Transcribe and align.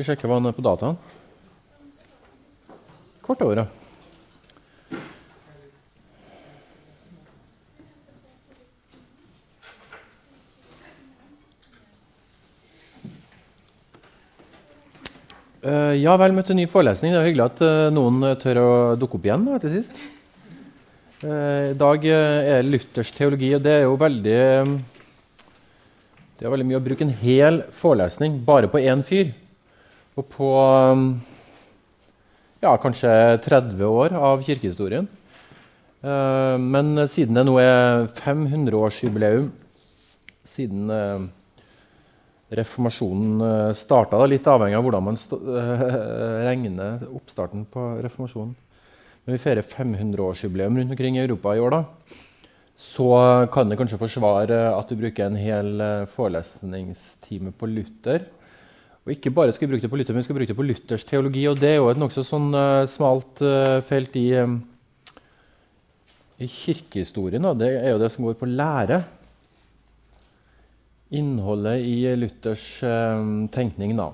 Skal 0.00 0.14
sjekke 0.14 0.28
hva 0.30 0.38
han 0.38 0.48
er 0.48 0.54
på 0.56 0.62
dataen. 0.64 0.94
Kvart 3.20 3.42
over, 3.44 3.58
ja. 3.60 3.64
Uh, 15.60 15.92
ja, 16.00 16.14
vel 16.16 16.32
møtt 16.32 16.48
til 16.48 16.56
ny 16.56 16.64
forelesning. 16.64 17.12
Det 17.12 17.20
er 17.20 17.28
hyggelig 17.28 17.44
at 17.50 17.60
uh, 17.60 17.92
noen 17.92 18.24
tør 18.40 18.62
å 18.62 18.70
dukke 18.96 19.20
opp 19.20 19.28
igjen 19.28 19.44
til 19.66 19.74
sist. 19.74 20.00
Uh, 21.20 21.74
I 21.74 21.76
dag 21.84 22.08
er 22.08 22.64
Luthers 22.64 23.12
teologi, 23.18 23.52
og 23.52 23.68
det 23.68 23.76
er 23.82 23.84
jo 23.84 24.00
veldig 24.00 24.40
Det 26.40 26.48
er 26.48 26.56
veldig 26.56 26.70
mye 26.72 26.80
å 26.80 26.84
bruke 26.88 27.04
en 27.04 27.14
hel 27.20 27.62
forelesning 27.84 28.40
bare 28.48 28.72
på 28.72 28.80
én 28.80 29.04
fyr. 29.04 29.36
Og 30.18 30.26
på 30.32 30.50
ja, 32.60 32.72
kanskje 32.82 33.12
30 33.46 33.84
år 33.86 34.16
av 34.18 34.42
kirkehistorien. 34.44 35.08
men 36.02 37.08
siden 37.08 37.36
det 37.36 37.44
nå 37.44 37.58
er 37.60 38.06
500-årsjubileum 38.16 39.50
siden 40.44 40.90
reformasjonen 42.50 43.42
uh, 43.42 43.74
starta. 43.78 44.18
Litt 44.26 44.48
avhengig 44.50 44.78
av 44.78 44.86
hvordan 44.86 45.06
man 45.06 45.20
regner 46.48 47.04
oppstarten 47.10 47.66
på 47.70 47.84
reformasjonen. 48.02 48.56
Når 49.26 49.36
vi 49.36 49.42
feirer 49.42 49.66
500-årsjubileum 49.66 50.80
rundt 50.80 50.96
omkring 50.96 51.18
i 51.18 51.22
Europa 51.22 51.54
i 51.54 51.62
år, 51.62 51.76
da, 51.76 51.82
så 52.80 53.10
kan 53.52 53.68
det 53.68 53.76
kanskje 53.78 54.00
forsvare 54.00 54.60
at 54.72 54.90
vi 54.90 54.98
bruker 55.02 55.28
en 55.28 55.38
hel 55.38 55.82
forelesningstime 56.10 57.52
på 57.52 57.68
Luther. 57.68 58.24
Og 59.06 59.14
ikke 59.14 59.32
bare 59.32 59.52
skal 59.56 59.66
vi 59.66 59.74
bruke 59.74 59.86
det 59.86 59.92
på 59.92 60.00
Luther, 60.00 60.14
men 60.14 60.20
vi 60.20 60.28
skal 60.28 60.36
bruke 60.36 60.52
det 60.52 60.58
på 60.58 60.66
Luthers 60.66 61.06
teologi. 61.08 61.46
Og 61.48 61.56
det 61.60 61.70
er 61.72 61.78
jo 61.80 61.88
et 61.92 62.00
nokså 62.00 62.24
sånn 62.26 62.50
smalt 62.90 63.40
felt 63.86 64.18
i, 64.20 64.26
i 66.36 66.50
kirkehistorien. 66.50 67.48
Da. 67.48 67.54
Det 67.62 67.70
er 67.78 67.94
jo 67.94 68.02
det 68.02 68.12
som 68.12 68.28
går 68.28 68.36
på 68.40 68.50
lære 68.50 69.00
innholdet 71.10 71.82
i 71.82 72.16
Luthers 72.16 72.82
um, 72.82 73.48
tenkning. 73.48 73.96
da. 73.98 74.10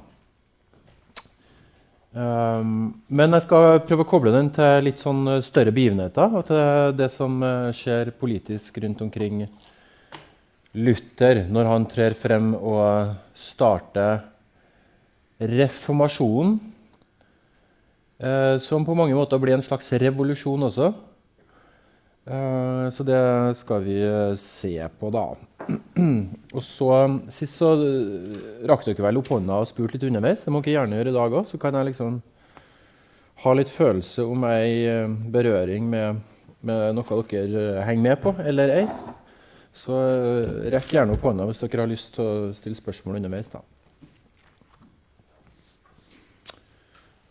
Um, 2.17 2.95
men 3.13 3.37
jeg 3.37 3.45
skal 3.45 3.83
prøve 3.85 4.07
å 4.07 4.09
koble 4.09 4.33
den 4.33 4.49
til 4.57 4.87
litt 4.87 5.03
sånn 5.03 5.29
større 5.45 5.75
begivenheter. 5.77 6.33
Og 6.33 6.47
til 6.49 6.97
det 6.97 7.11
som 7.15 7.37
uh, 7.45 7.69
skjer 7.77 8.15
politisk 8.17 8.81
rundt 8.85 9.05
omkring 9.05 9.45
Luther 10.77 11.45
når 11.53 11.71
han 11.73 11.87
trer 11.89 12.17
frem 12.17 12.55
og 12.57 13.13
starter 13.37 14.25
reformasjonen. 15.41 16.57
Uh, 18.17 18.57
som 18.65 18.85
på 18.87 18.97
mange 18.97 19.13
måter 19.13 19.41
blir 19.43 19.59
en 19.59 19.65
slags 19.65 19.91
revolusjon 19.93 20.69
også. 20.71 20.95
Uh, 22.27 22.89
så 22.95 23.05
det 23.07 23.21
skal 23.61 23.85
vi 23.85 24.01
se 24.41 24.79
på, 25.01 25.13
da. 25.13 25.29
og 26.57 26.63
så, 26.63 26.91
Sist 27.35 27.59
så 27.59 27.73
eh, 27.83 28.39
rakk 28.69 28.87
dere 28.87 29.09
vel 29.09 29.21
opp 29.21 29.31
hånda 29.33 29.61
og 29.63 29.69
spurte 29.71 29.97
litt 29.97 30.07
underveis. 30.09 30.45
Det 30.45 30.55
må 30.55 30.63
dere 30.63 30.79
gjerne 30.79 31.01
gjøre 31.01 31.13
i 31.13 31.19
dag 31.19 31.37
òg. 31.41 31.51
Så 31.51 31.61
kan 31.63 31.77
jeg 31.79 31.91
liksom 31.91 32.21
ha 33.45 33.55
litt 33.57 33.73
følelse 33.73 34.25
om 34.25 34.47
ei 34.49 34.87
eh, 34.89 35.17
berøring 35.33 35.89
med, 35.93 36.23
med, 36.67 36.97
noe 36.97 37.23
dere 37.31 37.69
eh, 37.77 37.85
henger 37.89 38.09
med 38.09 38.23
på, 38.23 38.35
eller 38.43 38.75
ei. 38.81 38.85
Så 39.77 39.97
rekk 40.73 40.95
gjerne 40.95 41.17
opp 41.17 41.25
hånda 41.27 41.45
hvis 41.49 41.61
dere 41.67 41.85
har 41.85 41.91
lyst 41.91 42.15
til 42.17 42.25
å 42.25 42.53
stille 42.57 42.79
spørsmål 42.79 43.19
underveis. 43.19 43.51
da. 43.53 43.61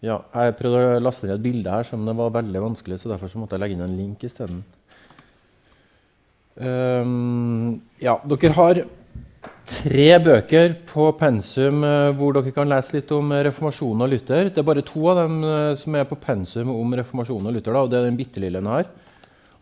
Ja, 0.03 0.19
jeg 0.35 0.57
prøvde 0.59 0.81
å 0.97 1.03
laste 1.03 1.27
ned 1.27 1.38
et 1.38 1.45
bilde 1.45 1.71
her, 1.71 1.85
som 1.88 2.03
det 2.05 2.15
var 2.17 2.33
veldig 2.35 2.61
vanskelig, 2.67 2.99
så 2.99 3.13
derfor 3.13 3.31
så 3.31 3.39
måtte 3.39 3.55
jeg 3.55 3.63
legge 3.63 3.77
inn 3.77 3.85
en 3.85 3.95
link 3.97 4.25
isteden. 4.27 4.59
Um, 6.56 7.81
ja, 8.00 8.16
dere 8.31 8.51
har 8.56 8.79
tre 9.67 10.19
bøker 10.23 10.78
på 10.88 11.09
pensum 11.19 11.81
uh, 11.83 12.13
hvor 12.16 12.35
dere 12.38 12.53
kan 12.56 12.69
lese 12.72 12.95
litt 12.95 13.11
om 13.16 13.33
reformasjonen 13.47 14.06
og 14.06 14.13
Luther. 14.13 14.51
Det 14.51 14.61
er 14.61 14.67
bare 14.67 14.85
to 14.85 15.03
av 15.11 15.23
dem 15.23 15.41
uh, 15.44 15.73
som 15.79 15.97
er 16.00 16.07
på 16.07 16.19
pensum 16.22 16.72
om 16.75 16.95
reformasjonen 17.00 17.51
og 17.51 17.57
Luther. 17.57 17.75
Da, 17.75 17.83
og 17.83 17.91
Det 17.91 18.00
er 18.00 18.07
den 18.07 18.19
bitte 18.19 18.44
lille 18.44 18.63
her. 18.63 18.88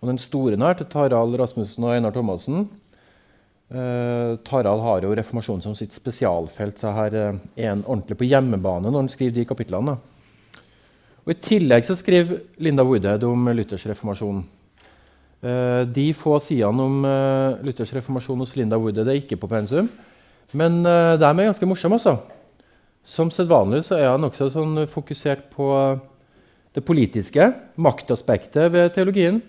Og 0.01 0.11
den 0.11 0.21
store 0.21 0.59
her 0.59 0.77
til 0.77 0.89
Tarald 0.91 1.38
Rasmussen 1.39 1.88
og 1.88 1.95
Einar 1.95 2.13
Thomassen. 2.13 2.67
Uh, 3.73 4.38
Tarald 4.45 4.83
har 4.85 5.05
jo 5.05 5.15
reformasjonen 5.17 5.65
som 5.65 5.77
sitt 5.77 5.95
spesialfelt, 5.95 6.77
så 6.77 6.94
her 6.94 7.15
er 7.17 7.69
han 7.69 7.85
ordentlig 7.88 8.19
på 8.19 8.27
hjemmebane 8.27 8.91
når 8.91 9.05
han 9.05 9.13
skriver 9.13 9.39
de 9.39 9.47
kapitlene. 9.50 10.01
Og 11.23 11.31
I 11.31 11.39
tillegg 11.39 11.88
så 11.88 11.95
skriver 11.95 12.44
Linda 12.63 12.84
Woodhead 12.84 13.23
om 13.23 13.47
Luthers 13.56 13.85
reformasjon. 13.88 14.41
Eh, 15.44 15.81
de 15.91 16.06
få 16.16 16.38
sidene 16.44 16.84
om 16.88 17.03
uh, 17.03 17.59
Luthers 17.63 17.91
reformasjon 17.95 18.44
hos 18.44 18.53
Linda 18.56 18.79
Woodhead 18.79 19.11
er 19.11 19.19
ikke 19.19 19.39
på 19.39 19.50
pensum. 19.51 19.89
Men 20.56 20.81
uh, 20.83 21.16
de 21.19 21.28
er 21.28 21.50
ganske 21.50 21.67
morsomme. 21.67 22.00
Altså. 22.00 22.17
Som 23.03 23.31
sedvanlig 23.31 23.83
så 23.88 23.97
er 24.00 24.12
han 24.12 24.28
også 24.28 24.50
sånn 24.53 24.85
fokusert 24.91 25.50
på 25.51 25.67
det 26.73 26.83
politiske, 26.88 27.50
maktaspektet 27.75 28.72
ved 28.73 28.94
teologien. 28.95 29.41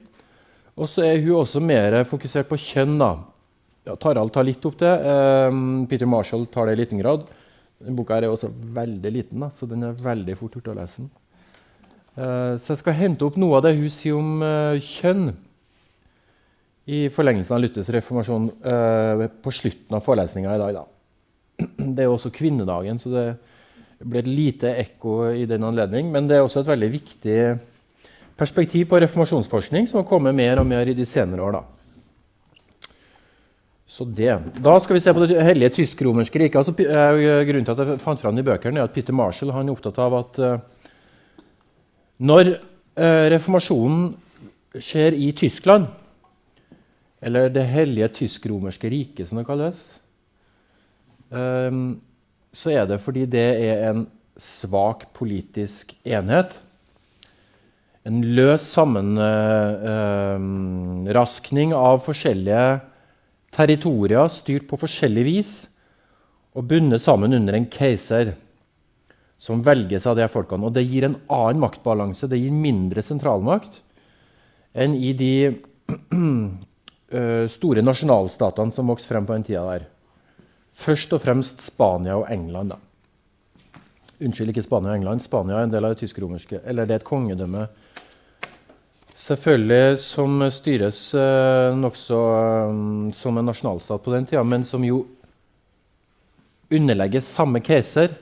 Og 0.75 0.91
så 0.91 1.07
er 1.07 1.23
hun 1.23 1.41
også 1.45 1.63
mer 1.63 2.01
fokusert 2.09 2.51
på 2.51 2.59
kjønn. 2.59 2.99
da. 2.99 3.13
Ja, 3.87 3.95
Tarald 4.01 4.33
tar 4.35 4.47
litt 4.47 4.65
opp 4.67 4.79
det. 4.81 4.93
Um, 5.07 5.85
Peter 5.91 6.09
Marshall 6.11 6.49
tar 6.51 6.67
det 6.67 6.75
i 6.75 6.81
liten 6.83 7.03
grad. 7.03 7.27
Denne 7.79 7.95
boka 7.99 8.19
er 8.19 8.27
også 8.31 8.51
veldig 8.51 9.13
liten, 9.13 9.45
da, 9.45 9.51
så 9.55 9.69
den 9.71 9.85
er 9.87 9.99
veldig 10.03 10.35
fort 10.41 10.57
gjort 10.59 10.73
å 10.73 10.77
lese. 10.81 11.05
Uh, 11.07 11.24
så 12.15 12.71
jeg 12.71 12.79
skal 12.79 12.95
hente 12.95 13.27
opp 13.27 13.35
noe 13.43 13.59
av 13.59 13.65
det 13.67 13.73
hun 13.75 13.91
sier 13.91 14.15
om 14.15 14.39
kjønn 14.79 15.33
i 16.85 17.07
forlengelsen 17.13 17.57
av 17.57 17.63
Luthers 17.63 17.89
reformasjon 17.95 18.49
uh, 18.65 19.25
på 19.43 19.53
slutten 19.55 19.97
av 19.97 20.05
forelesninga 20.05 20.55
i 20.55 20.61
dag. 20.61 20.81
Da. 20.81 21.69
Det 21.97 22.05
er 22.05 22.13
også 22.13 22.33
kvinnedagen, 22.35 22.99
så 23.01 23.13
det 23.15 23.27
blir 24.05 24.25
et 24.25 24.29
lite 24.29 24.75
ekko 24.83 25.31
i 25.33 25.47
den 25.49 25.65
anledning. 25.65 26.11
Men 26.13 26.29
det 26.29 26.39
er 26.39 26.45
også 26.45 26.61
et 26.61 26.73
veldig 26.73 26.91
viktig 26.93 27.39
perspektiv 28.37 28.91
på 28.91 29.01
reformasjonsforskning 29.01 29.89
som 29.89 30.03
har 30.03 30.09
kommet 30.11 30.37
mer 30.37 30.61
og 30.61 30.69
mer 30.69 30.91
i 30.91 30.97
de 30.97 31.07
senere 31.09 31.47
år. 31.47 31.57
Da. 31.57 33.01
Så 33.95 34.05
det. 34.05 34.35
Da 34.59 34.75
skal 34.83 34.99
vi 34.99 35.05
se 35.05 35.15
på 35.15 35.25
det 35.25 35.41
hellige 35.47 35.77
tysk-romerske 35.79 36.43
riket. 36.43 36.59
Altså, 36.59 36.75
grunnen 36.75 37.65
til 37.65 37.77
at 37.77 37.85
jeg 37.95 38.03
fant 38.03 38.21
fram 38.21 38.37
de 38.37 38.45
bøkene, 38.45 38.83
er 38.83 38.91
at 38.91 38.97
Peter 38.97 39.15
Marshall 39.17 39.55
er 39.55 39.73
opptatt 39.73 40.01
av 40.03 40.19
at 40.19 40.43
når 42.19 42.57
reformasjonen 42.95 44.13
skjer 44.83 45.17
i 45.19 45.33
Tyskland 45.37 45.87
eller 47.25 47.49
Det 47.49 47.65
hellige 47.65 48.09
tysk-romerske 48.21 48.85
riket, 48.93 49.29
som 49.29 49.39
det 49.41 49.47
kalles, 49.49 49.97
um, 51.33 52.01
så 52.53 52.71
er 52.71 52.87
det 52.87 53.01
fordi 53.01 53.27
det 53.27 53.65
er 53.65 53.91
en 53.91 54.07
svak 54.37 55.07
politisk 55.17 55.95
enhet. 56.05 56.61
En 58.05 58.25
løs 58.37 58.61
sammenraskning 58.75 61.73
uh, 61.73 61.79
av 61.81 62.01
forskjellige 62.05 62.81
territorier 63.55 64.29
styrt 64.29 64.69
på 64.69 64.77
forskjellig 64.85 65.25
vis 65.25 65.67
og 66.55 66.69
bundet 66.69 67.01
sammen 67.01 67.33
under 67.33 67.55
en 67.57 67.71
keiser 67.73 68.35
som 69.39 69.63
velges 69.65 70.07
av 70.07 70.17
de 70.19 70.29
folkene. 70.31 70.69
Og 70.69 70.75
det 70.77 70.87
gir 70.87 71.07
en 71.07 71.19
annen 71.33 71.63
maktbalanse, 71.63 72.29
det 72.31 72.41
gir 72.41 72.55
mindre 72.55 73.05
sentralmakt 73.05 73.83
enn 74.75 74.97
i 74.99 75.13
de 75.15 75.35
uh, 75.51 77.47
store 77.57 77.85
nasjonalstatene 77.85 78.75
som 78.75 78.91
vokste 78.91 79.13
frem 79.13 79.27
på 79.27 79.37
den 79.37 79.47
tida 79.47 79.63
der. 79.69 79.87
Først 80.75 81.13
og 81.15 81.23
fremst 81.23 81.63
Spania 81.63 82.17
og 82.19 82.27
England. 82.33 82.75
da. 82.75 82.81
Unnskyld, 84.25 84.51
ikke 84.51 84.65
Spania 84.67 84.91
og 84.91 84.99
England. 84.99 85.23
Spania 85.23 85.61
er 85.61 85.69
en 85.69 85.75
del 85.75 85.87
av 85.87 85.95
det 85.95 86.03
tysk-romerske. 86.03 86.65
Eller 86.67 86.89
det 86.89 86.97
er 86.97 87.03
et 87.03 87.07
kongedømme. 87.07 87.69
Selvfølgelig 89.15 90.01
som 90.03 90.43
styres 90.51 90.99
uh, 91.15 91.71
nokså 91.79 92.19
um, 92.71 93.13
som 93.15 93.39
en 93.39 93.47
nasjonalstat 93.47 94.03
på 94.03 94.15
den 94.17 94.27
tida, 94.27 94.43
men 94.43 94.67
som 94.67 94.83
jo 94.83 95.05
underlegger 96.75 97.23
samme 97.23 97.63
keiser 97.63 98.17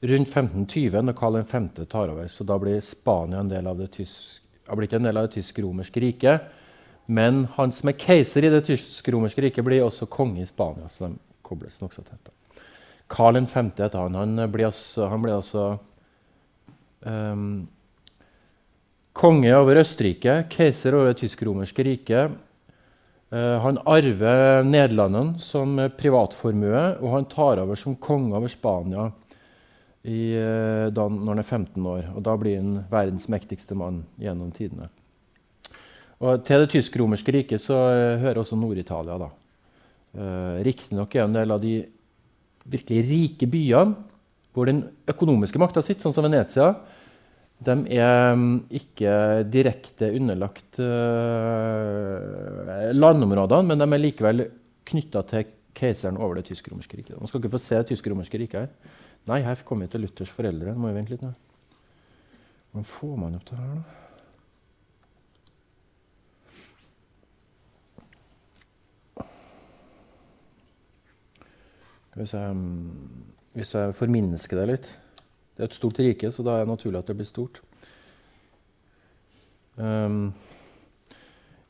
rundt 0.00 0.28
1520, 0.28 1.02
når 1.02 1.16
Karl 1.18 1.40
5. 1.42 1.68
tar 1.90 2.12
over. 2.12 2.28
Så 2.28 2.44
da 2.46 2.58
blir 2.58 2.80
Spania 2.80 3.40
en 3.40 3.50
del 3.50 3.66
av 3.66 3.78
det 3.78 3.90
tysk-romerske 3.96 6.00
riket. 6.00 6.40
Men 7.06 7.46
han 7.56 7.72
som 7.72 7.88
er 7.88 7.98
keiser 7.98 8.44
i 8.44 8.52
det 8.52 8.64
tysk-romerske 8.68 9.42
riket, 9.42 9.64
blir 9.64 9.82
også 9.82 10.06
konge 10.06 10.42
i 10.42 10.46
Spania. 10.46 10.88
så 10.88 11.08
de 11.08 11.18
kobles 11.42 11.80
nokså 11.80 12.04
tett. 12.04 12.30
Karl 13.08 13.46
5. 13.46 13.70
heter 13.78 13.98
han. 13.98 14.14
Han 14.14 14.50
blir 14.52 14.68
altså, 14.68 15.08
han 15.08 15.22
blir 15.22 15.34
altså 15.34 15.78
um, 17.00 17.68
konge 19.12 19.54
over 19.56 19.80
Østerrike, 19.80 20.44
keiser 20.52 20.94
over 20.94 21.10
det 21.10 21.22
tysk-romerske 21.22 21.84
riket. 21.84 22.36
Uh, 23.32 23.56
han 23.64 23.78
arver 23.84 24.62
Nederlandene 24.64 25.40
som 25.40 25.80
privatformue, 25.96 27.00
og 27.00 27.14
han 27.16 27.24
tar 27.24 27.64
over 27.64 27.74
som 27.74 27.96
konge 27.96 28.36
over 28.36 28.52
Spania 28.52 29.10
i, 30.08 30.22
eh, 30.34 30.88
da, 30.94 31.04
når 31.12 31.34
han 31.34 31.42
er 31.42 31.46
15 31.46 31.86
år. 31.92 32.08
Og 32.16 32.24
da 32.24 32.36
blir 32.40 32.56
han 32.58 32.84
verdens 32.90 33.28
mektigste 33.30 33.76
mann 33.78 34.02
gjennom 34.20 34.50
tidene. 34.56 34.88
Og 36.18 36.42
Til 36.46 36.64
det 36.64 36.72
tysk-romerske 36.72 37.30
riket 37.34 37.62
så 37.62 37.76
uh, 37.78 38.18
hører 38.18 38.40
også 38.40 38.56
Nord-Italia. 38.58 39.18
da. 39.22 39.28
Uh, 40.18 40.56
Riktignok 40.66 41.14
er 41.14 41.28
en 41.28 41.36
del 41.36 41.54
av 41.54 41.60
de 41.62 41.74
virkelig 42.68 43.04
rike 43.06 43.46
byene 43.46 43.94
hvor 44.56 44.66
den 44.66 44.80
økonomiske 45.06 45.60
makta 45.62 45.84
sitter, 45.86 46.02
sånn 46.02 46.16
som 46.16 46.26
Venezia, 46.26 46.72
de 47.62 47.74
er 47.94 48.32
um, 48.34 48.64
ikke 48.74 49.12
direkte 49.50 50.10
underlagt 50.14 50.80
uh, 50.82 52.18
landområdene, 52.94 53.68
men 53.70 53.78
de 53.78 53.86
er 53.86 54.02
likevel 54.02 54.44
knytta 54.88 55.22
til 55.30 55.46
keiseren 55.78 56.18
over 56.18 56.38
det 56.38 56.48
tysk-romerske 56.48 56.98
riket. 56.98 57.18
Man 57.18 57.30
skal 57.30 57.42
ikke 57.42 57.54
få 57.54 57.62
se 57.62 57.78
det 57.78 57.88
tysk-romerske 57.92 58.40
riket 58.42 58.64
her. 58.64 58.70
Nei, 59.28 59.42
her 59.44 59.60
kommer 59.66 59.84
vi 59.84 59.92
til 59.92 60.06
Luthers 60.06 60.30
foreldre. 60.32 60.72
Må 60.72 60.88
vi 60.88 60.96
vente 60.96 61.12
litt 61.12 61.24
nå. 61.24 61.34
Hvordan 62.72 62.86
får 62.88 63.16
man 63.20 63.36
opp 63.36 63.48
det 63.48 63.58
her, 63.58 63.72
da? 63.74 63.80
Hvis 72.18 72.32
jeg, 72.34 72.50
um, 72.50 72.90
hvis 73.54 73.74
jeg 73.76 73.94
forminsker 73.94 74.58
det 74.58 74.66
litt 74.72 74.86
Det 75.54 75.62
er 75.62 75.68
et 75.68 75.76
stort 75.76 76.00
rike, 76.02 76.32
så 76.34 76.42
da 76.42 76.56
er 76.56 76.64
det 76.64 76.72
naturlig 76.72 76.98
at 76.98 77.06
det 77.06 77.14
blir 77.20 77.28
stort. 77.28 77.60
Um, 79.76 80.32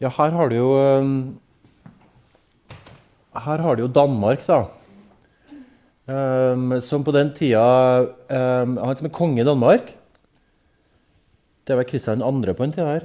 ja, 0.01 0.09
her 0.09 0.31
har 0.33 0.49
du 0.49 0.57
jo 0.57 0.71
um, 0.79 1.41
Her 3.35 3.61
har 3.67 3.77
du 3.77 3.83
jo 3.85 3.93
Danmark, 3.93 4.47
da. 4.47 4.63
Um, 6.09 6.71
som 6.81 7.03
på 7.05 7.13
den 7.13 7.29
tida 7.37 7.61
um, 8.01 8.79
Han 8.81 8.97
som 8.97 9.09
er 9.11 9.13
konge 9.13 9.43
i 9.43 9.45
Danmark 9.45 9.91
Det 11.69 11.77
var 11.77 11.85
Kristian 11.85 12.23
2. 12.25 12.55
på 12.57 12.65
en 12.65 12.73
tida 12.73 12.87
her. 12.95 13.05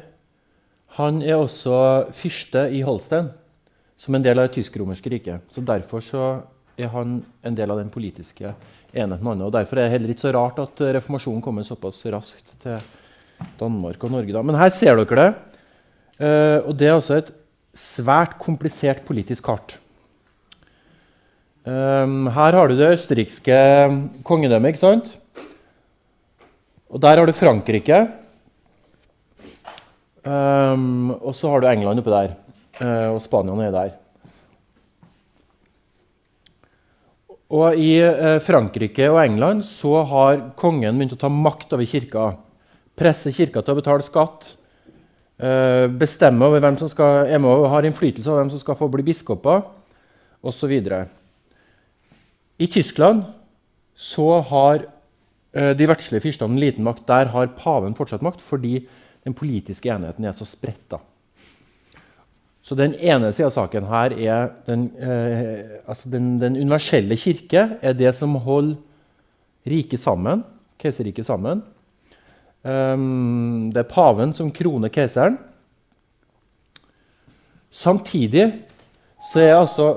Han 0.95 1.19
er 1.19 1.35
også 1.35 1.73
fyrste 2.15 2.61
i 2.71 2.79
Holstein, 2.85 3.27
som 3.99 4.15
en 4.15 4.23
del 4.23 4.39
av 4.39 4.47
det 4.47 4.53
tysk-romerske 4.55 5.11
riket. 5.11 5.43
Så 5.51 5.59
derfor 5.65 6.05
så 6.05 6.23
er 6.79 6.87
han 6.93 7.17
en 7.43 7.57
del 7.57 7.73
av 7.73 7.81
den 7.81 7.89
politiske 7.91 8.53
enheten. 8.93 9.41
Og 9.41 9.51
Derfor 9.51 9.81
er 9.81 9.89
det 9.89 9.95
heller 9.97 10.13
ikke 10.13 10.23
så 10.23 10.33
rart 10.37 10.63
at 10.63 10.85
reformasjonen 10.95 11.43
kommer 11.43 11.67
såpass 11.67 12.05
raskt 12.13 12.55
til 12.61 12.79
Danmark 13.59 13.99
og 13.99 14.15
Norge. 14.15 14.31
Da. 14.31 14.45
Men 14.45 14.55
her 14.55 14.71
ser 14.71 14.95
dere 15.01 15.19
det. 15.19 15.29
Uh, 16.21 16.69
og 16.69 16.77
det 16.79 16.87
er 16.87 16.95
altså 16.95 17.19
et 17.19 17.35
svært 17.75 18.37
komplisert 18.39 19.03
politisk 19.03 19.49
kart. 19.49 19.75
Um, 21.63 22.27
her 22.27 22.57
har 22.57 22.67
du 22.67 22.75
det 22.75 22.89
østerrikske 22.97 23.55
kongedømmet, 24.27 24.73
ikke 24.73 24.81
sant? 24.81 25.13
Og 26.91 26.99
der 27.01 27.21
har 27.21 27.29
du 27.29 27.33
Frankrike. 27.33 28.01
Um, 30.27 31.13
og 31.23 31.31
så 31.35 31.53
har 31.53 31.63
du 31.63 31.69
England 31.71 32.03
oppi 32.03 32.11
der. 32.11 32.35
Uh, 32.81 33.15
og 33.15 33.21
Spania 33.23 33.55
nede 33.55 33.71
der. 33.77 33.95
Og 37.53 37.79
I 37.79 37.95
uh, 38.03 38.41
Frankrike 38.43 39.07
og 39.13 39.21
England 39.23 39.63
så 39.63 40.03
har 40.09 40.43
kongen 40.59 40.99
begynt 40.99 41.15
å 41.15 41.21
ta 41.23 41.31
makt 41.31 41.77
over 41.77 41.87
kirka. 41.87 42.33
Presse 42.99 43.31
kirka 43.31 43.63
til 43.63 43.77
å 43.77 43.79
betale 43.79 44.03
skatt. 44.03 44.53
Uh, 45.39 45.87
bestemme 45.87 46.43
over 46.43 46.59
hvem 46.59 46.75
som 46.81 46.91
skal, 46.91 47.23
er 47.31 47.39
med 47.39 47.55
og 47.55 47.71
har 47.71 47.87
innflytelse 47.87 48.27
over 48.27 48.43
hvem 48.43 48.51
som 48.51 48.67
skal 48.67 48.79
få 48.79 48.91
bli 48.91 49.07
biskoper, 49.07 49.63
osv. 50.43 50.81
I 52.59 52.67
Tyskland 52.67 53.23
så 53.95 54.27
har 54.49 54.85
uh, 54.85 55.71
de 55.77 55.87
verdslige 55.89 56.23
fyrstene 56.27 56.59
liten 56.59 56.85
makt. 56.85 57.07
Der 57.07 57.31
har 57.33 57.55
paven 57.57 57.95
fortsatt 57.97 58.25
makt 58.25 58.41
fordi 58.41 58.83
den 59.23 59.33
politiske 59.33 59.89
enheten 59.89 60.25
er 60.25 60.35
så 60.35 60.45
spretta. 60.45 60.99
Så 62.63 62.75
den 62.79 62.95
ene 62.95 63.31
sida 63.35 63.49
av 63.49 63.55
saken 63.57 63.87
her 63.89 64.13
er 64.15 64.51
den, 64.67 64.85
eh, 64.95 65.81
altså 65.83 66.09
den, 66.11 66.37
den, 66.39 66.55
universelle 66.55 67.17
kirke 67.19 67.65
er 67.83 67.95
det 67.99 68.13
som 68.15 68.37
holder 68.39 68.77
riket 69.67 69.99
sammen, 69.99 70.45
keiserriket 70.79 71.27
sammen. 71.27 71.63
Um, 72.63 73.67
det 73.71 73.83
er 73.83 73.91
paven 73.91 74.31
som 74.35 74.51
kroner 74.55 74.91
keiseren. 74.91 75.35
Samtidig 77.71 78.45
så 79.27 79.43
er 79.43 79.57
altså 79.57 79.89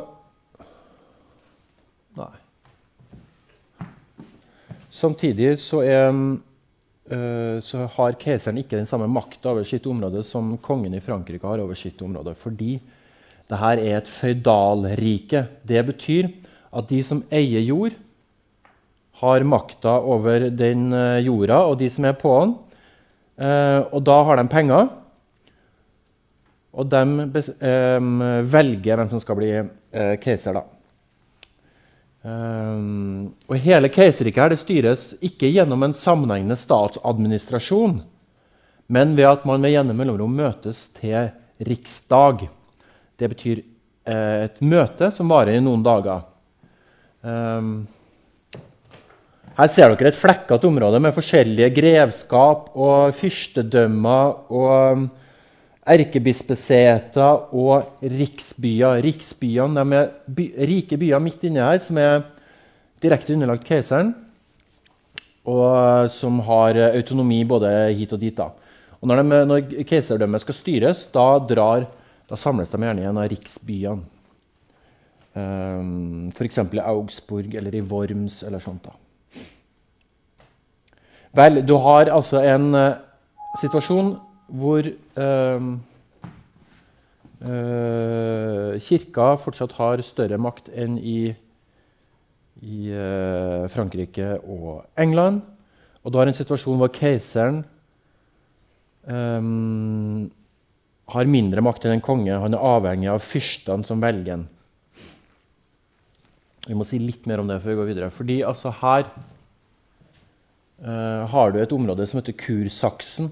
Samtidig 4.97 5.57
så, 5.61 5.83
er, 5.85 6.09
uh, 6.15 7.57
så 7.61 7.87
har 7.97 8.17
keiseren 8.21 8.63
ikke 8.63 8.79
den 8.79 8.89
samme 8.89 9.09
makta 9.11 9.53
over 9.53 9.67
sitt 9.69 9.87
område 9.91 10.23
som 10.25 10.55
kongen 10.65 10.95
i 10.97 11.03
Frankrike 11.05 11.47
har 11.47 11.61
over 11.63 11.77
sitt 11.77 12.01
område. 12.05 12.33
Fordi 12.39 12.79
dette 13.47 13.73
er 13.77 13.99
et 13.99 14.09
føydalrike. 14.11 15.45
Det 15.69 15.83
betyr 15.91 16.31
at 16.77 16.89
de 16.91 17.03
som 17.07 17.25
eier 17.31 17.65
jord, 17.65 18.03
har 19.17 19.41
makta 19.49 19.95
over 20.05 20.51
den 20.53 20.91
uh, 20.93 21.17
jorda 21.25 21.63
og 21.71 21.79
de 21.81 21.87
som 21.89 22.05
er 22.05 22.19
på 22.21 22.33
den. 22.43 22.51
Uh, 23.41 23.81
og 23.97 24.03
da 24.05 24.17
har 24.29 24.37
de 24.37 24.45
penger. 24.53 24.91
Og 26.77 26.91
de 26.93 27.01
velger 28.45 29.01
hvem 29.01 29.09
som 29.09 29.23
skal 29.23 29.39
bli 29.39 29.49
keiser. 30.21 30.59
da. 30.59 30.76
Um, 32.27 33.35
og 33.47 33.61
Hele 33.63 33.87
keiserriket 33.93 34.43
her 34.43 34.51
det 34.51 34.59
styres 34.59 35.03
ikke 35.23 35.51
gjennom 35.53 35.85
en 35.87 35.95
sammenhengende 35.95 36.57
statsadministrasjon, 36.59 38.01
men 38.91 39.13
ved 39.19 39.29
at 39.31 39.45
man 39.47 39.63
med 39.63 39.77
gjennom 39.77 40.01
mellomrom 40.01 40.35
møtes 40.35 40.89
til 40.97 41.29
riksdag. 41.63 42.49
Det 43.17 43.31
betyr 43.31 43.61
eh, 43.61 44.47
et 44.47 44.59
møte 44.59 45.13
som 45.15 45.31
varer 45.31 45.57
i 45.57 45.63
noen 45.63 45.85
dager. 45.87 46.27
Um, 47.23 47.87
her 49.57 49.71
ser 49.73 49.95
dere 49.95 50.11
et 50.13 50.19
flekkete 50.19 50.69
område 50.69 51.01
med 51.03 51.15
forskjellige 51.17 51.71
grevskap 51.79 52.75
og 52.75 53.15
fyrstedømmer 53.17 54.53
og 54.53 55.07
erkebispeseter 55.87 57.53
og 57.55 58.03
riksbyer. 58.03 59.01
Riksbyene 59.05 59.85
er 59.95 60.09
by, 60.27 60.49
rike 60.69 60.99
byer 60.99 61.23
midt 61.23 61.47
inni 61.47 61.63
her 61.63 61.79
som 61.83 62.01
er 62.03 62.25
direkte 63.03 63.37
underlagt 63.37 63.67
keiseren, 63.69 64.15
og 65.47 66.11
som 66.11 66.41
har 66.49 66.79
autonomi 66.89 67.45
både 67.47 67.71
hit 67.95 68.15
og 68.17 68.23
dit. 68.23 68.35
da. 68.35 68.51
Og 69.01 69.09
Når, 69.09 69.23
de, 69.23 69.41
når 69.47 69.87
keiserdømmet 69.87 70.43
skal 70.43 70.59
styres, 70.59 71.07
da, 71.15 71.39
drar, 71.39 71.87
da, 72.27 72.37
samles 72.37 72.73
de 72.73 72.83
gjerne 72.83 73.05
i 73.05 73.07
en 73.07 73.23
av 73.23 73.31
riksbyene. 73.31 74.13
Um, 75.37 76.31
F.eks. 76.33 76.63
i 76.73 76.81
Augsburg 76.81 77.55
eller 77.61 77.75
i 77.77 77.83
Worms 77.85 78.41
eller 78.43 78.59
sånt. 78.59 78.89
da. 78.89 78.95
Vel, 81.37 81.61
du 81.69 81.75
har 81.77 82.09
altså 82.09 82.41
en 82.41 82.71
uh, 82.73 82.97
situasjon 83.61 84.15
hvor 84.47 84.87
uh, 84.87 85.67
uh, 87.43 88.73
Kirka 88.87 89.33
fortsatt 89.43 89.75
har 89.81 90.03
større 90.07 90.39
makt 90.39 90.71
enn 90.71 90.97
i, 91.01 91.21
i 92.63 92.81
uh, 92.95 93.67
Frankrike 93.73 94.37
og 94.45 94.85
England. 94.99 95.43
Og 96.07 96.13
du 96.13 96.21
har 96.21 96.31
en 96.31 96.39
situasjon 96.39 96.79
hvor 96.79 96.93
keiseren 96.95 97.65
um, 99.11 100.27
har 101.11 101.31
mindre 101.31 101.63
makt 101.63 101.87
enn 101.87 101.97
en 101.97 102.05
konge. 102.05 102.35
Han 102.43 102.55
er 102.55 102.69
avhengig 102.75 103.11
av 103.11 103.25
fyrstene 103.25 103.87
som 103.87 104.03
velger 104.03 104.37
ham. 104.37 104.47
Vi 106.67 106.75
må 106.75 106.87
si 106.87 106.99
litt 106.99 107.27
mer 107.31 107.39
om 107.43 107.51
det 107.51 107.61
før 107.63 107.75
vi 107.75 107.79
går 107.81 107.91
videre. 107.93 108.11
Fordi 108.15 108.41
altså, 108.47 108.73
her 108.83 109.07
uh, 110.83 111.23
har 111.31 111.53
du 111.53 111.61
et 111.63 111.75
område 111.75 112.07
som 112.07 112.19
heter 112.21 112.35
Kursaksen. 112.39 113.31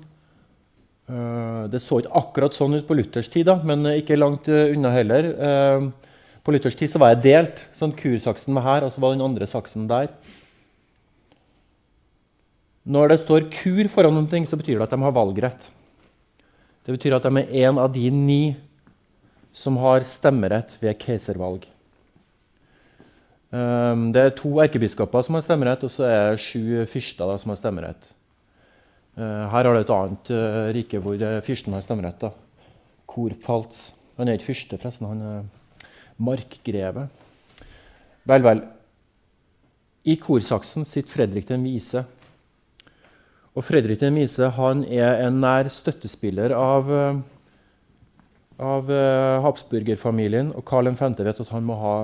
Uh, 1.05 1.67
det 1.69 1.83
så 1.85 2.01
ikke 2.01 2.17
akkurat 2.17 2.57
sånn 2.57 2.79
ut 2.79 2.87
på 2.89 2.97
Luthers 2.97 3.29
tid, 3.33 3.47
da, 3.51 3.59
men 3.61 3.85
ikke 3.93 4.17
langt 4.17 4.49
uh, 4.49 4.71
unna 4.73 4.93
heller. 4.95 5.29
På 6.45 6.53
Luthers 6.53 6.77
tid 6.77 6.93
så 6.93 7.01
var 7.01 7.15
jeg 7.15 7.25
delt. 7.25 7.63
sånn 7.77 7.95
Kursaksen 7.97 8.57
var 8.57 8.67
her, 8.69 8.87
og 8.87 8.93
så 8.93 9.03
var 9.05 9.15
den 9.15 9.25
andre 9.25 9.49
saksen 9.49 9.89
der. 9.89 10.11
Når 12.85 13.09
det 13.09 13.21
står 13.23 13.49
'kur' 13.49 13.89
foran 13.89 14.13
noen 14.13 14.29
ting, 14.29 14.45
så 14.45 14.57
betyr 14.61 14.77
det 14.77 14.89
at 14.89 14.93
de 14.93 15.01
har 15.01 15.17
valgrett. 15.17 15.71
Det 16.85 16.93
betyr 16.93 17.17
at 17.17 17.25
de 17.25 17.41
er 17.41 17.69
en 17.69 17.79
av 17.81 17.93
de 17.93 18.11
ni 18.13 18.57
som 19.55 19.79
har 19.81 20.05
stemmerett 20.05 20.75
ved 20.83 20.99
keiservalg. 20.99 21.65
det 23.55 24.19
er 24.21 24.33
to 24.35 24.59
erkebiskoper 24.59 25.23
som 25.23 25.37
har 25.37 25.45
stemmerett, 25.47 25.85
og 25.87 25.91
så 25.91 26.05
er 26.09 26.31
det 26.33 26.43
sju 26.43 26.85
fyrster 26.91 27.39
som 27.39 27.53
har 27.53 27.57
stemmerett. 27.61 28.09
Eh, 29.15 29.45
her 29.47 29.69
har 29.69 29.71
du 29.71 29.79
et 29.79 29.93
annet 29.95 30.31
uh, 30.35 30.69
rike 30.75 30.99
hvor 31.03 31.21
uh, 31.21 31.39
fyrsten 31.47 31.75
har 31.77 31.85
stemmerett. 31.85 32.19
da. 32.19 32.33
Korpfalz. 33.07 33.93
Han 34.19 34.31
er 34.31 34.39
ikke 34.39 34.51
fyrste, 34.51 34.79
forresten. 34.81 35.07
Han 35.07 35.23
er 35.23 35.85
markgreve. 36.19 37.07
Vel, 38.27 38.47
vel. 38.47 38.65
I 40.05 40.19
korsaksen 40.21 40.87
sitter 40.89 41.21
Fredrik 41.21 41.47
den 41.49 41.67
vise. 41.67 42.03
Og 43.55 43.63
Fredrik 43.63 44.03
den 44.03 44.19
vise 44.19 44.51
han 44.57 44.83
er 44.91 45.23
en 45.29 45.39
nær 45.43 45.71
støttespiller 45.71 46.57
av, 46.59 46.91
eh, 46.91 47.23
av 48.59 48.91
Habsburgerfamilien. 49.47 50.51
Og 50.59 50.67
Karl 50.67 50.91
5. 50.91 51.23
vet 51.23 51.41
at 51.41 51.55
han 51.55 51.67
må 51.67 51.79
ha 51.79 51.97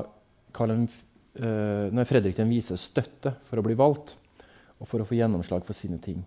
Karl, 0.54 0.76
nei, 0.78 2.06
Fredrik 2.06 2.38
den 2.38 2.50
vise 2.54 2.78
støtte 2.78 3.34
for 3.50 3.58
å 3.58 3.66
bli 3.66 3.74
valgt. 3.74 4.14
Og 4.78 4.88
for 4.88 5.02
å 5.02 5.08
få 5.08 5.18
gjennomslag 5.18 5.66
for 5.66 5.76
sine 5.76 5.98
ting. 6.02 6.22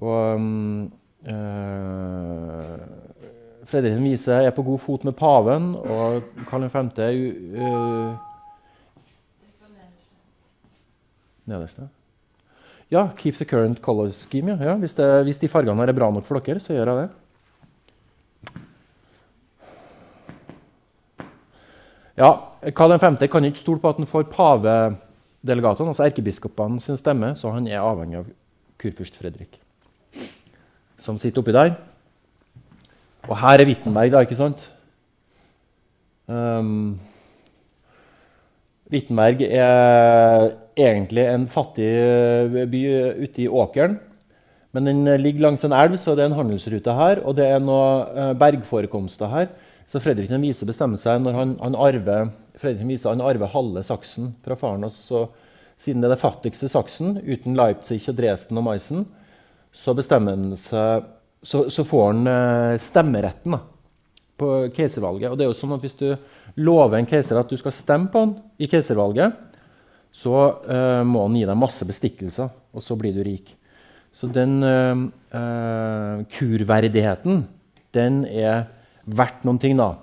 Og 0.00 0.40
uh, 0.40 1.34
Fredrik 3.70 3.94
den 3.94 4.04
vise 4.08 4.34
er 4.34 4.50
på 4.56 4.64
god 4.66 4.80
fot 4.82 5.04
med 5.06 5.12
paven, 5.18 5.74
og 5.76 6.22
Karl 6.48 6.68
5. 6.68 6.90
Uh, 6.96 8.16
Nederst, 11.50 11.78
Ja, 11.78 11.88
Ja, 12.90 13.08
keep 13.16 13.36
the 13.36 13.44
current 13.44 13.80
color 13.80 14.10
scheme. 14.10 14.58
Ja. 14.60 14.74
Hvis, 14.74 14.94
det, 14.94 15.24
hvis, 15.24 15.38
de 15.38 15.48
fargene 15.48 15.78
her 15.78 15.88
er 15.88 15.94
bra 15.94 16.10
nok 16.10 16.24
for 16.26 16.40
dere, 16.40 16.60
så 16.60 16.74
gjør 16.74 16.90
jeg 16.90 16.96
det. 16.98 17.08
Ja, 22.18 22.32
Karl 22.76 22.98
5. 22.98 23.16
kan 23.30 23.44
ikke 23.44 23.58
stole 23.58 23.80
på 23.80 23.88
at 23.88 23.96
han 23.96 24.06
får 24.06 24.26
pavedelegatene, 24.34 25.88
altså 25.88 26.04
erkebiskopene, 26.04 26.80
sin 26.80 26.96
stemme, 26.96 27.36
så 27.36 27.50
han 27.54 27.68
er 27.68 27.80
avhengig 27.80 28.18
av 28.18 28.26
kurfyrst 28.82 29.16
Fredrik, 29.16 29.60
som 31.00 31.18
sitter 31.20 31.42
oppi 31.42 31.54
der. 31.56 31.74
Og 33.28 33.36
her 33.40 33.60
er 33.60 33.68
Wittenberg, 33.68 34.12
da, 34.12 34.22
ikke 34.24 34.38
sant? 34.38 34.66
Um, 36.30 36.98
Wittenberg 38.90 39.42
er 39.46 40.50
egentlig 40.78 41.26
en 41.30 41.46
fattig 41.50 41.88
eh, 41.90 42.62
by 42.70 42.80
ute 43.22 43.44
i 43.44 43.48
åkeren. 43.48 43.98
Men 44.74 44.86
den 44.86 45.02
ligger 45.22 45.48
langs 45.48 45.66
en 45.66 45.74
elv, 45.74 45.96
så 45.98 46.14
det 46.14 46.24
er 46.24 46.30
en 46.30 46.38
handelsrute 46.38 46.94
her. 46.94 47.22
Og 47.26 47.36
det 47.38 47.46
er 47.46 47.62
noen 47.62 48.10
eh, 48.14 48.32
bergforekomster 48.38 49.30
her. 49.30 49.50
Så 49.90 50.02
Fredrik 50.02 50.30
den 50.30 50.42
vise 50.44 50.66
bestemmer 50.66 51.00
seg 51.00 51.22
når 51.22 51.38
han, 51.38 51.56
han 51.62 51.78
arver 51.78 52.30
Fredrik 52.60 52.82
den 52.82 52.92
vise, 52.92 53.08
han 53.08 53.22
arver 53.24 53.50
halve 53.50 53.82
Saksen 53.86 54.34
fra 54.44 54.56
faren. 54.58 54.84
Og 54.84 54.92
så, 54.94 55.24
siden 55.80 56.02
det 56.02 56.10
er 56.10 56.14
det 56.14 56.22
fattigste 56.22 56.68
Saksen, 56.70 57.16
uten 57.24 57.56
Leipzig 57.58 58.02
og 58.10 58.18
Dresden 58.18 58.60
og 58.60 58.66
Meissen, 58.66 59.06
så, 59.72 59.94
seg, 59.94 61.04
så, 61.42 61.62
så 61.70 61.84
får 61.86 62.06
han 62.08 62.78
stemmeretten 62.82 63.54
da, 63.54 63.60
på 64.40 64.48
keiservalget. 64.74 65.30
Og 65.30 65.38
det 65.38 65.46
er 65.46 65.52
jo 65.52 65.58
sånn 65.58 65.76
at 65.76 65.84
Hvis 65.84 65.98
du 66.00 66.08
lover 66.58 66.98
en 66.98 67.08
keiser 67.08 67.38
at 67.38 67.50
du 67.50 67.56
skal 67.60 67.74
stemme 67.74 68.10
på 68.10 68.24
han 68.24 68.34
i 68.58 68.68
keiservalget, 68.70 69.36
så 70.10 70.34
uh, 70.66 71.02
må 71.06 71.24
han 71.26 71.38
gi 71.38 71.46
deg 71.46 71.58
masse 71.58 71.86
bestikkelser, 71.86 72.50
og 72.74 72.84
så 72.84 72.96
blir 72.98 73.14
du 73.14 73.22
rik. 73.26 73.52
Så 74.10 74.26
den 74.32 74.58
uh, 74.66 75.06
uh, 75.30 76.22
kurverdigheten, 76.34 77.44
den 77.94 78.24
er 78.26 78.66
verdt 79.06 79.46
noen 79.46 79.60
ting, 79.62 79.78
da. 79.78 79.94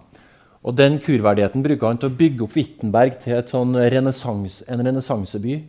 Og 0.68 0.76
den 0.76 0.98
kurverdigheten 1.04 1.64
bruker 1.64 1.92
han 1.92 2.00
til 2.00 2.12
å 2.12 2.18
bygge 2.18 2.46
opp 2.46 2.56
Wittenberg 2.58 3.20
til 3.24 3.44
sånn 3.48 3.76
renessanse, 3.92 4.66
en 4.68 4.84
renessanseby 4.84 5.60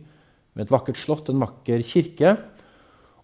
med 0.55 0.65
et 0.65 0.71
vakkert 0.73 0.99
slott, 0.99 1.29
en 1.31 1.43
vakker 1.43 1.83
kirke, 1.87 2.35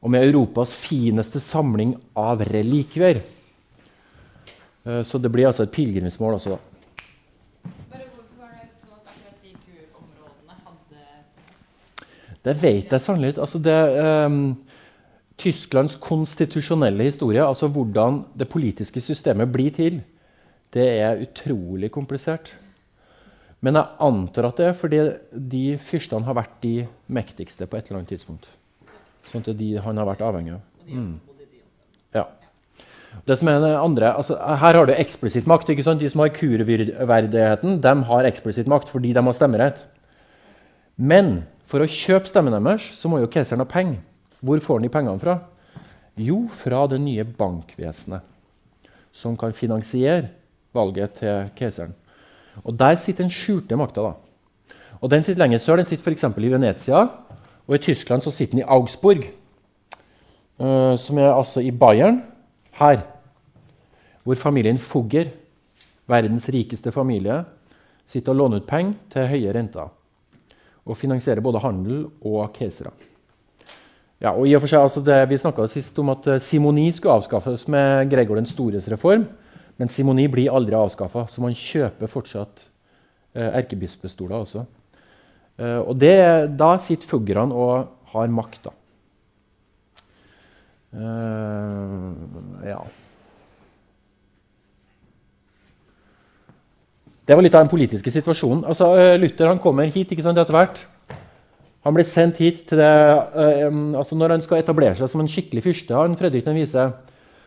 og 0.05 0.11
med 0.13 0.21
Europas 0.27 0.75
fineste 0.77 1.41
samling 1.41 1.95
av 2.13 2.43
relikvier. 2.45 3.23
Så 5.01 5.17
det 5.17 5.31
blir 5.33 5.47
altså 5.49 5.65
et 5.65 5.73
pilegrimsmål 5.73 6.35
også, 6.37 6.53
da. 6.53 6.59
Det 12.45 12.53
vet 12.61 12.91
jeg 12.93 13.01
sannelig 13.01 13.31
ikke. 13.33 13.41
Altså 13.41 13.57
det, 13.65 13.77
um, 14.29 14.35
Tysklands 15.41 15.95
konstitusjonelle 15.97 17.07
historie, 17.07 17.41
altså 17.41 17.65
hvordan 17.73 18.19
det 18.37 18.45
politiske 18.51 19.01
systemet 19.01 19.49
blir 19.49 19.73
til, 19.73 19.97
det 20.75 20.85
er 20.99 21.23
utrolig 21.23 21.89
komplisert. 21.91 22.53
Men 23.65 23.79
jeg 23.79 23.97
antar 24.05 24.51
at 24.51 24.61
det 24.61 24.69
er 24.69 24.77
fordi 24.77 25.01
de 25.33 25.63
fyrstene 25.81 26.29
har 26.29 26.37
vært 26.37 26.61
de 26.61 26.75
mektigste 27.09 27.65
på 27.65 27.79
et 27.79 27.89
eller 27.89 28.03
annet 28.03 28.13
tidspunkt. 28.13 28.45
Sånn 29.29 29.43
at 29.45 29.57
de 29.57 29.69
han 29.81 29.97
har 29.97 30.07
vært 30.07 30.23
avhengig 30.25 30.55
av. 30.57 30.61
Mm. 30.85 31.13
Ja. 32.15 32.27
Det 33.25 33.37
som 33.39 33.49
er 33.49 33.59
det 33.63 33.71
andre, 33.79 34.11
altså, 34.19 34.37
her 34.37 34.77
har 34.77 34.85
du 34.85 34.93
eksplisitt 34.93 35.47
makt. 35.47 35.69
ikke 35.69 35.85
sant? 35.85 35.99
De 35.99 36.09
som 36.11 36.21
har 36.21 36.33
kurverdigheten, 36.35 37.79
de 37.81 37.93
har 38.09 38.29
eksplisitt 38.29 38.69
makt 38.69 38.91
fordi 38.91 39.13
de 39.15 39.23
har 39.23 39.37
stemmerett. 39.37 39.85
Men 40.95 41.43
for 41.65 41.81
å 41.81 41.89
kjøpe 41.89 42.29
stemmen 42.29 42.53
deres 42.53 42.91
så 42.95 43.09
må 43.09 43.19
jo 43.19 43.31
keiseren 43.31 43.63
ha 43.63 43.69
penger. 43.69 44.01
Hvor 44.45 44.61
får 44.61 44.79
han 44.79 44.85
de 44.85 44.93
pengene 44.93 45.21
fra? 45.21 45.39
Jo, 46.15 46.45
fra 46.47 46.85
det 46.87 47.01
nye 47.03 47.25
bankvesenet, 47.27 48.23
som 49.11 49.35
kan 49.39 49.55
finansiere 49.55 50.29
valget 50.75 51.17
til 51.19 51.49
keiseren. 51.57 51.95
Og 52.63 52.77
Der 52.77 52.95
sitter 52.95 53.23
den 53.23 53.31
skjulte 53.33 53.75
makta. 53.75 54.13
Og 55.01 55.09
Den 55.09 55.23
sitter 55.23 55.41
lenger 55.41 55.59
sør. 55.59 55.75
Den 55.75 55.85
sitter 55.85 56.03
f.eks. 56.03 56.23
i 56.23 56.49
Venezia. 56.49 57.09
Og 57.67 57.75
i 57.75 57.81
Tyskland 57.81 58.23
så 58.23 58.31
sitter 58.31 58.57
den 58.57 58.63
i 58.63 58.69
Augsburg, 58.69 59.25
uh, 60.59 60.95
som 60.97 61.17
er 61.17 61.33
altså 61.33 61.63
i 61.65 61.71
Bayern. 61.71 62.23
Her. 62.75 63.05
Hvor 64.23 64.35
familien 64.35 64.77
Fugger, 64.77 65.29
verdens 66.07 66.49
rikeste 66.49 66.91
familie, 66.91 67.43
sitter 68.07 68.33
og 68.33 68.37
låner 68.37 68.61
ut 68.61 68.67
penger 68.67 68.97
til 69.13 69.29
høye 69.31 69.53
renter 69.55 69.93
og 70.85 70.97
finansierer 70.97 71.41
både 71.41 71.61
handel 71.63 72.05
og 72.21 72.53
keisere. 72.53 72.91
Ja, 74.21 74.31
og 74.31 74.47
i 74.47 74.53
og 74.55 74.61
for 74.63 74.71
seg, 74.71 74.85
altså 74.85 75.01
det, 75.03 75.17
Vi 75.29 75.37
snakka 75.37 75.65
sist 75.67 75.97
om 75.99 76.09
at 76.13 76.27
eh, 76.27 76.39
simoni 76.39 76.91
skulle 76.91 77.17
avskaffes 77.17 77.67
med 77.67 78.09
Gregor 78.09 78.35
den 78.39 78.45
stores 78.45 78.87
reform. 78.91 79.25
Men 79.77 79.91
simoni 79.91 80.27
blir 80.31 80.53
aldri 80.55 80.75
avskaffa, 80.77 81.25
så 81.27 81.41
man 81.43 81.57
kjøper 81.57 82.07
fortsatt 82.07 82.67
eh, 83.35 83.49
erkebispestoler 83.59 84.37
også. 84.37 84.63
Eh, 85.55 85.79
og 85.79 85.95
det, 85.99 86.15
da 86.59 86.75
sitter 86.81 87.07
fuglene 87.07 87.55
og 87.55 88.11
har 88.15 88.31
makt, 88.31 88.67
da. 88.67 88.73
Eh, 90.95 92.69
ja. 92.71 92.81
Det 97.25 97.33
var 97.33 97.41
litt 97.41 97.55
av 97.57 97.65
den 97.65 97.71
politiske 97.71 98.11
situasjonen. 98.13 98.65
Altså, 98.69 98.91
eh, 98.99 99.15
Luther 99.17 99.49
han 99.49 99.61
kommer 99.61 99.89
hit 99.89 100.11
ikke 100.13 100.25
sant, 100.25 100.37
etter 100.37 100.55
hvert. 100.55 100.83
Han 101.85 101.93
blir 101.93 102.07
sendt 102.07 102.39
hit 102.41 102.63
til 102.65 102.79
det, 102.81 102.93
uh, 103.37 103.69
altså 103.93 104.15
Når 104.17 104.31
han 104.33 104.41
skal 104.41 104.57
etablere 104.57 104.97
seg 104.97 105.05
som 105.05 105.21
en 105.21 105.29
skikkelig 105.29 105.61
fyrste, 105.61 105.93
han 105.93 106.15
Fredrik 106.17 106.47
den 106.47 106.57
vise, 106.57 106.85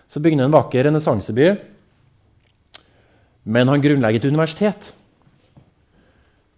så 0.06 0.20
bygger 0.22 0.38
han 0.38 0.46
en 0.46 0.54
vakker 0.54 0.86
renessanseby. 0.86 1.48
Men 3.50 3.66
han 3.66 3.82
grunnlegger 3.82 4.22
et 4.22 4.30
universitet. 4.30 4.92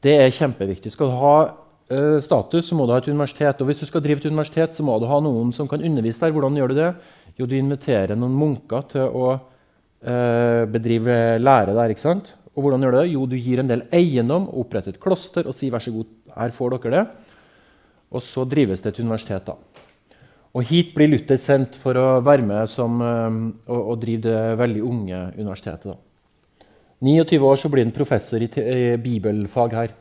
Det 0.01 0.15
er 0.17 0.33
kjempeviktig. 0.33 0.93
Skal 0.95 1.11
du 1.11 1.19
ha 1.21 1.37
uh, 1.45 2.19
status, 2.25 2.71
så 2.71 2.77
må 2.77 2.87
du 2.87 2.95
ha 2.95 3.01
et 3.03 3.11
universitet. 3.11 3.61
Og 3.61 3.69
hvis 3.69 3.83
du 3.83 3.87
skal 3.89 4.05
drive 4.05 4.23
et 4.23 4.31
universitet, 4.31 4.77
så 4.77 4.87
må 4.87 4.97
du 5.01 5.09
ha 5.11 5.21
noen 5.25 5.53
som 5.57 5.69
kan 5.69 5.85
undervise 5.85 6.23
der. 6.25 6.33
Hvordan 6.37 6.57
gjør 6.57 6.73
du 6.73 6.79
det? 6.81 6.91
Jo, 7.41 7.49
du 7.49 7.57
inviterer 7.59 8.17
noen 8.19 8.37
munker 8.37 8.87
til 8.95 9.07
å 9.07 9.27
uh, 9.37 10.63
bedrive 10.73 11.39
lære 11.41 11.77
der. 11.77 11.93
ikke 11.93 12.07
sant? 12.07 12.33
Og 12.57 12.65
hvordan 12.65 12.83
gjør 12.85 12.97
du 12.97 13.01
det? 13.01 13.11
Jo, 13.13 13.27
du 13.29 13.37
gir 13.39 13.63
en 13.63 13.71
del 13.71 13.85
eiendom, 13.95 14.49
oppretter 14.63 14.97
et 14.97 15.03
kloster 15.03 15.47
og 15.47 15.57
sier 15.57 15.73
vær 15.75 15.85
så 15.85 15.93
god, 15.95 16.09
her 16.37 16.57
får 16.57 16.77
dere 16.77 16.97
det. 16.97 17.05
Og 18.11 18.25
så 18.25 18.43
drives 18.49 18.83
det 18.83 18.95
et 18.95 19.05
universitet. 19.05 19.47
da. 19.47 19.87
Og 20.51 20.67
hit 20.67 20.95
blir 20.97 21.13
Luther 21.13 21.39
sendt 21.39 21.77
for 21.79 21.95
å 21.95 22.07
være 22.27 22.43
med 22.43 22.71
som, 22.71 22.99
um, 22.99 23.43
og, 23.69 23.81
og, 23.81 23.99
drive 24.03 24.25
det 24.25 24.41
veldig 24.59 24.83
unge 24.83 25.21
universitetet. 25.39 25.93
da. 25.93 26.10
29 27.01 27.41
år 27.47 27.61
så 27.61 27.71
blir 27.73 27.87
han 27.87 27.97
professor 27.97 28.43
i, 28.45 28.49
i 28.49 28.97
bibelfag 29.01 29.77
her. 29.77 29.95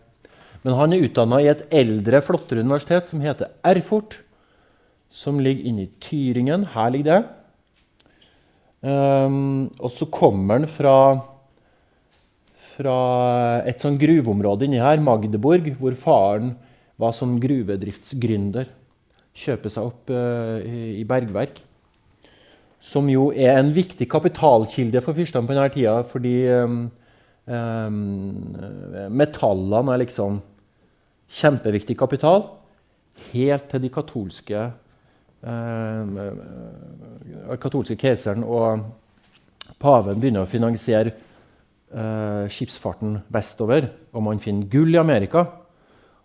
Men 0.66 0.76
han 0.76 0.94
er 0.94 1.06
utdanna 1.08 1.40
i 1.40 1.48
et 1.48 1.66
eldre, 1.72 2.20
flottere 2.26 2.66
universitet 2.66 3.08
som 3.12 3.24
heter 3.24 3.54
Erfurt. 3.64 4.20
Som 5.10 5.40
ligger 5.42 5.70
inne 5.72 5.88
i 5.88 5.92
Tyringen. 6.04 6.68
Her 6.76 6.92
ligger 6.94 7.12
det. 7.12 7.36
Um, 8.80 9.68
og 9.80 9.92
så 9.92 10.06
kommer 10.12 10.60
han 10.60 10.70
fra 10.72 10.96
fra 12.80 13.60
et 13.68 13.82
sånn 13.84 13.98
gruveområde 14.00 14.68
inni 14.68 14.80
her, 14.80 15.02
Magdeburg, 15.04 15.68
hvor 15.80 15.96
faren 16.00 16.54
var 17.00 17.12
som 17.16 17.36
gruvedriftsgründer. 17.42 18.70
Kjøper 19.36 19.74
seg 19.74 19.90
opp 19.90 20.12
uh, 20.14 20.60
i, 20.64 21.04
bergverk. 21.08 21.60
Som 22.80 23.10
jo 23.12 23.30
er 23.36 23.58
en 23.60 23.74
viktig 23.76 24.08
kapitalkilde 24.10 25.02
for 25.04 25.18
fyrstene 25.18 25.48
på 25.48 25.56
denne 25.56 25.72
tida, 25.74 25.98
fordi 26.08 26.36
um, 26.64 26.78
um, 27.46 27.98
metallene 29.12 29.96
er 29.96 30.04
liksom 30.06 30.40
kjempeviktig 31.40 31.98
kapital. 32.00 32.46
Helt 33.34 33.68
til 33.72 33.84
de 33.84 33.92
katolske 33.92 34.64
uh, 35.44 36.20
katolske 37.60 37.98
keiseren 38.00 38.44
og 38.48 38.86
paven 39.80 40.20
begynner 40.20 40.44
å 40.46 40.50
finansiere 40.50 41.14
uh, 41.92 42.48
skipsfarten 42.52 43.20
vestover, 43.32 43.92
og 44.16 44.24
man 44.26 44.40
finner 44.44 44.72
gull 44.72 44.96
i 44.96 45.02
Amerika. 45.02 45.46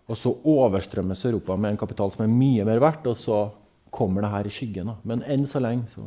Og 0.05 0.19
så 0.19 0.29
overstrømmes 0.31 1.23
Europa 1.25 1.55
med 1.57 1.73
en 1.73 1.79
kapital 1.81 2.11
som 2.13 2.25
er 2.25 2.31
mye 2.33 2.65
mer 2.67 2.81
verdt, 2.83 3.07
og 3.09 3.17
så 3.17 3.47
kommer 3.95 4.21
det 4.21 4.33
her 4.33 4.47
i 4.47 4.53
skyggen. 4.53 4.91
Da. 4.91 4.95
Men 5.07 5.23
enn 5.25 5.47
så 5.49 5.61
lenge 5.63 5.89
så 5.93 6.05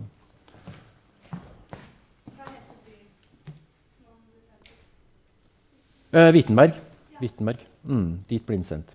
eh, 6.19 6.33
Wittenberg. 6.35 6.77
Wittenberg. 7.23 7.65
Mm, 7.89 8.19
dit 8.29 8.45
blir 8.45 8.59
den 8.59 8.67
sendt. 8.67 8.91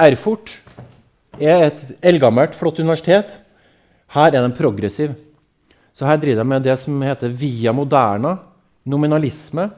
Erfurt 0.00 0.54
er 1.40 1.66
et 1.68 1.82
eldgammelt, 2.00 2.56
flott 2.56 2.80
universitet. 2.80 3.34
Her 4.14 4.34
er 4.34 4.46
de 4.46 4.56
progressive. 4.56 5.14
Så 5.92 6.06
her 6.08 6.16
driver 6.16 6.42
de 6.42 6.48
med 6.48 6.64
det 6.64 6.78
som 6.80 7.02
heter 7.04 7.28
via 7.28 7.72
moderna, 7.76 8.38
nominalisme. 8.88 9.68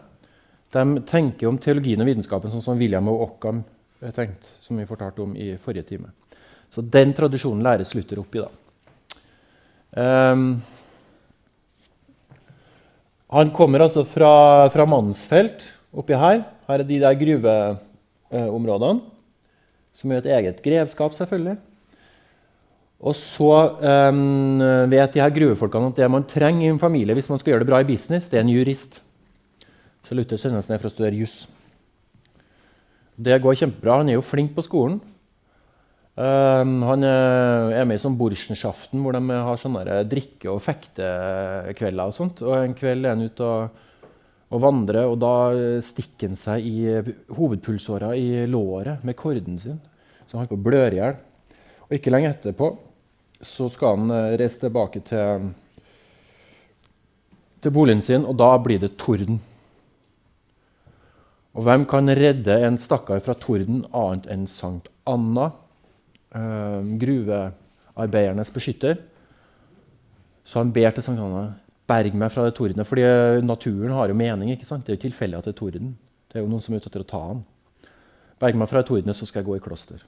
De 0.72 0.84
tenker 1.08 1.48
om 1.50 1.58
teologien 1.60 2.00
og 2.00 2.08
vitenskapen 2.08 2.52
sånn 2.52 2.64
som 2.64 2.78
William 2.78 3.08
og 3.10 3.26
Occam 3.26 3.64
tenkte. 4.10 4.46
som 4.58 4.76
vi 4.78 4.86
fortalte 4.86 5.22
om 5.22 5.36
i 5.36 5.56
forrige 5.58 5.82
time. 5.82 6.10
Så 6.70 6.82
den 6.82 7.12
tradisjonen 7.12 7.62
læres 7.62 7.94
Luther 7.94 8.18
opp 8.18 8.34
i. 8.34 8.40
da. 8.40 8.48
Um, 10.32 10.62
han 13.32 13.50
kommer 13.54 13.86
altså 13.86 14.04
fra, 14.04 14.68
fra 14.72 14.84
Mansfelt 14.88 15.70
oppi 15.96 16.16
her. 16.16 16.42
Her 16.68 16.82
er 16.82 16.88
de 16.88 16.98
der 17.00 17.16
gruveområdene, 17.16 19.00
som 19.96 20.12
er 20.12 20.20
et 20.20 20.28
eget 20.36 20.60
grevskap, 20.64 21.14
selvfølgelig. 21.16 21.56
Og 23.02 23.16
så 23.18 23.54
um, 24.12 24.60
vet 24.92 25.16
de 25.16 25.22
her 25.24 25.32
gruvefolkene 25.34 25.90
at 25.90 25.96
det 25.98 26.10
man 26.12 26.28
trenger 26.28 26.68
i 26.68 26.70
en 26.70 26.78
familie 26.78 27.16
hvis 27.18 27.30
man 27.32 27.40
skal 27.40 27.54
gjøre 27.54 27.64
det 27.64 27.70
bra 27.72 27.80
i 27.82 27.88
business, 27.88 28.28
det 28.30 28.38
er 28.38 28.44
en 28.44 28.52
jurist. 28.52 29.00
Så 30.06 30.14
Luther 30.14 30.38
sendes 30.38 30.68
ned 30.70 30.78
for 30.78 30.90
å 30.90 30.92
studere 30.92 31.18
juss. 31.18 31.46
Det 33.16 33.40
går 33.42 33.58
kjempebra. 33.58 33.98
Han 34.02 34.12
er 34.12 34.20
jo 34.20 34.24
flink 34.24 34.54
på 34.54 34.64
skolen. 34.66 35.00
Um, 36.12 36.82
han 36.84 37.06
er 37.08 37.86
med 37.88 37.96
i 37.96 38.02
sånn 38.02 38.18
Burschenschaften, 38.20 39.00
hvor 39.00 39.16
de 39.16 39.22
har 39.32 39.60
sånne 39.60 40.02
drikke- 40.10 40.52
og 40.52 40.60
fektekvelder. 40.64 42.04
Og 42.04 42.16
sånt. 42.16 42.44
Og 42.44 42.56
en 42.58 42.76
kveld 42.76 43.06
er 43.06 43.16
han 43.16 43.24
ute 43.24 43.48
og, 43.48 43.80
og 44.52 44.64
vandrer, 44.66 45.08
og 45.08 45.16
da 45.22 45.34
stikker 45.80 46.32
han 46.32 46.40
seg 46.40 46.68
i 46.68 46.76
hovedpulsåra 47.32 48.12
i 48.20 48.44
låret 48.50 49.04
med 49.08 49.16
korden 49.16 49.58
sin. 49.60 49.80
Så 50.26 50.36
han 50.36 50.44
holder 50.44 50.52
på 50.52 50.60
å 50.60 50.66
blø 50.68 50.82
i 50.86 50.98
hjel. 51.00 51.20
Og 51.88 51.96
ikke 51.96 52.12
lenge 52.12 52.32
etterpå 52.32 52.74
så 53.42 53.66
skal 53.72 53.98
han 53.98 54.12
eh, 54.14 54.36
reise 54.40 54.60
tilbake 54.62 55.02
til, 55.06 55.48
til 57.62 57.74
boligen 57.74 58.02
sin, 58.04 58.24
og 58.24 58.38
da 58.38 58.54
blir 58.62 58.80
det 58.82 58.94
torden. 59.00 59.40
Og 61.52 61.66
hvem 61.66 61.84
kan 61.90 62.08
redde 62.16 62.54
en 62.64 62.78
stakkar 62.80 63.20
fra 63.24 63.36
torden 63.36 63.82
annet 63.90 64.30
enn 64.32 64.46
Sankt 64.48 64.88
Anna, 65.10 65.50
eh, 65.50 65.61
gruvearbeidernes 66.32 68.52
beskytter? 68.54 69.00
Så 70.44 70.58
han 70.58 70.72
ber 70.74 70.94
til 70.94 71.04
Sankt 71.04 71.22
Anna 71.22 71.50
berg 71.88 72.14
meg 72.16 72.32
fra 72.32 72.46
det 72.46 72.54
tordenet. 72.56 72.86
fordi 72.86 73.02
naturen 73.44 73.92
har 73.92 74.08
jo 74.08 74.14
mening. 74.14 74.50
ikke 74.50 74.66
sant? 74.66 74.86
Det 74.86 74.92
er 74.92 74.96
jo 74.96 75.08
tilfeldig 75.08 75.38
at 75.38 75.44
det 75.44 75.54
er 75.54 75.60
torden. 75.60 75.98
Det 76.28 76.38
er 76.38 76.44
jo 76.44 76.48
noen 76.48 76.62
som 76.62 76.74
er 76.74 76.80
ute 76.80 76.88
etter 76.88 77.04
å 77.04 77.12
ta 77.12 77.22
ham. 77.26 77.44
Berg 78.40 78.56
meg 78.56 78.68
fra 78.68 78.82
det 78.82 78.88
tordenet, 78.88 79.16
så 79.16 79.26
skal 79.26 79.42
jeg 79.42 79.50
gå 79.50 79.56
i 79.56 79.64
kloster. 79.64 80.02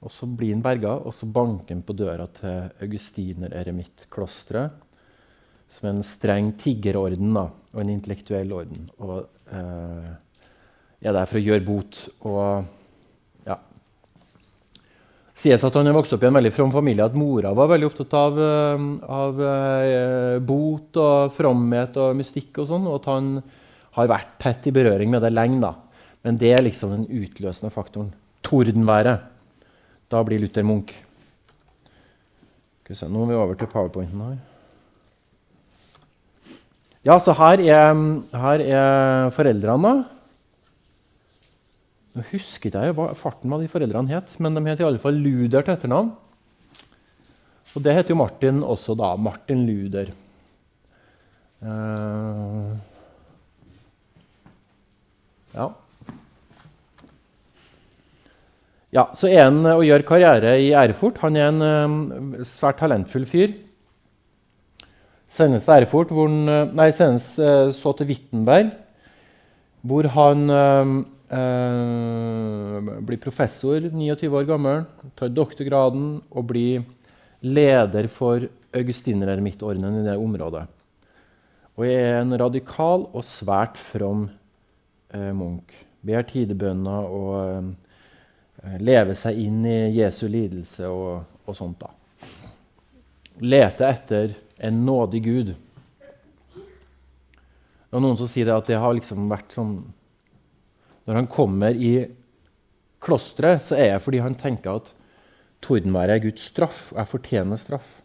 Og 0.00 0.10
Så 0.10 0.26
blir 0.26 0.54
han 0.54 0.62
berga, 0.62 0.96
og 0.96 1.12
så 1.12 1.26
banker 1.26 1.74
han 1.74 1.82
på 1.82 1.92
døra 1.92 2.26
til 2.26 2.70
Augustiner-eremittklosteret, 2.80 4.70
som 5.68 5.86
er 5.86 5.92
en 5.92 6.02
streng 6.02 6.52
tiggerorden 6.58 7.34
da, 7.34 7.50
og 7.72 7.80
en 7.80 7.92
intellektuell 7.92 8.52
orden. 8.52 8.90
Og 8.98 9.28
eh, 9.52 10.10
er 11.00 11.12
der 11.12 11.26
for 11.26 11.38
å 11.38 11.44
gjøre 11.44 11.66
bot. 11.66 12.08
Og. 12.20 12.64
Sies 15.40 15.62
at 15.64 15.76
han 15.78 15.88
er 15.88 15.94
vokst 15.96 16.12
opp 16.12 16.24
i 16.24 16.28
en 16.28 16.36
veldig 16.36 16.52
from 16.52 16.72
familie, 16.74 17.06
at 17.06 17.16
mora 17.16 17.54
var 17.56 17.70
veldig 17.70 17.86
opptatt 17.88 18.16
av, 18.18 18.40
eh, 18.44 18.82
av 19.08 19.38
eh, 19.40 20.36
bot 20.44 20.98
og 21.00 21.32
fromhet 21.32 21.96
og 21.96 22.18
mystikk, 22.18 22.58
og 22.60 22.68
sånn, 22.68 22.88
og 22.90 22.98
at 22.98 23.08
han 23.08 23.30
har 23.96 24.10
vært 24.10 24.34
tett 24.42 24.68
i 24.68 24.74
berøring 24.74 25.08
med 25.10 25.24
det 25.24 25.32
lenge. 25.32 25.62
da. 25.64 25.72
Men 26.26 26.36
det 26.36 26.52
er 26.52 26.64
liksom 26.66 26.92
den 26.92 27.24
utløsende 27.24 27.72
faktoren. 27.72 28.12
Tordenværet. 28.44 29.24
Da 30.12 30.20
blir 30.26 30.42
Luther 30.42 30.66
Munch. 30.66 30.92
Nå 32.90 33.06
må 33.14 33.28
vi 33.30 33.38
over 33.38 33.54
til 33.54 33.68
powerpointen 33.70 34.20
her. 34.24 34.38
Ja, 37.06 37.16
så 37.22 37.32
her 37.38 37.62
er, 37.62 38.00
her 38.34 38.64
er 38.66 39.30
foreldrene. 39.32 39.92
Nå 42.10 42.24
husker 42.32 42.74
jeg 42.74 42.94
hva 42.96 43.12
farten 43.14 43.52
hva 43.52 43.60
de 43.60 43.70
foreldrene 43.70 44.10
het, 44.10 44.32
men 44.42 44.56
de 44.56 44.64
het 44.66 44.80
i 44.82 44.86
alle 44.86 44.98
fall 45.02 45.18
Luder 45.22 45.62
til 45.62 45.76
etternavn. 45.76 46.10
Og 47.70 47.84
det 47.84 47.94
heter 47.94 48.14
jo 48.14 48.18
Martin 48.18 48.64
også, 48.66 48.96
da. 48.98 49.12
Martin 49.14 49.62
Luder. 49.68 50.10
Uh, 51.60 52.72
ja. 55.54 55.68
ja. 58.96 59.04
Så 59.14 59.30
er 59.30 59.44
han 59.44 59.60
og 59.70 59.84
gjør 59.86 60.06
karriere 60.08 60.56
i 60.64 60.72
Erfurt. 60.74 61.22
Han 61.22 61.38
er 61.38 61.52
en 61.52 61.62
uh, 61.62 62.42
svært 62.48 62.80
talentfull 62.82 63.28
fyr. 63.28 63.54
Sendes 65.30 65.68
til 65.68 65.84
Erfurt, 65.84 66.10
hvor 66.10 66.26
han, 66.26 66.42
eh, 66.50 66.74
nei, 66.74 66.88
sendes 66.90 67.36
uh, 67.38 67.70
så 67.70 67.92
til 67.94 68.08
Wittenberg, 68.10 68.72
hvor 69.86 70.08
han 70.10 70.40
blir 71.30 73.20
professor, 73.22 73.78
29 73.80 74.32
år 74.34 74.48
gammel, 74.48 74.80
tar 75.14 75.30
doktorgraden 75.30 76.16
og 76.26 76.48
blir 76.50 76.82
leder 77.40 78.08
for 78.10 78.48
augustinereremittordenen 78.76 80.00
i 80.00 80.06
det 80.08 80.16
området. 80.18 80.64
Og 81.78 81.86
jeg 81.86 82.02
er 82.02 82.18
en 82.20 82.36
radikal 82.38 83.06
og 83.08 83.24
svært 83.24 83.78
from 83.80 84.26
eh, 85.14 85.30
munk. 85.36 85.72
Ber 86.04 86.26
tidebønner 86.28 87.08
og 87.08 87.30
eh, 87.40 88.76
lever 88.82 89.16
seg 89.16 89.38
inn 89.40 89.64
i 89.64 89.78
Jesu 89.96 90.26
lidelse 90.28 90.90
og, 90.90 91.24
og 91.46 91.56
sånt. 91.56 91.80
da. 91.80 91.88
Lete 93.40 93.88
etter 93.88 94.34
en 94.60 94.82
nådig 94.84 95.22
Gud. 95.24 95.54
Det 96.52 97.96
er 97.96 98.04
noen 98.04 98.18
som 98.20 98.28
sier 98.28 98.52
at 98.54 98.68
det 98.68 98.78
har 98.78 98.92
liksom 98.94 99.30
vært 99.30 99.56
sånn 99.56 99.78
Når 101.10 101.16
han 101.18 101.26
kommer 101.26 101.74
i 101.74 102.06
klosteret, 103.02 103.64
så 103.66 103.74
er 103.74 103.96
det 103.96 104.02
fordi 104.04 104.20
han 104.22 104.36
tenker 104.38 104.78
at 104.78 104.92
tordenværet 105.58 106.14
er 106.14 106.22
Guds 106.22 106.44
straff, 106.52 106.92
og 106.92 107.00
jeg 107.00 107.10
fortjener 107.10 107.58
straff. 107.58 107.96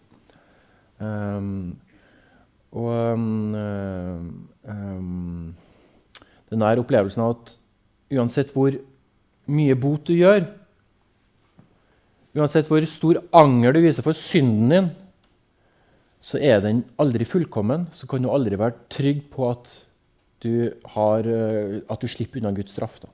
Um, 0.97 1.75
og 2.73 3.13
um, 3.13 3.53
um, 4.65 5.53
den 6.49 6.65
der 6.65 6.81
opplevelsen 6.81 7.21
av 7.21 7.35
at 7.35 7.53
uansett 8.15 8.49
hvor 8.55 8.73
mye 9.53 9.77
bot 9.77 10.09
du 10.09 10.15
gjør, 10.17 10.47
uansett 12.35 12.65
hvor 12.71 12.89
stor 12.89 13.21
anger 13.37 13.75
du 13.75 13.83
viser 13.85 14.05
for 14.07 14.17
synden 14.17 14.73
din, 14.73 14.93
så 16.25 16.41
er 16.41 16.63
den 16.63 16.81
aldri 16.97 17.27
fullkommen. 17.29 17.85
Så 17.93 18.09
kan 18.09 18.25
du 18.25 18.33
aldri 18.33 18.57
være 18.57 18.79
trygg 18.89 19.27
på 19.29 19.45
at 19.51 19.75
du, 20.43 20.73
har, 20.95 21.27
eh, 21.27 21.81
at 21.89 22.01
du 22.01 22.07
slipper 22.11 22.41
unna 22.41 22.51
Guds 22.55 22.75
straff. 22.75 22.99
Da. 23.01 23.09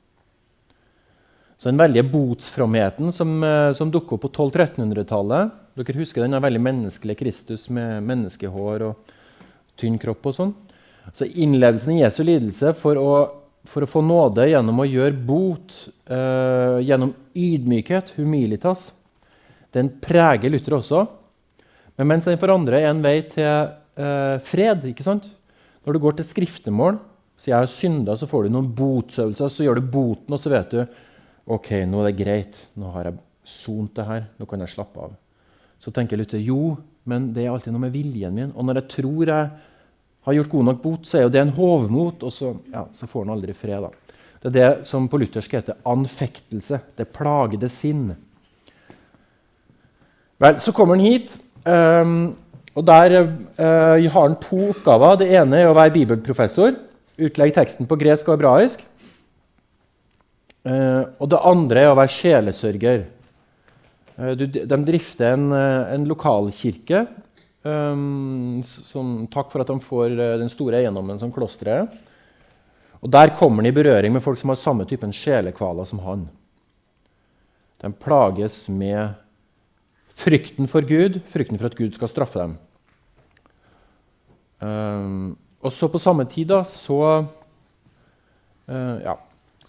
Så 1.61 1.69
den 1.69 1.77
veldige 1.77 2.07
botsfromheten 2.09 3.11
som, 3.13 3.43
eh, 3.43 3.71
som 3.77 3.91
dukker 3.91 4.17
opp 4.17 4.25
på 4.25 4.31
1200-1300-tallet 4.33 5.57
Dere 5.77 6.01
husker 6.01 6.25
den 6.25 6.35
veldig 6.35 6.59
menneskelige 6.59 7.21
Kristus 7.21 7.69
med 7.71 8.03
menneskehår 8.03 8.83
og 8.89 9.11
tynn 9.79 9.95
kropp 10.01 10.25
og 10.27 10.35
sånn. 10.35 10.49
Så 11.15 11.25
innlevelsen 11.29 11.93
i 11.95 12.01
Jesu 12.01 12.25
lidelse 12.27 12.73
for 12.77 12.99
å, 12.99 13.13
for 13.63 13.85
å 13.85 13.89
få 13.89 14.01
nåde 14.03 14.49
gjennom 14.51 14.81
å 14.83 14.87
gjøre 14.89 15.15
bot, 15.15 15.77
eh, 16.11 16.81
gjennom 16.83 17.13
ydmykhet, 17.31 18.11
humilitas, 18.17 18.89
den 19.71 19.93
preger 20.03 20.51
Luther 20.51 20.75
også. 20.75 21.05
Men 21.95 22.09
mens 22.11 22.27
den 22.27 22.39
for 22.41 22.51
andre 22.51 22.81
er 22.81 22.89
en 22.89 23.03
vei 23.05 23.21
til 23.31 23.47
eh, 23.47 24.37
fred. 24.43 24.83
ikke 24.91 25.05
sant? 25.05 25.29
Når 25.85 25.93
du 25.93 26.03
går 26.03 26.17
til 26.17 26.27
skriftemål, 26.27 26.99
så 27.41 27.49
jeg 27.49 27.57
har 27.57 27.71
synda, 27.73 28.13
så 28.13 28.27
får 28.29 28.45
du 28.45 28.53
noen 28.53 28.69
botsøvelser, 28.77 29.49
så 29.49 29.65
gjør 29.65 29.79
du 29.79 29.87
boten, 29.95 30.35
og 30.35 30.37
så 30.37 30.51
vet 30.53 30.75
du 30.75 30.81
ok, 31.49 31.71
nå 31.89 32.03
er 32.03 32.11
det 32.11 32.19
greit. 32.19 32.57
Nå 32.77 32.91
har 32.93 33.07
jeg 33.09 33.17
sont 33.49 33.89
det 33.97 34.05
her. 34.05 34.27
Nå 34.37 34.45
kan 34.45 34.61
jeg 34.61 34.69
slappe 34.75 35.01
av. 35.01 35.15
Så 35.81 35.89
tenker 35.95 36.19
Luther 36.21 36.37
jo, 36.37 36.75
men 37.09 37.31
det 37.33 37.47
er 37.47 37.55
alltid 37.55 37.73
noe 37.73 37.87
med 37.87 37.95
viljen 37.95 38.35
min. 38.37 38.51
Og 38.53 38.67
når 38.67 38.83
jeg 38.83 38.91
tror 38.93 39.31
jeg 39.31 39.47
har 40.27 40.37
gjort 40.37 40.51
god 40.51 40.67
nok 40.67 40.83
bot, 40.83 41.07
så 41.09 41.17
er 41.17 41.25
jo 41.25 41.31
det 41.33 41.41
en 41.41 41.55
hovmot, 41.55 42.27
og 42.27 42.35
så, 42.35 42.51
ja, 42.69 42.85
så 42.93 43.09
får 43.09 43.25
han 43.25 43.33
aldri 43.33 43.57
fred. 43.57 43.87
da. 43.87 44.19
Det 44.41 44.51
er 44.51 44.57
det 44.59 44.85
som 44.89 45.09
på 45.09 45.17
luthersk 45.21 45.57
heter 45.57 45.81
anfektelse. 45.89 46.77
Det 46.97 47.09
plagede 47.09 47.71
sinn. 47.73 48.11
Vel, 50.41 50.61
så 50.61 50.73
kommer 50.77 50.97
han 50.97 51.09
hit. 51.09 51.35
Um, 51.65 52.15
og 52.77 52.85
Der 52.85 53.17
uh, 53.17 53.97
har 53.97 54.29
han 54.29 54.37
to 54.41 54.61
oppgaver. 54.69 55.17
Det 55.21 55.33
ene 55.41 55.57
er 55.57 55.73
å 55.73 55.75
være 55.77 55.97
bibelprofessor. 55.97 56.77
Utlegge 57.21 57.55
teksten 57.59 57.89
på 57.89 57.97
gresk 58.01 58.29
og 58.29 58.37
hebraisk. 58.37 58.83
Eh, 60.61 61.03
og 61.17 61.29
det 61.31 61.41
andre 61.41 61.85
er 61.85 61.91
å 61.91 61.97
være 61.97 62.13
sjelesørger. 62.13 63.03
Eh, 64.17 64.33
de 64.37 64.79
drifter 64.85 65.33
en, 65.33 65.51
eh, 65.53 65.93
en 65.95 66.07
lokalkirke 66.09 67.07
som 67.61 69.27
takk 69.29 69.51
for 69.51 69.61
at 69.61 69.67
de 69.67 69.79
får 69.79 70.15
den 70.17 70.49
store 70.49 70.79
eiendommen 70.79 71.19
som 71.19 71.31
klosteret 71.31 71.83
er. 71.83 71.99
Og 73.03 73.11
Der 73.11 73.29
kommer 73.37 73.61
han 73.61 73.67
i 73.67 73.71
berøring 73.71 74.11
med 74.11 74.23
folk 74.23 74.39
som 74.39 74.49
har 74.49 74.55
samme 74.55 74.85
typen 74.89 75.11
sjelekvaler 75.13 75.85
som 75.85 75.99
han. 75.99 76.27
De 77.81 77.91
plages 77.93 78.67
med 78.67 79.13
frykten 80.15 80.67
for 80.67 80.81
Gud, 80.81 81.21
frykten 81.25 81.59
for 81.59 81.67
at 81.67 81.77
Gud 81.77 81.93
skal 81.93 82.07
straffe 82.07 82.39
dem. 82.39 82.57
Um, 84.61 85.37
og 85.61 85.73
så 85.73 85.89
på 85.91 86.01
samme 86.01 86.25
tid 86.29 86.49
da, 86.51 86.63
så 86.67 87.01
uh, 88.67 88.97
Ja, 89.03 89.15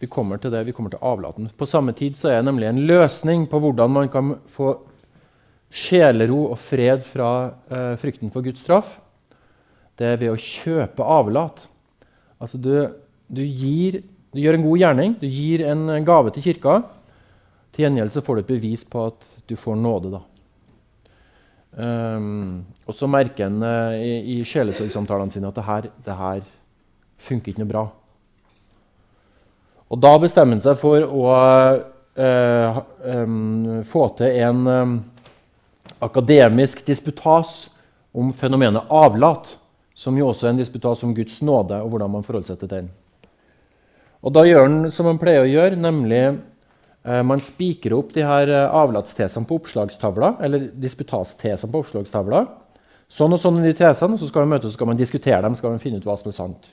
vi 0.01 0.09
kommer 0.11 0.41
til 0.41 0.51
det. 0.51 0.65
Vi 0.67 0.75
kommer 0.75 0.91
til 0.91 1.03
avlaten. 1.03 1.51
På 1.57 1.67
samme 1.69 1.95
tid 1.95 2.17
så 2.19 2.31
er 2.31 2.41
det 2.41 2.49
nemlig 2.49 2.71
en 2.71 2.81
løsning 2.89 3.45
på 3.51 3.61
hvordan 3.63 3.93
man 3.93 4.09
kan 4.11 4.35
få 4.51 4.75
sjelero 5.73 6.49
og 6.51 6.59
fred 6.61 7.05
fra 7.07 7.29
uh, 7.71 7.95
frykten 8.01 8.33
for 8.33 8.45
Guds 8.45 8.65
straff. 8.65 8.97
Det 9.99 10.09
er 10.09 10.19
ved 10.19 10.33
å 10.33 10.41
kjøpe 10.41 11.07
avlat. 11.07 11.69
Altså 12.43 12.59
du, 12.59 12.73
du, 13.29 13.45
gir, 13.45 14.01
du 14.35 14.43
gjør 14.43 14.59
en 14.59 14.67
god 14.67 14.83
gjerning, 14.83 15.15
du 15.21 15.29
gir 15.29 15.63
en 15.71 15.87
gave 16.07 16.33
til 16.35 16.49
kirka. 16.49 16.81
Til 17.73 17.87
gjengjeld 17.87 18.13
så 18.13 18.25
får 18.25 18.41
du 18.41 18.43
et 18.43 18.53
bevis 18.57 18.83
på 18.85 19.07
at 19.13 19.29
du 19.49 19.55
får 19.57 19.79
nåde. 19.81 20.17
da. 20.17 20.23
Um, 21.73 22.65
og 22.87 22.97
så 22.97 23.09
merker 23.11 23.47
en 23.47 23.63
uh, 23.63 23.95
i, 23.95 24.39
i 24.39 24.43
sjelesorgsamtalene 24.47 25.35
sine 25.35 25.51
at 25.51 25.59
det 25.59 25.67
her, 25.67 25.89
det 26.07 26.19
her 26.19 26.45
funker 27.23 27.53
ikke 27.53 27.63
noe 27.63 27.71
bra. 27.71 27.85
Og 29.93 30.01
da 30.01 30.13
bestemmer 30.21 30.57
han 30.57 30.65
seg 30.65 30.79
for 30.81 31.05
å 31.05 31.25
uh, 32.17 32.81
um, 33.05 33.83
få 33.89 34.07
til 34.19 34.39
en 34.43 34.63
um, 34.67 34.95
akademisk 36.03 36.81
disputas 36.87 37.67
om 38.13 38.33
fenomenet 38.37 38.89
avlat, 38.93 39.55
som 39.95 40.17
jo 40.17 40.31
også 40.31 40.49
er 40.49 40.55
en 40.55 40.63
disputas 40.63 41.05
om 41.05 41.13
Guds 41.15 41.39
nåde 41.45 41.79
og 41.85 41.93
hvordan 41.93 42.13
man 42.17 42.25
forholder 42.27 42.55
seg 42.55 42.63
til 42.63 42.73
den. 42.73 42.89
Og 44.23 44.33
da 44.35 44.47
gjør 44.47 44.65
han 44.65 44.91
som 44.95 45.09
han 45.11 45.21
pleier 45.21 45.45
å 45.45 45.51
gjøre, 45.51 45.79
nemlig 45.79 46.23
uh, 46.31 47.23
man 47.27 47.43
spikrer 47.45 47.97
opp 47.99 48.13
de 48.15 48.25
her 48.27 48.49
eh, 48.49 48.75
avlatstesene 48.83 49.49
på 49.49 49.59
oppslagstavla, 49.61 50.37
eller 50.47 50.69
disputastesene 50.79 51.73
på 51.73 51.83
oppslagstavla. 51.83 52.45
Sånn 53.13 53.35
og 53.37 53.41
sånn 53.41 53.61
er 53.61 53.69
de 53.69 53.77
tesene, 53.77 54.17
så 54.17 54.29
skal 54.29 54.47
man 54.47 54.57
møtes 54.57 54.73
så 54.73 54.79
skal 54.79 54.89
man 54.89 55.01
diskutere 55.01 55.43
dem 55.45 55.57
skal 55.59 55.75
man 55.75 55.83
finne 55.83 56.01
ut 56.01 56.07
hva 56.09 56.17
som 56.17 56.31
er 56.31 56.37
sant. 56.37 56.71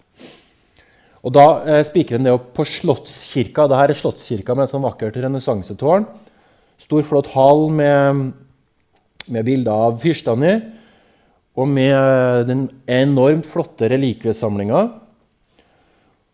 Og 1.19 1.33
Da 1.35 1.47
eh, 1.67 1.83
spikrer 1.83 2.19
han 2.19 2.27
det 2.29 2.35
opp 2.35 2.53
på 2.55 2.63
Slottskirka. 2.63 3.67
Dette 3.67 3.91
er 3.91 3.99
Slottskirka 3.99 4.55
med 4.55 4.69
et 4.69 4.75
sånn 4.75 4.85
vakkert 4.85 5.19
renessansetårn. 5.19 6.07
Stor, 6.79 7.03
flott 7.03 7.27
hall 7.33 7.65
med, 7.75 8.29
med 9.27 9.47
bilder 9.47 9.89
av 9.89 9.99
fyrstene 9.99 10.53
i, 10.53 10.59
og 11.59 11.67
med 11.67 12.47
den 12.47 12.69
enormt 12.87 13.47
flotte 13.49 13.89
relikviesamlinga 13.91 14.85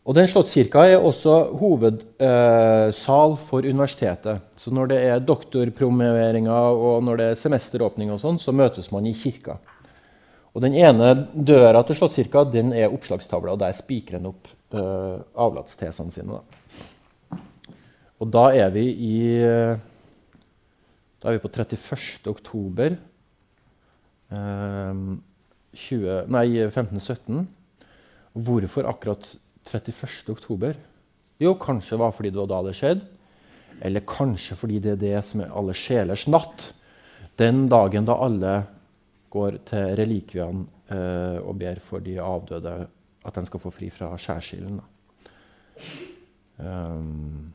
og 0.05 0.13
den 0.13 0.27
Slottskirka 0.29 0.83
er 0.85 1.01
også 1.01 1.35
hovedsal 1.57 3.31
eh, 3.33 3.39
for 3.47 3.65
universitetet. 3.65 4.43
Så 4.53 4.69
når 4.69 4.91
det 4.91 4.99
er 5.01 5.23
doktorpromoveringer 5.25 6.77
og 6.77 6.99
når 7.07 7.17
det 7.17 7.29
er 7.31 7.39
semesteråpning, 7.41 8.11
og 8.13 8.21
sånn, 8.21 8.37
så 8.37 8.53
møtes 8.53 8.91
man 8.93 9.07
i 9.09 9.15
kirka. 9.17 9.57
Og 10.55 10.63
Den 10.63 10.75
ene 10.79 11.09
døra 11.35 11.81
til 11.83 11.97
Slottskirka 11.99 12.45
den 12.47 12.71
er 12.71 12.93
oppslagstavla, 12.95 13.55
og 13.55 13.59
der 13.59 13.75
spikrer 13.75 14.21
han 14.21 14.29
opp 14.29 14.47
uh, 14.71 15.19
avlatstesene 15.35 16.15
sine. 16.15 16.39
Da. 16.39 17.39
Og 18.23 18.31
da 18.31 18.45
er 18.55 18.71
vi 18.71 18.85
i 18.87 19.17
Da 21.19 21.27
er 21.27 21.35
vi 21.35 21.43
på 21.43 21.51
31. 21.51 22.29
oktober 22.31 22.95
uh, 24.31 24.95
20, 25.75 26.31
nei, 26.31 26.45
1517. 26.63 27.43
Hvorfor 28.35 28.87
akkurat 28.87 29.27
31. 29.67 30.31
oktober? 30.31 30.79
Jo, 31.41 31.57
kanskje 31.59 31.99
var 31.99 32.15
fordi 32.15 32.31
det 32.31 32.39
var 32.39 32.51
da 32.53 32.61
det 32.69 32.77
skjedde. 32.79 33.03
Eller 33.83 34.07
kanskje 34.07 34.55
fordi 34.55 34.79
det 34.79 34.93
er 34.95 35.01
det 35.01 35.25
som 35.27 35.43
er 35.43 35.51
alle 35.51 35.75
sjelers 35.75 36.23
natt. 36.31 36.69
Den 37.35 37.65
dagen 37.67 38.07
da 38.07 38.15
alle 38.23 38.53
går 39.35 39.59
til 39.67 39.91
relikviene 39.99 40.65
eh, 40.89 41.37
og 41.43 41.57
ber 41.59 41.81
for 41.83 42.03
de 42.03 42.17
avdøde 42.23 42.75
at 43.25 43.37
de 43.37 43.45
skal 43.47 43.61
få 43.61 43.73
fri 43.73 43.89
fra 43.93 44.11
skjærsilden. 44.21 44.79
Um, 46.55 47.51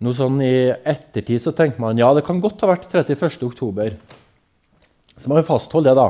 noe 0.00 0.16
sånn 0.16 0.38
I 0.44 0.70
ettertid 0.70 1.42
så 1.42 1.52
tenker 1.56 1.82
man 1.82 1.98
ja, 1.98 2.08
det 2.14 2.24
kan 2.26 2.40
godt 2.40 2.62
ha 2.64 2.70
vært 2.70 2.88
31. 2.88 3.40
oktober. 3.48 3.96
Så 5.20 5.28
må 5.28 5.36
vi 5.36 5.48
fastholde 5.48 5.90
det, 5.90 5.98
da. 5.98 6.08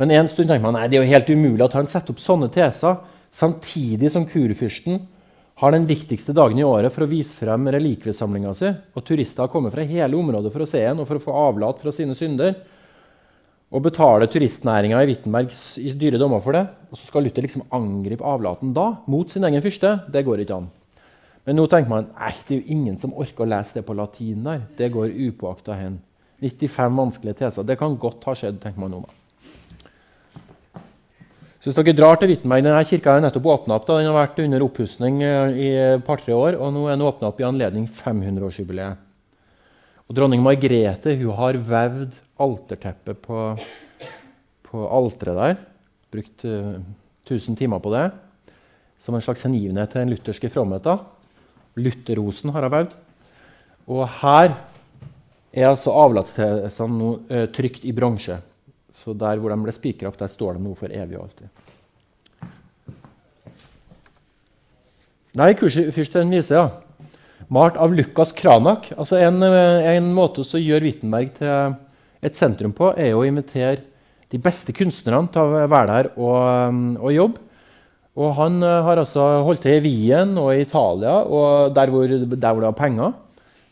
Men 0.00 0.12
en 0.12 0.28
stund 0.28 0.50
tenker 0.50 0.64
man 0.66 0.76
nei, 0.76 0.88
det 0.92 0.98
er 0.98 1.04
jo 1.06 1.12
helt 1.14 1.30
umulig 1.32 1.64
at 1.64 1.76
han 1.78 1.88
setter 1.88 2.12
opp 2.12 2.20
sånne 2.20 2.50
teser 2.52 2.98
samtidig 3.32 4.10
som 4.12 4.26
kurfyrsten 4.28 5.00
har 5.60 5.72
den 5.72 5.86
viktigste 5.88 6.34
dagen 6.36 6.58
i 6.60 6.66
året 6.68 6.92
for 6.92 7.06
å 7.06 7.08
vise 7.08 7.36
frem 7.38 7.70
relikviesamlinga 7.72 8.52
si. 8.56 8.68
Og 8.92 9.04
turister 9.08 9.46
har 9.46 9.52
kommet 9.52 9.72
fra 9.72 9.86
hele 9.88 10.18
området 10.18 10.52
for 10.52 10.64
å 10.64 10.68
se 10.68 10.82
en 10.84 11.00
og 11.00 11.08
for 11.08 11.16
å 11.16 11.24
få 11.24 11.36
avlat 11.46 11.80
fra 11.80 11.94
sine 11.96 12.16
synder. 12.18 12.58
Og 13.74 13.82
betaler 13.82 14.30
turistnæringa 14.30 15.00
i 15.02 15.08
Wittenberg 15.10 15.50
dyre 15.98 16.20
dommer 16.22 16.42
for 16.44 16.54
det. 16.54 16.64
Og 16.92 16.98
så 16.98 17.08
skal 17.08 17.26
Luther 17.26 17.42
liksom 17.42 17.66
angripe 17.74 18.24
avlaten 18.24 18.74
da, 18.76 18.92
mot 19.10 19.30
sin 19.30 19.44
egen 19.48 19.62
fyrste. 19.64 19.96
Det 20.12 20.22
går 20.26 20.44
ikke 20.44 20.60
an. 20.60 20.68
Men 21.46 21.58
nå 21.58 21.66
tenker 21.70 21.90
man 21.90 22.08
nei, 22.10 22.32
det 22.46 22.56
er 22.56 22.60
jo 22.60 22.74
ingen 22.74 22.96
som 22.98 23.14
orker 23.14 23.44
å 23.44 23.50
lese 23.50 23.78
det 23.78 23.84
på 23.86 23.94
latin 23.94 24.46
der. 24.46 24.64
Det 24.78 24.90
går 24.94 25.14
upåakta 25.28 25.78
hen. 25.78 26.00
95 26.42 26.98
vanskelige 27.00 27.40
teser. 27.40 27.66
Det 27.66 27.78
kan 27.80 27.94
godt 27.98 28.26
ha 28.28 28.34
skjedd, 28.38 28.58
tenker 28.62 28.82
man 28.82 28.92
nå. 28.94 29.04
da. 29.06 29.22
Så 31.66 31.72
hvis 31.72 31.78
dere 31.80 31.96
drar 31.98 32.18
til 32.20 32.30
Wittenberg, 32.30 32.62
denne 32.62 32.82
Kirka 32.86 33.16
er 33.16 33.24
nettopp 33.24 33.48
åpna 33.50 33.78
opp. 33.80 33.86
Da. 33.88 33.96
Den 33.98 34.12
har 34.12 34.20
vært 34.20 34.36
under 34.44 34.62
oppussing 34.62 35.16
eh, 35.26 35.56
i 35.58 35.70
et 35.96 36.04
par-tre 36.06 36.34
år, 36.36 36.58
og 36.62 36.70
nå 36.74 36.84
er 36.86 36.94
den 36.94 37.06
åpna 37.08 37.32
opp 37.32 37.42
i 37.42 37.46
anledning 37.48 37.88
500-årsjubileet. 37.90 39.05
Og 40.06 40.14
Dronning 40.14 40.42
Margrethe 40.42 41.16
hun 41.18 41.34
har 41.34 41.58
vevd 41.58 42.14
alterteppet 42.42 43.18
på, 43.24 43.40
på 44.68 44.84
alteret 44.86 45.40
der. 45.40 45.56
Brukt 46.14 46.46
uh, 46.46 46.76
1000 47.26 47.58
timer 47.58 47.82
på 47.82 47.90
det. 47.94 48.04
Som 49.02 49.18
en 49.18 49.24
slags 49.24 49.42
hengivenhet 49.42 49.90
til 49.90 50.04
den 50.04 50.14
lutherske 50.14 50.50
fromheten. 50.52 51.02
Lutherrosen 51.74 52.54
har 52.54 52.68
hun 52.68 52.76
vevd. 52.76 52.94
Og 53.90 54.06
her 54.22 54.54
er 55.56 55.72
altså 55.72 55.94
avlatstesene 55.98 57.00
nå 57.00 57.12
uh, 57.26 57.44
trykt 57.50 57.82
i 57.88 57.94
bronse. 57.96 58.38
Så 58.94 59.12
der 59.12 59.42
hvor 59.42 59.50
de 59.52 59.58
ble 59.60 59.74
spikra 59.74 60.08
opp, 60.08 60.20
der 60.22 60.30
står 60.30 60.56
de 60.56 60.68
nå 60.68 60.78
for 60.78 60.94
evig 60.94 61.18
og 61.18 61.26
alltid. 61.26 61.50
Nei, 65.36 65.50
kursfyrsten 65.58 66.30
viser, 66.32 66.62
ja. 66.62 66.85
Malt 67.52 67.76
av 67.78 67.94
Lukas 67.94 68.32
Kranak. 68.34 68.90
Altså 68.96 69.20
en, 69.22 69.42
en 69.42 70.12
måte 70.14 70.42
å 70.42 70.60
gjøre 70.60 70.88
Wittenberg 70.88 71.34
til 71.38 71.76
et 72.26 72.38
sentrum 72.38 72.72
på, 72.74 72.90
er 72.98 73.14
å 73.14 73.24
invitere 73.26 73.84
de 74.32 74.40
beste 74.42 74.74
kunstnerne 74.74 75.30
til 75.32 75.44
å 75.44 75.66
være 75.70 75.92
der 75.92 76.08
og, 76.16 76.80
og 76.98 77.12
jobbe. 77.14 77.42
Og 78.16 78.32
han 78.38 78.62
eh, 78.64 78.82
har 78.86 78.96
altså 78.96 79.24
holdt 79.44 79.66
til 79.66 79.76
i 79.76 79.82
Wien 79.84 80.38
og 80.40 80.54
i 80.54 80.62
Italia, 80.64 81.18
og 81.20 81.74
der 81.76 81.92
hvor, 81.92 82.08
der 82.08 82.54
hvor 82.54 82.62
det 82.64 82.70
var 82.70 82.78
penger. 82.78 83.16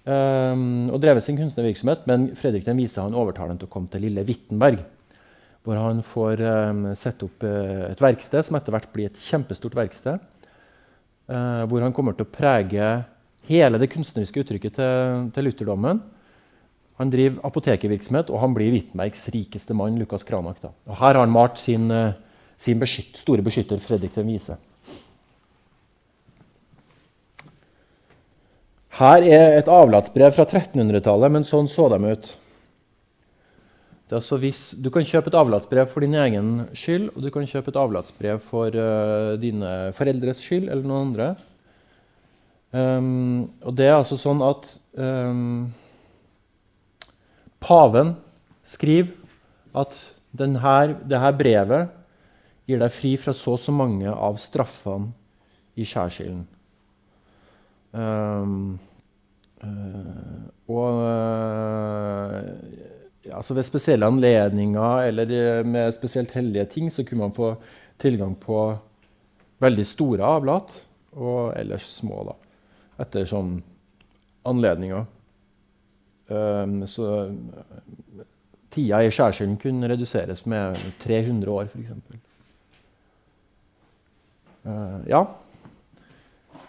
Um, 0.04 0.90
og 0.92 0.98
drevet 1.00 1.24
sin 1.24 1.38
kunstnervirksomhet, 1.38 2.02
men 2.04 2.26
Fredrik 2.36 2.66
den 2.66 2.76
vise 2.76 3.00
han 3.00 3.16
overtaler 3.16 3.54
ham 3.54 3.60
til 3.62 3.70
å 3.70 3.72
komme 3.72 3.88
til 3.88 4.04
lille 4.04 4.26
Wittenberg 4.28 4.82
hvor 5.64 5.78
han 5.80 6.02
får 6.04 6.42
um, 6.44 6.82
sette 6.92 7.24
opp 7.24 7.44
uh, 7.48 7.86
et 7.88 8.02
verksted 8.04 8.44
som 8.44 8.58
etter 8.58 8.74
hvert 8.74 8.90
blir 8.92 9.08
et 9.08 9.22
kjempestort 9.30 9.72
verksted. 9.78 10.20
Uh, 11.24 11.64
hvor 11.70 11.80
han 11.80 11.94
kommer 11.96 12.12
til 12.12 12.26
å 12.26 12.34
prege 12.34 12.88
hele 13.48 13.80
det 13.80 13.90
kunstneriske 13.92 14.44
uttrykket 14.44 14.76
til, 14.78 15.30
til 15.34 15.48
lutherdommen. 15.48 16.02
Han 17.00 17.10
driver 17.10 17.40
apotekervirksomhet, 17.48 18.30
og 18.30 18.38
han 18.42 18.54
blir 18.54 18.70
Wittenbergs 18.74 19.26
rikeste 19.34 19.74
mann. 19.74 19.98
Lukas 19.98 20.22
Kranak. 20.26 20.60
Da. 20.62 20.70
Og 20.86 20.94
her 21.00 21.16
har 21.16 21.24
han 21.24 21.34
malt 21.34 21.58
sin, 21.58 21.88
uh, 21.90 22.14
sin 22.60 22.78
beskytt, 22.78 23.18
store 23.18 23.42
beskytter 23.42 23.82
Fredrik 23.82 24.14
den 24.14 24.30
vise. 24.30 24.56
Her 28.94 29.26
er 29.26 29.56
et 29.58 29.66
avlatsbrev 29.66 30.36
fra 30.36 30.46
1300-tallet, 30.46 31.32
men 31.34 31.46
sånn 31.48 31.66
så 31.70 31.88
de 31.90 32.14
ut. 32.14 32.28
Altså 34.14 34.36
hvis, 34.38 34.60
du 34.78 34.86
kan 34.94 35.02
kjøpe 35.02 35.32
et 35.32 35.38
avlatsbrev 35.40 35.88
for 35.90 36.04
din 36.04 36.14
egen 36.14 36.50
skyld, 36.78 37.08
og 37.16 37.24
du 37.24 37.32
kan 37.34 37.48
kjøpe 37.50 37.72
et 37.72 37.80
avlatsbrev 37.80 38.38
for 38.38 38.70
uh, 38.70 39.34
dine 39.42 39.72
foreldres 39.96 40.44
skyld 40.44 40.68
eller 40.68 40.86
noen 40.86 41.08
andre. 41.08 41.32
Um, 42.74 43.52
og 43.62 43.76
det 43.78 43.86
er 43.86 44.00
altså 44.00 44.16
sånn 44.18 44.40
at 44.42 44.66
um, 44.98 45.68
paven 47.62 48.16
skriver 48.66 49.12
at 49.78 49.94
denne, 50.34 50.72
dette 51.06 51.30
brevet 51.38 51.92
gir 52.66 52.80
deg 52.82 52.90
fri 52.90 53.12
fra 53.20 53.34
så 53.36 53.54
og 53.54 53.62
så 53.62 53.74
mange 53.76 54.10
av 54.10 54.40
straffene 54.42 55.12
i 55.78 55.86
skjærsilden. 55.86 56.42
Um, 57.94 58.74
uh, 59.62 60.42
og 60.66 60.98
uh, 60.98 62.40
altså 63.30 63.54
ved 63.54 63.68
spesielle 63.68 64.08
anledninger 64.10 65.12
eller 65.12 65.62
med 65.62 65.94
spesielt 65.94 66.34
hellige 66.34 66.66
ting 66.74 66.90
så 66.90 67.06
kunne 67.06 67.28
man 67.28 67.36
få 67.36 67.52
tilgang 68.02 68.34
på 68.34 68.64
veldig 69.62 69.86
store 69.86 70.26
avlat, 70.26 70.74
og 71.14 71.54
ellers 71.54 71.86
små, 71.94 72.24
da, 72.26 72.34
etter 73.00 73.26
sånn 73.28 73.56
anledninger. 74.44 75.06
Um, 76.28 76.82
så 76.88 77.08
tida 78.74 79.02
i 79.04 79.12
skjærsilden 79.12 79.58
kunne 79.60 79.88
reduseres 79.90 80.44
med 80.50 80.80
300 81.02 81.50
år, 81.52 81.68
f.eks. 81.68 81.92
Uh, 84.64 85.00
ja. 85.10 85.24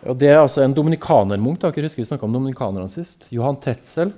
Og 0.06 0.18
det 0.20 0.30
er 0.30 0.42
altså 0.42 0.62
en 0.62 0.76
dominikanermunk. 0.76 1.64
jeg 1.64 1.88
husker 1.88 2.04
vi 2.04 2.10
snakka 2.10 2.28
om 2.28 2.34
dominikanerne 2.36 2.92
sist. 2.92 3.28
Johan 3.32 3.58
Tetzel. 3.62 4.14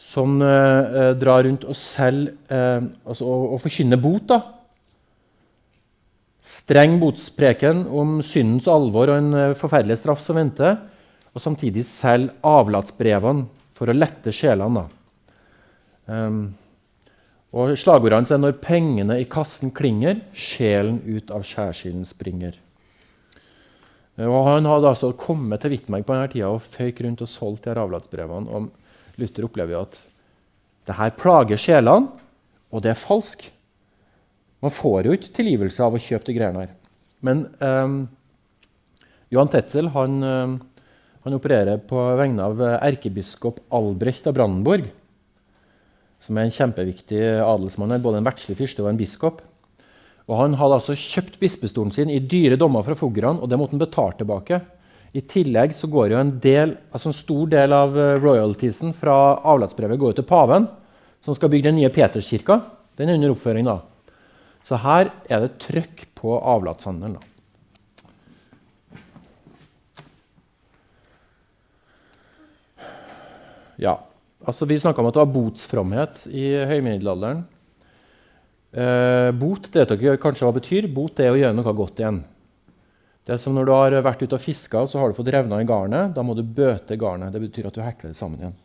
Som 0.00 0.40
uh, 0.40 1.12
drar 1.20 1.44
rundt 1.44 1.66
og 1.68 1.76
selger 1.76 2.32
uh, 2.48 2.88
altså, 3.04 3.24
og, 3.26 3.52
og, 3.52 3.60
forkynner 3.60 4.00
bot. 4.00 4.28
da. 4.28 4.40
Streng 6.50 6.96
botspreken 6.98 7.84
om 7.86 8.18
syndens 8.26 8.66
alvor 8.70 9.12
og 9.12 9.20
en 9.20 9.54
forferdelig 9.58 10.00
straff 10.00 10.22
som 10.24 10.38
venter. 10.40 10.80
Og 11.30 11.42
samtidig 11.42 11.84
selge 11.86 12.34
avlatsbrevene 12.42 13.46
for 13.76 13.90
å 13.90 13.94
lette 13.94 14.32
sjelene. 14.34 14.88
Um, 16.10 16.40
og 17.54 17.76
Slagordene 17.78 18.26
er 18.30 18.38
'Når 18.38 18.60
pengene 18.62 19.20
i 19.20 19.24
kassen 19.24 19.70
klinger, 19.70 20.20
sjelen 20.34 21.00
ut 21.06 21.30
av 21.30 21.42
skjærsilden 21.42 22.04
springer'. 22.06 22.58
Og 24.18 24.44
Han 24.44 24.64
hadde 24.64 24.88
altså 24.88 25.12
kommet 25.16 25.60
til 25.60 25.70
Wittenberg 25.70 26.04
på 26.04 26.14
denne 26.14 26.32
tida 26.32 26.50
og 26.50 26.60
føyk 26.60 27.00
rundt 27.04 27.22
og 27.22 27.28
solgt 27.28 27.66
avlatsbrevene. 27.66 28.48
Og 28.48 28.70
Luther 29.16 29.44
opplever 29.44 29.72
jo 29.72 29.80
at 29.80 30.06
det 30.86 30.94
her 30.94 31.10
plager 31.10 31.56
sjelene, 31.56 32.08
og 32.70 32.82
det 32.82 32.90
er 32.90 33.00
falsk. 33.00 33.50
Man 34.60 34.74
får 34.74 35.08
jo 35.08 35.16
ikke 35.16 35.34
tilgivelse 35.40 35.82
av 35.84 35.96
å 35.96 36.02
kjøpe 36.02 36.28
de 36.28 36.36
greiene 36.36 36.64
her. 36.64 36.72
Men 37.24 37.46
um, 37.60 38.00
Johan 39.32 39.50
Tetzel 39.52 39.88
han, 39.94 40.20
um, 40.24 40.56
han 41.24 41.36
opererer 41.36 41.80
på 41.88 42.00
vegne 42.20 42.48
av 42.48 42.60
erkebiskop 42.80 43.62
Albrecht 43.76 44.28
av 44.28 44.36
Brandenburg 44.36 44.90
som 46.24 46.36
er 46.36 46.46
en 46.46 46.54
kjempeviktig 46.54 47.22
adelsmann, 47.40 47.96
både 48.02 48.20
en 48.20 48.28
verdslig 48.28 48.58
fyrste 48.58 48.84
og 48.84 48.90
en 48.90 49.00
biskop. 49.00 49.40
Og 50.28 50.36
Han 50.38 50.54
hadde 50.60 50.76
altså 50.76 50.94
kjøpt 50.94 51.40
bispestolen 51.40 51.90
sin 51.94 52.10
i 52.12 52.20
dyre 52.20 52.58
dommer 52.60 52.84
fra 52.86 52.94
foggerne, 52.94 53.40
og 53.40 53.48
det 53.50 53.58
måtte 53.58 53.74
han 53.74 53.82
betale 53.82 54.18
tilbake. 54.18 54.60
I 55.16 55.24
tillegg 55.26 55.74
så 55.74 55.88
går 55.90 56.12
jo 56.12 56.20
en, 56.20 56.36
del, 56.38 56.76
altså 56.92 57.10
en 57.10 57.16
stor 57.18 57.48
del 57.50 57.72
av 57.74 57.96
eh, 57.98 58.18
royaltiesen 58.20 58.92
fra 58.94 59.40
avlatsbrevet 59.42 59.98
går 59.98 60.20
til 60.20 60.28
paven, 60.28 60.68
som 61.24 61.34
skal 61.34 61.50
bygge 61.50 61.66
den 61.66 61.80
nye 61.80 61.90
Peterskirka. 61.90 62.60
Den 63.00 63.10
er 63.10 63.18
under 63.18 63.34
oppføring. 63.34 63.66
da. 63.66 63.80
Så 64.66 64.78
her 64.80 65.10
er 65.28 65.44
det 65.46 65.58
trøkk 65.62 66.04
på 66.18 66.36
avlatshandelen. 66.38 67.18
Ja, 73.80 73.96
Altså, 74.40 74.64
vi 74.64 74.78
snakka 74.80 75.02
om 75.02 75.08
at 75.10 75.16
det 75.16 75.20
var 75.20 75.32
botsfromhet 75.34 76.22
i 76.32 76.46
høymiddelalderen. 76.68 77.42
Eh, 78.70 79.28
bot 79.36 79.66
det 79.68 79.82
vet 79.82 79.92
dere 80.00 80.20
kanskje 80.22 80.46
hva 80.46 80.54
betyr. 80.56 80.88
Bot 80.94 81.20
er 81.20 81.34
å 81.34 81.38
gjøre 81.40 81.56
noe 81.58 81.74
godt 81.76 82.00
igjen. 82.00 82.22
Det 83.26 83.34
er 83.36 83.42
som 83.42 83.54
Når 83.54 83.68
du 83.68 83.72
har 83.74 83.96
vært 84.02 84.22
ute 84.24 84.38
og 84.38 84.42
fiska 84.42 84.86
så 84.88 84.98
har 84.98 85.10
du 85.10 85.18
fått 85.18 85.32
revna 85.34 85.60
i 85.60 85.68
garnet. 85.68 86.14
Da 86.16 86.24
må 86.24 86.34
du 86.34 86.42
bøte 86.42 86.96
garnet. 86.96 87.34
Det 87.34 87.42
betyr 87.44 87.68
at 87.68 87.76
du 87.76 87.82
hekler 87.84 88.14
det 88.14 88.18
sammen 88.18 88.40
igjen. 88.40 88.56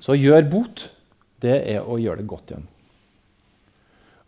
Så 0.00 0.14
å 0.14 0.18
gjøre 0.18 0.48
bot, 0.48 0.86
det 1.44 1.58
er 1.68 1.84
å 1.84 2.00
gjøre 2.00 2.22
det 2.22 2.30
godt 2.30 2.54
igjen. 2.54 2.64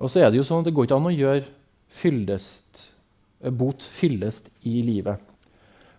Og 0.02 0.10
så 0.10 0.22
er 0.22 0.30
Det 0.30 0.40
jo 0.40 0.46
sånn 0.46 0.64
at 0.64 0.68
det 0.68 0.74
går 0.74 0.88
ikke 0.88 0.98
an 0.98 1.10
å 1.10 1.14
gjøre 1.14 1.44
fyllest, 1.92 2.88
bot 3.54 3.84
fyllest 3.86 4.48
i 4.66 4.82
livet. 4.82 5.20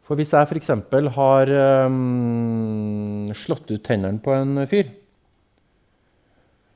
For 0.03 0.19
hvis 0.19 0.33
jeg 0.35 0.49
f.eks. 0.49 0.71
har 1.15 1.51
um, 1.87 3.31
slått 3.37 3.71
ut 3.71 3.83
tennene 3.83 4.19
på 4.23 4.33
en 4.35 4.65
fyr, 4.67 4.91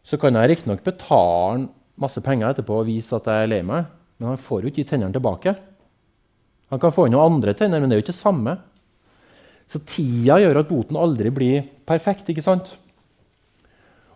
så 0.08 0.16
kan 0.22 0.40
jeg 0.40 0.54
riktignok 0.54 0.86
betale 0.86 1.52
han 1.52 1.68
masse 2.00 2.22
penger 2.24 2.54
etterpå 2.54 2.80
og 2.80 2.88
vise 2.88 3.18
at 3.18 3.28
jeg 3.28 3.44
er 3.44 3.52
lei 3.52 3.62
meg, 3.66 3.90
men 4.18 4.32
han 4.32 4.40
får 4.40 4.64
jo 4.64 4.72
ikke 4.72 4.86
de 4.86 4.90
tennene 4.94 5.16
tilbake. 5.16 5.58
Han 6.72 6.80
kan 6.80 6.94
få 6.96 7.08
inn 7.08 7.16
noen 7.18 7.36
andre 7.36 7.56
tenner, 7.58 7.82
men 7.82 7.92
det 7.92 7.98
er 7.98 8.02
jo 8.02 8.08
ikke 8.08 8.16
det 8.16 8.22
samme. 8.22 8.56
Så 9.68 9.84
tida 9.84 10.40
gjør 10.40 10.62
at 10.62 10.70
boten 10.70 11.00
aldri 11.00 11.32
blir 11.34 11.66
perfekt. 11.88 12.30
ikke 12.32 12.46
sant? 12.46 12.72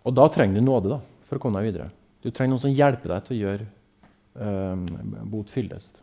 Og 0.08 0.16
da 0.16 0.28
trenger 0.32 0.56
du 0.60 0.64
nåde 0.64 0.94
da, 0.94 1.02
for 1.28 1.36
å 1.36 1.42
komme 1.42 1.60
deg 1.60 1.72
videre. 1.72 1.92
Du 2.22 2.30
trenger 2.30 2.54
noen 2.54 2.62
som 2.62 2.74
hjelper 2.74 3.14
deg 3.16 3.26
til 3.26 3.34
å 3.34 3.40
gjøre 3.42 3.66
eh, 3.66 5.22
bot 5.32 5.50
fyllest. 5.50 5.98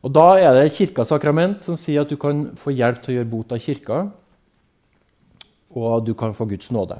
Og 0.00 0.12
Da 0.16 0.26
er 0.40 0.56
det 0.56 0.72
Kirkas 0.76 1.12
sakrament 1.12 1.64
som 1.64 1.76
sier 1.80 2.04
at 2.04 2.12
du 2.12 2.16
kan 2.20 2.50
få 2.60 2.72
hjelp 2.72 3.02
til 3.02 3.14
å 3.14 3.16
gjøre 3.18 3.32
bot 3.32 3.52
av 3.52 3.60
kirka, 3.60 4.00
og 5.70 6.06
du 6.06 6.14
kan 6.18 6.32
få 6.34 6.48
Guds 6.50 6.70
nåde. 6.74 6.98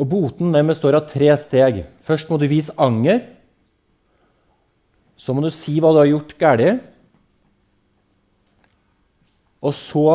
Og 0.00 0.08
Boten 0.08 0.54
den 0.54 0.70
består 0.70 0.96
av 0.96 1.08
tre 1.10 1.28
steg. 1.38 1.84
Først 2.02 2.30
må 2.30 2.38
du 2.40 2.46
vise 2.48 2.72
anger. 2.80 3.20
Så 5.20 5.34
må 5.36 5.44
du 5.44 5.50
si 5.52 5.76
hva 5.76 5.92
du 5.92 6.00
har 6.00 6.08
gjort 6.08 6.32
galt. 6.40 6.86
Og 9.60 9.76
så 9.76 10.06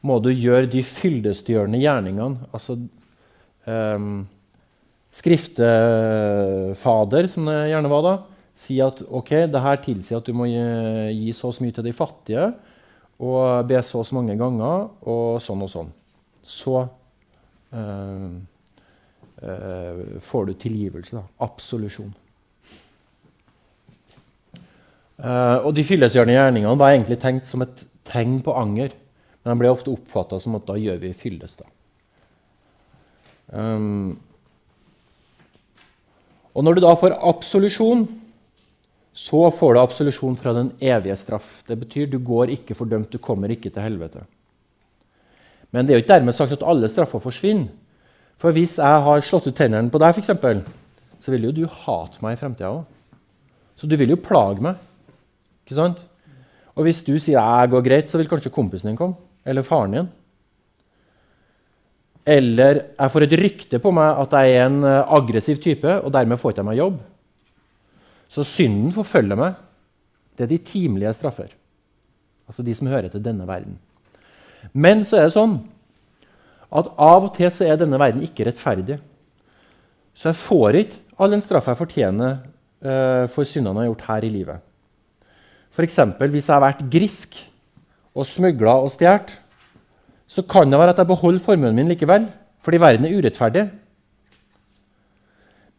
må 0.00 0.16
du 0.24 0.30
gjøre 0.32 0.70
de 0.72 0.80
fyldestgjørende 0.80 1.82
gjerningene. 1.82 2.48
Altså 2.56 2.78
um, 3.68 4.24
skriftefader, 5.16 7.24
som 7.32 7.48
det 7.48 7.70
gjerne 7.72 7.92
var 7.92 8.02
da 8.04 8.14
si 8.56 8.78
at 8.80 9.02
ok, 9.04 9.30
det 9.52 9.62
her 9.62 9.80
tilsier 9.84 10.20
at 10.20 10.26
du 10.26 10.32
må 10.36 10.48
gi, 10.48 11.32
så 11.36 11.50
og 11.50 11.56
så 11.56 11.64
mye 11.64 11.76
til 11.76 11.84
de 11.84 11.92
fattige, 11.96 12.50
og 13.20 13.68
be 13.68 13.80
så 13.84 14.00
og 14.00 14.06
så 14.08 14.16
mange 14.16 14.36
ganger, 14.40 14.88
og 15.08 15.40
sånn 15.44 15.64
og 15.64 15.72
sånn. 15.72 15.90
Så 16.46 16.76
øh, 17.76 18.30
øh, 19.42 20.00
får 20.24 20.48
du 20.48 20.54
tilgivelse. 20.54 21.18
da, 21.18 21.24
Absolusjon. 21.44 22.14
Uh, 25.16 25.64
og 25.64 25.72
De 25.72 25.84
fyllesgjørende 25.84 26.34
gjerningene 26.36 26.76
var 26.76 26.92
egentlig 26.92 27.16
tenkt 27.22 27.48
som 27.48 27.62
et 27.64 27.86
tegn 28.04 28.42
på 28.44 28.52
anger. 28.52 28.92
Men 29.40 29.54
de 29.54 29.62
ble 29.62 29.70
ofte 29.72 29.88
oppfatta 29.88 30.36
som 30.42 30.58
at 30.58 30.66
da 30.68 30.76
gjør 30.76 30.98
vi 31.00 31.14
fylles. 31.16 31.56
da. 31.56 31.70
Um, 33.56 34.18
og 36.56 36.64
når 36.64 36.76
du 36.76 36.86
da 36.86 36.94
får 36.96 37.18
absolusjon 37.20 38.06
så 39.16 39.46
får 39.50 39.74
du 39.74 39.80
absolusjon 39.80 40.36
fra 40.36 40.52
den 40.52 40.70
evige 40.76 41.16
straff. 41.16 41.62
Det 41.64 41.78
betyr 41.80 42.08
du 42.12 42.18
går 42.20 42.52
ikke 42.52 42.76
fordømt, 42.76 43.08
du 43.12 43.18
kommer 43.18 43.48
ikke 43.48 43.70
til 43.72 43.80
helvete. 43.80 44.26
Men 45.72 45.86
det 45.86 45.94
er 45.94 45.98
jo 45.98 46.04
ikke 46.04 46.12
dermed 46.12 46.36
sagt 46.36 46.52
at 46.52 46.64
alle 46.68 46.90
straffer 46.92 47.22
forsvinner. 47.24 47.70
For 48.36 48.52
hvis 48.52 48.76
jeg 48.76 49.04
har 49.06 49.24
slått 49.24 49.48
ut 49.48 49.56
tennene 49.56 49.88
på 49.88 50.00
deg, 50.02 50.18
eksempel, 50.20 50.60
så 51.18 51.32
vil 51.32 51.48
jo 51.48 51.54
du 51.56 51.62
hate 51.64 52.20
meg 52.20 52.36
i 52.36 52.40
fremtida 52.42 52.74
òg. 52.74 52.84
Så 53.80 53.88
du 53.88 53.96
vil 53.96 54.12
jo 54.12 54.20
plage 54.20 54.60
meg. 54.60 54.76
Ikke 55.64 55.78
sant? 55.78 56.02
Og 56.76 56.84
hvis 56.84 57.00
du 57.04 57.14
sier 57.16 57.40
det 57.40 57.72
går 57.72 57.86
greit, 57.88 58.12
så 58.12 58.20
vil 58.20 58.28
kanskje 58.28 58.52
kompisen 58.52 58.92
din 58.92 59.00
komme. 59.00 59.16
Eller 59.48 59.64
faren 59.64 59.96
din. 59.96 60.12
Eller 62.26 62.80
jeg 62.96 63.12
får 63.12 63.24
et 63.26 63.36
rykte 63.38 63.78
på 63.82 63.92
meg 63.94 64.22
at 64.24 64.34
jeg 64.34 64.56
er 64.56 64.64
en 64.66 64.80
eh, 64.82 65.12
aggressiv 65.14 65.60
type, 65.62 65.86
og 65.86 66.10
dermed 66.14 66.40
får 66.40 66.50
jeg 66.50 66.58
ikke 66.58 66.66
meg 66.66 66.80
jobb. 66.80 66.98
Så 68.26 68.42
synden 68.42 68.90
forfølger 68.94 69.38
meg. 69.38 69.54
Det 70.34 70.44
er 70.44 70.50
de 70.50 70.58
timelige 70.58 71.14
straffer. 71.14 71.52
Altså 72.46 72.64
de 72.66 72.74
som 72.74 72.90
hører 72.90 73.08
til 73.12 73.22
denne 73.22 73.46
verden. 73.46 73.78
Men 74.72 75.04
så 75.06 75.20
er 75.20 75.28
det 75.28 75.36
sånn 75.36 75.60
at 76.76 76.90
av 76.98 77.28
og 77.28 77.32
til 77.36 77.50
så 77.54 77.66
er 77.66 77.78
denne 77.78 77.98
verden 78.00 78.24
ikke 78.26 78.48
rettferdig. 78.48 78.98
Så 80.16 80.32
jeg 80.32 80.40
får 80.42 80.80
ikke 80.82 81.02
all 81.22 81.32
den 81.32 81.44
straffa 81.44 81.72
jeg 81.72 81.80
fortjener 81.80 82.38
uh, 82.84 83.24
for 83.32 83.46
syndene 83.48 83.84
jeg 83.84 83.86
har 83.86 83.92
gjort 83.92 84.06
her 84.10 84.26
i 84.26 84.32
livet. 84.32 84.64
F.eks. 85.76 86.00
hvis 86.18 86.48
jeg 86.48 86.54
har 86.54 86.64
vært 86.64 86.86
grisk 86.90 87.36
og 88.16 88.26
smugla 88.28 88.78
og 88.82 88.90
stjålet, 88.94 89.34
så 90.26 90.42
kan 90.42 90.70
det 90.70 90.78
være 90.78 90.94
at 90.94 90.98
jeg 90.98 91.06
beholder 91.06 91.42
formuen 91.42 91.76
min 91.76 91.88
likevel, 91.88 92.26
fordi 92.60 92.80
verden 92.82 93.06
er 93.06 93.18
urettferdig. 93.18 93.66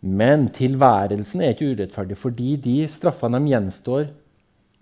Men 0.02 0.48
tilværelsen 0.56 1.42
er 1.42 1.56
ikke 1.56 1.72
urettferdig 1.74 2.18
fordi 2.18 2.56
de 2.64 2.76
straffene 2.92 3.42
de 3.44 3.52
gjenstår 3.52 4.06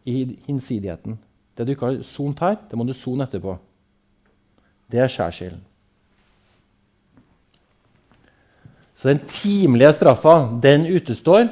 i 0.06 0.38
hinsidigheten. 0.46 1.18
Det 1.58 1.66
du 1.66 1.72
ikke 1.72 1.86
har 1.86 2.02
sont 2.04 2.40
her, 2.40 2.60
det 2.70 2.78
må 2.78 2.84
du 2.84 2.94
sone 2.94 3.24
etterpå. 3.24 3.56
Det 4.92 5.00
er 5.00 5.10
skjærsilden. 5.10 5.64
Så 8.96 9.10
den 9.10 9.20
timelige 9.28 9.94
straffa, 9.94 10.36
den 10.64 10.86
utestår. 10.96 11.50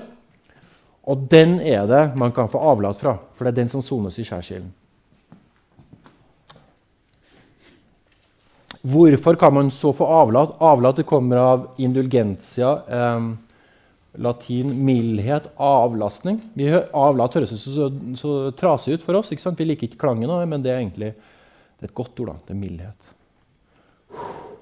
Og 1.04 1.28
den 1.32 1.60
er 1.60 1.88
det 1.88 2.04
man 2.15 2.32
kan 2.32 2.47
få 2.47 2.62
avlat 2.63 2.95
fra, 2.95 3.17
for 3.34 3.43
det 3.43 3.52
er 3.52 3.62
den 3.63 3.69
som 3.69 3.82
sones 3.84 4.19
i 4.19 4.23
skjærsilden. 4.23 4.71
Hvorfor 8.84 9.38
kan 9.39 9.54
man 9.56 9.72
så 9.72 9.93
få 9.96 10.06
avlat? 10.06 10.56
Avlat 10.60 11.00
det 11.00 11.06
kommer 11.08 11.39
av 11.39 11.67
indulgentia. 11.78 12.72
Eh, 12.88 13.28
latin 14.19 14.74
mildhet, 14.86 15.48
avlastning. 15.56 16.41
Vi, 16.54 16.67
avlat 16.91 17.38
høres 17.39 17.54
så, 17.56 17.58
så, 17.63 17.88
så, 18.19 18.34
trasig 18.60 18.98
ut 18.98 19.06
for 19.06 19.17
oss. 19.17 19.32
ikke 19.32 19.46
sant? 19.46 19.60
Vi 19.60 19.67
liker 19.69 19.88
ikke 19.88 20.02
klangen 20.04 20.34
men 20.50 20.65
det 20.65 20.74
er 20.74 20.82
egentlig 20.82 21.13
det 21.13 21.88
er 21.88 21.91
et 21.91 21.96
godt 21.96 22.19
ord. 22.24 22.34
da, 22.34 22.36
Det 22.48 22.54
er 22.54 22.60
mildhet. 22.60 23.08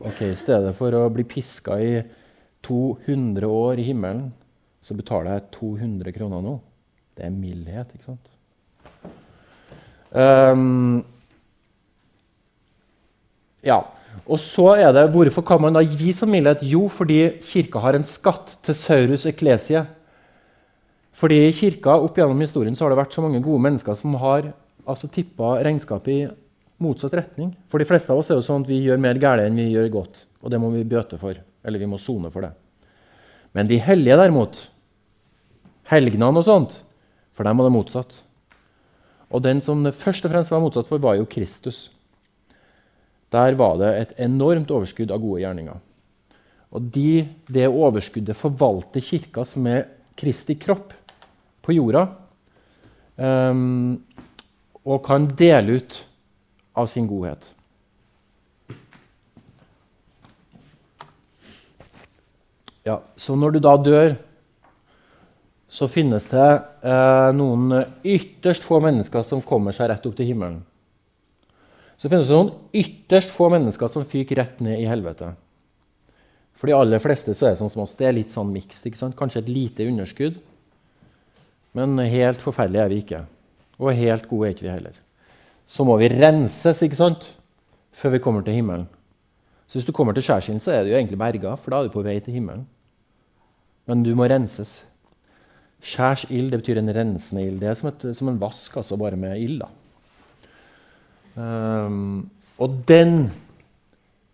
Ok, 0.01 0.21
I 0.25 0.37
stedet 0.39 0.73
for 0.77 0.95
å 0.97 1.09
bli 1.13 1.25
piska 1.29 1.77
i 1.81 1.95
200 2.65 3.45
år 3.45 3.81
i 3.81 3.85
himmelen, 3.89 4.31
så 4.81 4.95
betaler 4.97 5.35
jeg 5.35 5.49
200 5.57 6.13
kroner 6.15 6.45
nå. 6.45 6.59
Det 7.17 7.25
er 7.25 7.33
mildhet, 7.33 7.91
ikke 7.93 8.07
sant? 8.07 8.29
Um, 10.11 11.03
ja. 13.65 13.81
Og 14.25 14.39
så 14.39 14.67
er 14.77 14.91
det, 14.95 15.09
Hvorfor 15.11 15.43
kan 15.45 15.61
man 15.61 15.73
da 15.73 15.81
gi 15.81 16.13
som 16.13 16.29
mildhet? 16.29 16.63
Jo, 16.63 16.87
fordi 16.87 17.39
kirka 17.41 17.79
har 17.79 17.97
en 17.97 18.07
skatt 18.07 18.57
til 18.63 18.75
Saurus 18.75 19.25
Eklesie. 19.25 19.85
Fordi 21.11 21.37
i 21.47 21.53
kirka 21.53 21.97
opp 21.99 22.17
gjennom 22.17 22.39
historien 22.39 22.75
så 22.75 22.85
har 22.85 22.93
det 22.93 23.01
vært 23.01 23.13
så 23.15 23.23
mange 23.23 23.41
gode 23.43 23.61
mennesker 23.61 23.97
som 23.99 24.15
har 24.21 24.53
altså, 24.85 25.09
tippa 25.11 25.57
regnskapet 25.65 26.13
i 26.13 26.27
motsatt 26.81 27.13
retning. 27.17 27.51
For 27.69 27.81
de 27.81 27.87
fleste 27.89 28.13
av 28.13 28.21
oss 28.21 28.31
er 28.31 28.39
jo 28.39 28.45
sånn 28.45 28.65
at 28.65 28.71
vi 28.71 28.81
gjør 28.85 29.01
mer 29.01 29.19
galt 29.21 29.45
enn 29.45 29.59
vi 29.59 29.69
gjør 29.73 29.91
godt. 29.99 30.25
Og 30.41 30.53
det 30.53 30.59
må 30.61 30.71
vi 30.73 30.87
bøte 30.87 31.19
for. 31.21 31.37
Eller 31.63 31.81
vi 31.81 31.89
må 31.89 31.99
sone 32.01 32.31
for 32.33 32.47
det. 32.47 32.53
Men 33.53 33.67
de 33.67 33.77
hellige, 33.83 34.17
derimot, 34.17 34.61
helgenene 35.91 36.39
og 36.39 36.47
sånt, 36.47 36.77
for 37.35 37.45
dem 37.45 37.59
var 37.59 37.67
det 37.67 37.75
motsatt. 37.75 38.15
Og 39.31 39.43
den 39.43 39.61
som 39.63 39.83
det 39.83 39.95
først 39.95 40.25
og 40.25 40.33
fremst 40.33 40.51
var 40.51 40.63
motsatt 40.63 40.87
for, 40.87 41.03
var 41.03 41.19
jo 41.19 41.27
Kristus. 41.29 41.89
Der 43.31 43.55
var 43.59 43.77
det 43.79 43.91
et 43.95 44.13
enormt 44.27 44.71
overskudd 44.71 45.11
av 45.13 45.21
gode 45.23 45.43
gjerninger. 45.43 45.79
Og 46.71 46.87
de, 46.95 47.27
det 47.51 47.67
overskuddet 47.67 48.37
forvalter 48.37 49.03
Kirka, 49.03 49.45
som 49.47 49.67
er 49.67 49.85
Kristi 50.19 50.57
kropp, 50.59 50.93
på 51.61 51.75
jorda. 51.75 52.07
Um, 53.21 54.01
og 54.81 55.03
kan 55.05 55.27
dele 55.37 55.77
ut 55.77 55.99
av 56.73 56.87
sin 56.89 57.07
godhet. 57.07 57.51
Ja, 62.83 63.01
Så 63.15 63.35
når 63.35 63.51
du 63.51 63.59
da 63.61 63.75
dør, 63.77 64.15
så 65.71 65.87
finnes 65.87 66.25
det 66.27 66.47
eh, 66.83 67.29
noen 67.37 67.71
ytterst 68.03 68.65
få 68.65 68.81
mennesker 68.83 69.23
som 69.23 69.43
kommer 69.45 69.75
seg 69.75 69.91
rett 69.91 70.07
opp 70.09 70.17
til 70.17 70.27
himmelen. 70.33 70.57
Så 72.01 72.09
finnes 72.09 72.29
det 72.31 72.37
noen 72.37 72.53
ytterst 72.73 73.33
få 73.35 73.51
mennesker 73.53 73.91
som 73.93 74.07
fyker 74.09 74.39
rett 74.41 74.61
ned 74.65 74.79
i 74.81 74.87
helvete. 74.89 75.35
For 76.57 76.69
de 76.69 76.77
aller 76.77 77.01
fleste 77.01 77.35
så 77.37 77.45
er 77.45 77.53
det 77.53 77.61
sånn 77.61 77.69
som 77.73 77.83
oss. 77.83 77.93
Det 77.97 78.07
er 78.09 78.17
litt 78.17 78.33
sånn 78.33 78.49
mikst. 78.53 78.87
Kanskje 79.17 79.43
et 79.43 79.51
lite 79.53 79.85
underskudd. 79.85 80.39
Men 81.77 82.01
helt 82.01 82.41
forferdelige 82.41 82.87
er 82.87 82.89
vi 82.89 83.03
ikke. 83.03 83.21
Og 83.77 83.93
helt 83.97 84.25
gode 84.29 84.49
er 84.49 84.55
ikke 84.55 84.65
vi 84.65 84.73
heller. 84.73 84.97
Så 85.69 85.85
må 85.85 85.93
vi 86.01 86.09
renses 86.09 86.81
ikke 86.85 86.99
sant? 86.99 87.29
før 87.91 88.15
vi 88.15 88.21
kommer 88.23 88.45
til 88.45 88.55
himmelen. 88.55 88.87
Så 89.67 89.79
hvis 89.79 89.87
du 89.87 89.93
kommer 89.95 90.15
til 90.15 90.25
skjærsilden, 90.25 90.61
så 90.63 90.73
er 90.75 90.85
du 90.85 90.93
egentlig 90.93 91.19
berga, 91.19 91.55
for 91.59 91.71
da 91.71 91.79
er 91.79 91.87
du 91.87 91.93
på 91.93 92.03
vei 92.05 92.17
til 92.23 92.35
himmelen. 92.35 92.65
Men 93.87 94.03
du 94.03 94.13
må 94.15 94.27
renses. 94.29 94.81
Skjærs 95.81 96.27
ild 96.29 96.51
det 96.53 96.61
betyr 96.61 96.81
en 96.81 96.93
rensende 96.93 97.45
ild. 97.47 97.59
Det 97.61 97.69
er 97.71 97.77
som, 97.79 97.89
et, 97.89 98.03
som 98.17 98.29
en 98.29 98.39
vask, 98.41 98.75
altså 98.77 98.99
bare 98.99 99.19
med 99.19 99.39
ild. 99.41 99.63
Um, 99.63 99.80
og 101.37 102.75
den 102.89 103.31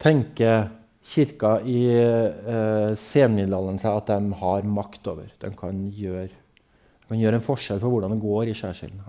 tenker 0.02 0.70
kirka 1.08 1.54
i 1.64 1.80
uh, 1.88 2.92
senmiddelalderen 3.00 3.80
seg 3.80 3.96
at 3.96 4.12
de 4.12 4.40
har 4.42 4.68
makt 4.68 5.08
over. 5.08 5.30
De 5.40 5.52
kan 5.56 5.86
gjøre, 5.96 6.28
de 6.28 7.08
kan 7.08 7.22
gjøre 7.22 7.40
en 7.40 7.46
forskjell 7.46 7.80
for 7.80 7.94
hvordan 7.94 8.16
det 8.16 8.24
går 8.24 8.52
i 8.52 8.56
skjærsilden. 8.58 9.04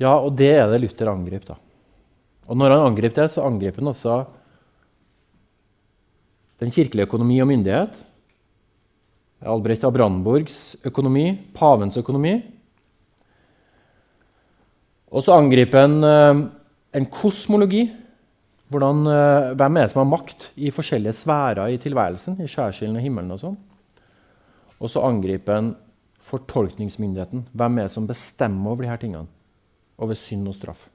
Ja, 0.00 0.14
og 0.16 0.32
det 0.38 0.54
er 0.56 0.70
det 0.72 0.80
Luther 0.80 1.10
angriper. 1.12 1.52
da. 1.52 1.58
Og 2.48 2.56
når 2.56 2.72
han 2.72 2.86
angriper 2.88 3.22
det, 3.22 3.32
så 3.34 3.44
angriper 3.44 3.82
han 3.82 3.92
også 3.92 4.14
den 6.60 6.72
kirkelige 6.72 7.06
økonomi 7.08 7.36
og 7.42 7.50
myndighet. 7.50 8.00
Albrecht 9.40 9.84
av 9.84 9.92
Brandenburgs 9.92 10.80
økonomi, 10.84 11.38
pavens 11.56 11.96
økonomi. 12.00 12.38
Og 15.10 15.24
så 15.26 15.34
angriper 15.34 15.84
han 15.84 16.06
eh, 16.06 16.42
en 16.98 17.08
kosmologi. 17.10 17.88
Hvordan, 18.70 19.02
eh, 19.10 19.50
hvem 19.58 19.76
er 19.76 19.86
det 19.86 19.92
som 19.94 20.04
har 20.04 20.10
makt 20.12 20.50
i 20.56 20.70
forskjellige 20.74 21.16
sfærer 21.22 21.74
i 21.74 21.80
tilværelsen? 21.82 22.38
I 22.38 22.48
skjærsilden 22.50 22.98
og 23.00 23.04
himmelen 23.04 23.34
og 23.34 23.42
sånn. 23.42 23.58
Og 24.80 24.92
så 24.92 25.02
angriper 25.04 25.58
en 25.58 25.74
fortolkningsmyndigheten. 26.30 27.48
Hvem 27.52 27.78
er 27.78 27.88
det 27.88 27.94
som 27.96 28.08
bestemmer 28.08 28.72
over 28.72 28.86
disse 28.86 29.02
tingene? 29.02 29.26
Over 30.00 30.16
synd 30.16 30.48
og 30.48 30.56
straff. 30.56 30.86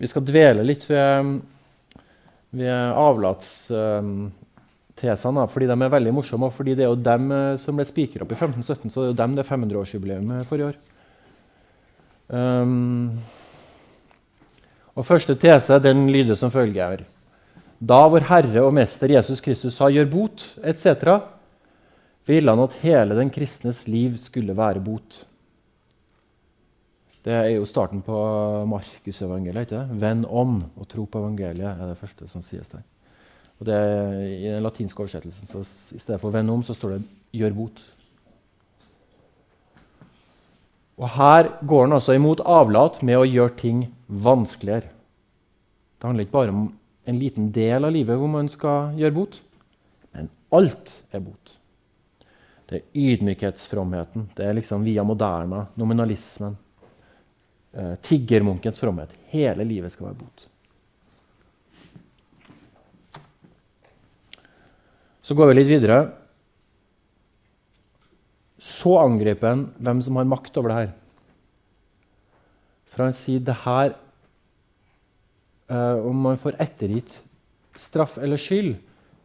Vi 0.00 0.08
skal 0.08 0.24
dvele 0.26 0.64
litt 0.64 0.88
ved 0.88 1.42
ved 2.52 2.68
avlatstesene, 5.02 5.48
fordi 5.50 5.66
de 5.66 5.76
er 5.76 5.92
veldig 5.92 6.14
morsomme. 6.14 6.46
og 6.46 6.52
fordi 6.52 6.74
det 6.74 6.84
er 6.84 6.90
jo 6.90 6.96
dem 6.96 7.32
eh, 7.32 7.56
som 7.58 7.76
ble 7.76 7.84
spikra 7.84 8.22
opp 8.22 8.32
i 8.32 8.38
1517, 8.38 8.90
så 8.90 9.00
det 9.00 9.06
er 9.06 9.12
jo 9.12 9.20
dem 9.22 9.34
det 9.36 9.44
er 9.44 9.50
500-årsjubileum 9.50 10.44
for 10.44 10.58
i 10.58 10.66
år. 10.66 10.76
Um, 12.32 13.18
og 14.94 15.04
Første 15.04 15.34
tese 15.34 15.78
den 15.82 16.10
lyder 16.10 16.34
som 16.36 16.50
følger. 16.50 17.04
Da 17.80 18.06
vår 18.08 18.28
Herre 18.28 18.62
og 18.62 18.72
Mester 18.74 19.10
Jesus 19.10 19.40
Kristus 19.40 19.74
sa 19.74 19.88
'gjør 19.90 20.06
bot', 20.06 20.58
etc., 20.62 21.20
ville 22.24 22.50
han 22.50 22.62
at 22.62 22.78
hele 22.82 23.16
den 23.16 23.30
kristnes 23.30 23.88
liv 23.88 24.16
skulle 24.16 24.56
være 24.56 24.80
bot. 24.80 25.26
Det 27.24 27.32
er 27.32 27.48
jo 27.56 27.66
starten 27.66 28.02
på 28.02 28.14
Markusevangeliet. 28.66 29.66
ikke 29.66 29.76
det? 29.76 29.98
'Venn 29.98 30.24
om' 30.24 30.62
og 30.76 30.88
'tro 30.88 31.04
på 31.04 31.18
evangeliet' 31.18 31.82
er 31.82 31.88
det 31.88 31.98
første 31.98 32.28
som 32.28 32.42
sies 32.42 32.68
der. 32.68 32.82
Og 33.62 33.68
det 33.68 33.78
I 34.42 34.48
den 34.50 34.64
latinske 34.64 35.04
oversettelsen 35.04 35.46
så 35.46 35.60
i 35.94 36.00
stedet 36.02 36.18
for 36.20 36.34
'venn 36.34 36.50
om' 36.50 36.64
så 36.66 36.74
står 36.74 36.96
det 36.96 37.02
'gjør 37.32 37.54
bot'. 37.54 37.82
Og 40.98 41.08
Her 41.08 41.48
går 41.66 41.86
han 41.86 41.92
altså 41.92 42.12
imot 42.12 42.40
avlat 42.40 43.02
med 43.02 43.16
å 43.16 43.24
gjøre 43.24 43.56
ting 43.56 43.94
vanskeligere. 44.08 44.90
Det 45.98 46.06
handler 46.06 46.24
ikke 46.24 46.32
bare 46.32 46.48
om 46.48 46.72
en 47.06 47.18
liten 47.18 47.52
del 47.52 47.84
av 47.84 47.92
livet 47.92 48.18
hvor 48.18 48.28
man 48.28 48.48
skal 48.48 48.98
gjøre 48.98 49.14
bot, 49.14 49.40
men 50.12 50.28
alt 50.52 51.02
er 51.12 51.20
bot. 51.20 51.58
Det 52.68 52.80
er 52.80 52.98
ydmykhetsfromheten. 52.98 54.30
Det 54.36 54.44
er 54.44 54.52
liksom 54.54 54.84
via 54.84 55.02
moderna, 55.02 55.66
nominalismen 55.76 56.56
eh, 57.72 57.94
tiggermunkens 58.02 58.80
fromhet. 58.80 59.10
Hele 59.28 59.64
livet 59.64 59.92
skal 59.92 60.06
være 60.06 60.18
bot. 60.18 60.48
Så 65.22 65.36
går 65.38 65.50
vi 65.50 65.58
litt 65.60 65.70
videre. 65.70 65.98
Så 68.62 68.96
angriper 69.00 69.52
han 69.52 69.66
hvem 69.82 70.02
som 70.02 70.18
har 70.18 70.28
makt 70.28 70.58
over 70.58 70.72
det 70.72 70.78
her. 70.80 70.90
For 72.92 73.06
han 73.06 73.14
sier 73.16 73.42
det 73.42 73.54
her 73.62 73.94
eh, 75.72 75.98
Om 76.04 76.26
man 76.28 76.40
får 76.40 76.58
ettergitt 76.60 77.14
straff 77.80 78.18
eller 78.20 78.36
skyld, 78.36 78.74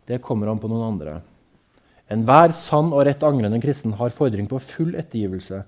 det 0.07 0.21
kommer 0.23 0.47
an 0.47 0.61
på 0.61 0.69
noen 0.71 0.85
andre. 0.93 1.17
Enhver 2.07 2.53
sann 2.55 2.93
og 2.93 3.03
rett 3.03 3.25
angrende 3.27 3.59
kristen 3.59 3.97
har 3.99 4.15
fordring 4.15 4.47
på 4.47 4.61
full 4.63 4.95
ettergivelse 4.95 5.59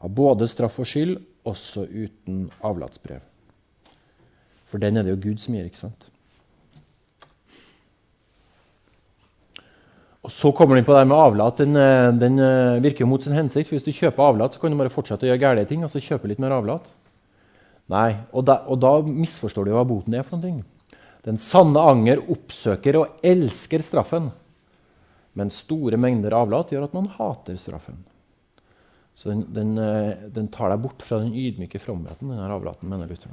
av 0.00 0.14
både 0.16 0.48
straff 0.48 0.78
og 0.80 0.88
skyld 0.88 1.18
også 1.44 1.84
uten 1.84 2.46
avlatsbrev. 2.64 3.20
For 4.70 4.80
den 4.80 4.96
er 4.96 5.04
det 5.04 5.12
jo 5.12 5.22
Gud 5.28 5.42
som 5.44 5.54
gir, 5.54 5.68
ikke 5.68 5.84
sant? 5.84 6.08
Og 10.24 10.32
Så 10.32 10.52
kommer 10.56 10.76
den 10.76 10.86
på 10.86 10.94
det 10.96 11.04
med 11.06 11.18
avlat. 11.18 11.58
Den, 11.60 11.76
eh, 11.76 12.10
den 12.16 12.38
eh, 12.38 12.80
virker 12.80 13.06
mot 13.06 13.22
sin 13.22 13.36
hensikt. 13.36 13.68
for 13.68 13.76
Hvis 13.76 13.84
du 13.84 13.92
kjøper 13.92 14.24
avlat, 14.24 14.54
så 14.54 14.60
kan 14.60 14.70
du 14.70 14.78
bare 14.80 14.92
fortsette 14.92 15.26
å 15.26 15.28
gjøre 15.28 15.42
gærne 15.42 15.68
ting. 15.68 15.84
og 15.84 15.90
så 15.90 16.00
kjøpe 16.00 16.28
litt 16.28 16.40
mer 16.40 16.56
avlat. 16.56 16.88
Nei, 17.92 18.16
og 18.32 18.46
da, 18.46 18.62
og 18.66 18.80
da 18.80 19.02
misforstår 19.04 19.66
du 19.66 19.74
hva 19.74 19.84
boten 19.84 20.14
er 20.14 20.24
for 20.24 20.40
noe. 20.40 20.64
Den 21.24 21.36
sanne 21.36 21.80
anger 21.80 22.22
oppsøker 22.32 22.96
og 22.96 23.20
elsker 23.22 23.84
straffen. 23.84 24.30
Men 25.34 25.50
store 25.50 25.98
mengder 26.00 26.32
avlat 26.32 26.72
gjør 26.72 26.84
at 26.84 26.94
man 26.94 27.10
hater 27.18 27.56
straffen. 27.60 28.04
Så 29.14 29.30
den, 29.30 29.44
den, 29.54 29.78
eh, 29.78 30.14
den, 30.34 30.48
tar 30.48 30.72
deg 30.72 30.82
bort 30.82 31.02
fra 31.02 31.20
den 31.22 31.34
ydmyke 31.34 31.78
fromheten, 31.78 32.32
denne 32.32 32.48
avlaten, 32.50 32.88
mener 32.90 33.10
Luther. 33.10 33.30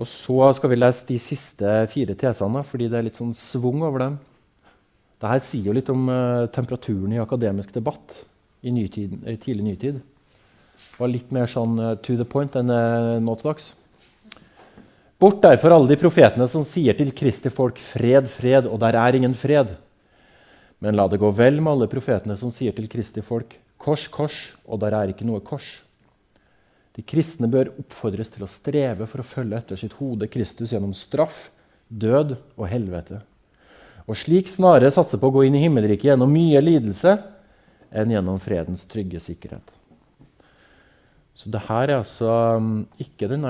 Og 0.00 0.08
så 0.08 0.52
skal 0.56 0.72
vi 0.72 0.78
lese 0.78 1.06
de 1.08 1.18
siste 1.20 1.72
fire 1.92 2.16
tesene, 2.18 2.62
fordi 2.64 2.88
det 2.88 2.98
er 2.98 3.06
litt 3.08 3.18
sånn 3.20 3.34
svung 3.36 3.82
over 3.84 4.06
dem. 4.06 4.20
Dette 5.22 5.44
sier 5.46 5.68
jo 5.68 5.74
litt 5.76 5.90
om 5.92 6.08
uh, 6.10 6.48
temperaturen 6.50 7.12
i 7.14 7.20
akademisk 7.22 7.74
debatt. 7.74 8.24
i, 8.62 8.70
nytid, 8.70 9.14
i 9.26 9.36
tidlig 9.36 9.64
nytid. 9.66 10.00
Var 10.98 11.10
litt 11.10 11.30
mer 11.34 11.50
sånn 11.50 11.78
uh, 11.78 11.94
to 11.98 12.14
the 12.18 12.26
point 12.26 12.54
enn 12.58 12.70
uh, 12.70 13.18
nå 13.22 13.34
til 13.38 13.50
dags. 13.50 13.72
Bort 15.22 15.42
derfor 15.42 15.74
alle 15.74 15.90
de 15.90 15.98
profetene 15.98 16.46
som 16.50 16.64
sier 16.66 16.96
til 16.98 17.12
Kristi 17.14 17.50
folk 17.50 17.78
'fred, 17.78 18.26
fred', 18.26 18.66
og 18.66 18.80
der 18.82 18.98
er 18.98 19.14
ingen 19.14 19.34
fred. 19.34 19.76
Men 20.82 20.96
la 20.98 21.06
det 21.06 21.20
gå 21.22 21.30
vel 21.30 21.60
med 21.60 21.72
alle 21.72 21.90
profetene 21.90 22.34
som 22.38 22.50
sier 22.50 22.74
til 22.74 22.88
Kristi 22.90 23.22
folk 23.22 23.54
'kors, 23.78 24.08
kors', 24.10 24.54
og 24.66 24.80
der 24.82 24.94
er 24.98 25.12
ikke 25.12 25.26
noe 25.26 25.40
kors. 25.40 25.82
De 26.92 27.04
kristne 27.04 27.48
bør 27.48 27.72
oppfordres 27.80 28.32
til 28.34 28.44
å 28.44 28.50
streve 28.50 29.06
for 29.08 29.22
å 29.22 29.26
følge 29.26 29.58
etter 29.58 29.80
sitt 29.80 29.96
hode 30.00 30.28
Kristus 30.32 30.74
gjennom 30.74 30.92
straff, 30.96 31.46
død 31.88 32.36
og 32.56 32.66
helvete. 32.68 33.22
Og 34.04 34.18
slik 34.18 34.50
snarere 34.50 34.92
satse 34.92 35.18
på 35.20 35.30
å 35.30 35.36
gå 35.38 35.46
inn 35.46 35.56
i 35.56 35.62
himmelriket 35.62 36.10
gjennom 36.10 36.32
mye 36.32 36.60
lidelse 36.60 37.16
enn 37.92 38.12
gjennom 38.12 38.40
fredens 38.42 38.84
trygge 38.90 39.20
sikkerhet. 39.22 39.78
Så 41.32 41.48
det 41.52 41.62
her 41.64 41.88
er 41.88 41.98
altså 42.02 42.28
um, 42.60 42.82
ikke 43.00 43.28
den 43.30 43.46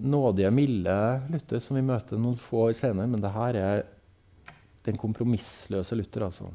nådige, 0.00 0.52
milde 0.54 0.94
Luther 1.28 1.60
som 1.60 1.76
vi 1.76 1.84
møter 1.84 2.20
noen 2.20 2.38
få 2.40 2.70
år 2.70 2.78
senere, 2.78 3.10
men 3.12 3.20
det 3.20 3.34
her 3.34 3.58
er 3.60 3.82
den 4.86 4.96
kompromissløse 5.00 5.98
Luther. 5.98 6.24
altså. 6.30 6.48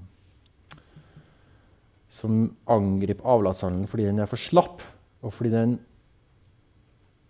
Som 2.11 2.41
angriper 2.65 3.29
avlatshandelen 3.29 3.87
fordi 3.87 4.09
den 4.09 4.23
er 4.23 4.31
for 4.31 4.41
slapp, 4.41 4.81
og 5.21 5.35
fordi 5.35 5.53
den 5.53 5.77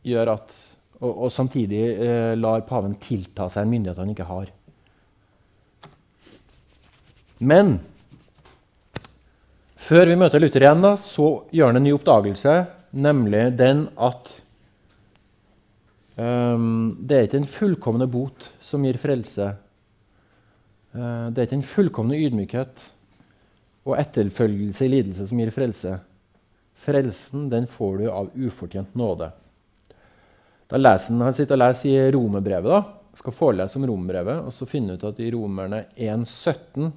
gjør 0.08 0.36
at 0.38 0.60
Og, 1.02 1.26
og 1.26 1.32
samtidig 1.34 1.80
eh, 1.98 2.36
lar 2.38 2.62
paven 2.70 2.94
tilta 3.02 3.48
seg 3.50 3.64
en 3.66 3.72
myndighet 3.72 3.98
han 3.98 4.10
ikke 4.12 4.28
har. 4.30 4.52
Men 7.42 7.80
før 9.82 10.06
vi 10.12 10.20
møter 10.22 10.44
Luther 10.44 10.62
igjen, 10.62 10.86
da, 10.86 10.92
så 10.94 11.48
gjør 11.50 11.72
han 11.72 11.82
en 11.82 11.88
ny 11.88 11.96
oppdagelse, 11.98 12.54
nemlig 12.94 13.48
den 13.58 13.88
at 13.98 14.36
um, 16.22 16.94
det 17.02 17.18
er 17.18 17.26
ikke 17.26 17.42
en 17.42 17.52
fullkomne 17.58 18.06
bot 18.06 18.52
som 18.62 18.86
gir 18.86 19.02
frelse. 19.02 19.50
Uh, 20.94 21.34
det 21.34 21.42
er 21.42 21.50
ikke 21.50 21.62
en 21.64 21.70
fullkomne 21.74 22.22
ydmykhet 22.28 22.88
og 23.90 23.98
etterfølgelse 23.98 24.86
i 24.86 24.94
lidelse 25.00 25.32
som 25.34 25.42
gir 25.42 25.50
frelse. 25.58 25.98
Frelsen 26.78 27.50
den 27.50 27.66
får 27.66 28.04
du 28.04 28.10
av 28.14 28.30
ufortjent 28.38 28.94
nåde. 28.94 29.34
Da 30.72 30.80
leser 30.80 31.12
han, 31.12 31.26
han 31.28 31.36
sitter 31.36 31.58
og 31.58 31.64
leser 31.66 31.90
i 31.92 32.12
Romerbrevet, 32.16 32.72
da, 32.72 32.82
skal 33.20 33.36
forelese 33.36 33.76
om 33.80 33.88
Romerbrevet, 33.90 34.46
og 34.48 34.54
så 34.56 34.68
finne 34.70 34.96
ut 34.96 35.04
at 35.08 35.20
i 35.20 35.32
Romerne 35.34 35.84
1,17 36.00 36.92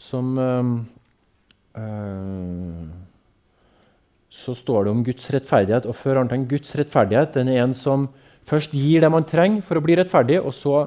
som 0.00 0.38
øh, 0.40 0.70
Så 4.30 4.54
står 4.54 4.84
det 4.84 4.90
om 4.90 5.04
Guds 5.04 5.30
rettferdighet. 5.34 5.86
Og 5.86 5.94
før 5.94 6.16
han 6.22 6.28
tenker 6.30 6.56
Guds 6.56 6.74
rettferdighet 6.78 7.34
den 7.34 7.48
er 7.52 7.62
en 7.62 7.74
som 7.74 8.08
først 8.48 8.74
gir 8.74 9.04
det 9.04 9.10
man 9.12 9.26
trenger 9.28 9.62
for 9.62 9.78
å 9.78 9.84
bli 9.84 9.98
rettferdig, 10.00 10.40
og 10.40 10.54
så, 10.56 10.86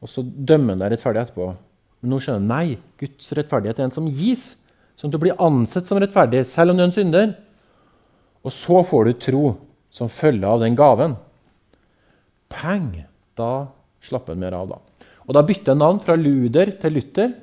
og 0.00 0.08
så 0.08 0.22
dømmer 0.22 0.76
han 0.76 0.84
deg 0.84 0.94
rettferdig 0.94 1.24
etterpå. 1.26 1.50
Men 2.00 2.12
nå 2.12 2.20
skjønner 2.22 2.40
han 2.40 2.52
nei, 2.52 2.78
Guds 3.00 3.32
rettferdighet 3.36 3.80
er 3.80 3.88
en 3.88 3.96
som 3.96 4.08
gis, 4.08 4.54
sånn 4.96 5.10
at 5.10 5.16
du 5.16 5.20
blir 5.26 5.40
ansett 5.42 5.88
som 5.88 6.00
rettferdig, 6.00 6.46
selv 6.48 6.72
om 6.72 6.78
du 6.78 6.84
er 6.84 6.88
en 6.88 6.96
synder. 6.96 7.34
Og 8.46 8.54
så 8.54 8.80
får 8.86 9.08
du 9.08 9.12
tro 9.26 9.44
som 9.96 10.12
følge 10.12 10.48
av 10.48 10.60
den 10.60 10.76
gaven. 10.76 11.16
Peng! 12.52 12.92
Da 13.36 13.68
slapper 14.04 14.34
han 14.34 14.44
mer 14.44 14.56
av. 14.56 14.68
da. 14.74 15.08
Og 15.26 15.34
Da 15.34 15.42
bytter 15.42 15.74
han 15.74 15.82
navn 15.82 16.00
fra 16.04 16.16
Luder 16.16 16.76
til 16.80 16.96
Luther 16.96 17.34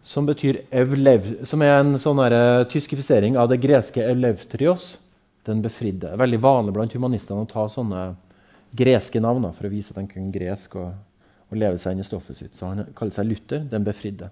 som 0.00 0.24
betyr 0.26 0.62
evlev, 0.72 1.44
som 1.44 1.60
er 1.62 1.74
en 1.76 1.98
sånn 2.00 2.20
uh, 2.24 2.64
tyskifisering 2.70 3.36
av 3.36 3.50
det 3.50 3.60
greske 3.60 4.00
evlevtrios, 4.00 4.94
den 5.44 5.60
befridde. 5.64 6.14
Veldig 6.20 6.40
vanlig 6.40 6.74
blant 6.76 6.96
humanistene 6.96 7.44
å 7.44 7.48
ta 7.48 7.66
sånne 7.68 8.14
greske 8.76 9.20
navn 9.20 9.48
for 9.52 9.66
å 9.66 9.72
vise 9.72 9.92
at 9.92 10.00
han 10.00 10.08
kunne 10.08 10.32
gresk 10.32 10.76
og, 10.80 10.92
og, 11.50 11.56
leve 11.58 11.80
seg 11.80 11.96
inn 11.96 12.04
i 12.04 12.06
stoffet 12.06 12.38
sitt. 12.38 12.54
Så 12.56 12.70
han 12.70 12.92
kaller 12.96 13.16
seg 13.16 13.28
Luther, 13.28 13.64
den 13.68 13.84
befridde. 13.84 14.30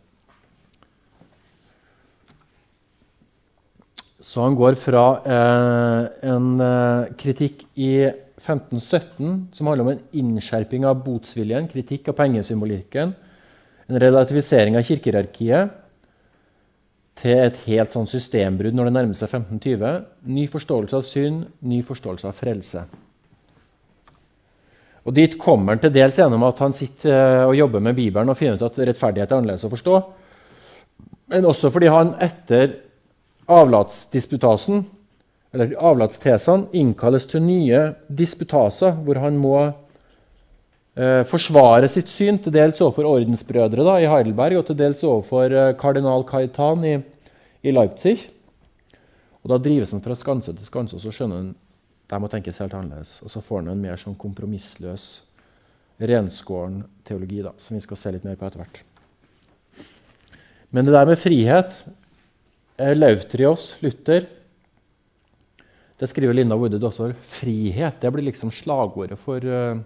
Så 4.18 4.42
han 4.42 4.56
går 4.58 4.74
fra 4.80 5.02
eh, 5.22 6.30
en 6.32 6.46
uh, 6.58 7.06
kritikk 7.18 7.62
i 7.78 7.92
1517 8.08 9.48
som 9.54 9.68
handler 9.68 9.84
om 9.84 9.90
en 9.92 10.00
innskjerping 10.18 10.86
av 10.88 11.04
botsviljen, 11.04 11.68
kritikk 11.70 12.10
av 12.10 12.16
pengesymbolikken, 12.18 13.12
en 13.88 14.00
relativisering 14.02 14.78
av 14.78 14.86
kirkerarkiet 14.86 15.76
til 17.18 17.44
et 17.44 17.60
helt 17.66 17.94
sånn 17.94 18.10
systembrudd 18.10 18.74
når 18.76 18.88
det 18.88 18.94
nærmer 18.94 19.18
seg 19.18 19.30
1520. 19.30 20.02
Ny 20.34 20.46
forståelse 20.50 20.98
av 20.98 21.06
synd, 21.06 21.46
ny 21.66 21.80
forståelse 21.86 22.28
av 22.30 22.36
frelse. 22.36 22.84
Og 25.06 25.14
Dit 25.14 25.38
kommer 25.40 25.72
han 25.72 25.82
til 25.82 25.94
dels 25.94 26.18
gjennom 26.18 26.42
at 26.46 26.58
han 26.62 26.74
sitter 26.76 27.14
eh, 27.14 27.46
og 27.46 27.56
jobber 27.56 27.86
med 27.86 27.96
Bibelen 27.96 28.28
og 28.28 28.38
finner 28.38 28.58
ut 28.58 28.66
at 28.66 28.82
rettferdighet 28.82 29.30
er 29.30 29.38
annerledes 29.38 29.64
å 29.64 29.72
forstå. 29.72 30.02
Men 31.32 31.48
også 31.48 31.70
fordi 31.72 31.88
han 31.92 32.12
etter 32.24 32.74
avlatsdisputasen, 33.48 34.84
eller 35.52 35.74
avlatstesene 35.80 36.68
innkalles 36.76 37.26
til 37.30 37.42
nye 37.44 37.82
disputaser, 38.12 38.96
hvor 39.04 39.20
han 39.22 39.38
må 39.40 39.54
eh, 39.64 41.22
forsvare 41.28 41.88
sitt 41.92 42.12
syn, 42.12 42.40
til 42.42 42.52
dels 42.54 42.80
overfor 42.84 43.08
ordensbrødre 43.08 43.86
da, 43.86 43.96
i 44.02 44.10
Heidelberg 44.10 44.60
og 44.60 44.66
til 44.68 44.76
dels 44.78 45.04
overfor 45.06 45.54
eh, 45.54 45.70
kardinal 45.80 46.26
Kaitan 46.28 46.84
i, 46.84 46.98
i, 47.64 47.72
Leipzig. 47.72 48.18
Og 49.42 49.54
Da 49.54 49.60
drives 49.62 49.94
han 49.96 50.04
fra 50.04 50.16
skanse 50.18 50.52
til 50.52 50.68
skanse, 50.68 50.98
og 50.98 51.04
så 51.04 51.14
skjønner 51.14 51.42
han 51.42 51.54
det 52.08 52.18
må 52.24 52.28
tenkes 52.32 52.60
helt 52.62 52.72
annerledes. 52.72 53.18
Og 53.20 53.28
så 53.32 53.42
får 53.44 53.62
han 53.62 53.74
en 53.74 53.82
mer 53.84 53.98
sånn 54.00 54.16
kompromissløs, 54.16 55.08
renskåren 56.00 56.78
teologi, 57.04 57.42
da, 57.44 57.52
som 57.60 57.76
vi 57.76 57.82
skal 57.84 58.00
se 58.00 58.12
litt 58.14 58.24
mer 58.24 58.38
på 58.38 58.46
etter 58.48 58.62
hvert. 58.62 58.80
Men 60.72 60.86
det 60.86 60.94
der 60.94 61.08
med 61.08 61.20
frihet 61.20 61.80
Lautrios, 62.78 63.72
Luther 63.82 64.26
Det 65.98 66.06
skriver 66.06 66.36
Linda 66.36 66.54
Wooded 66.54 66.84
også. 66.86 67.10
Frihet 67.26 67.98
det 67.98 68.10
blir 68.14 68.28
liksom 68.28 68.52
slagordet 68.54 69.18
for, 69.18 69.42
uh, 69.42 69.80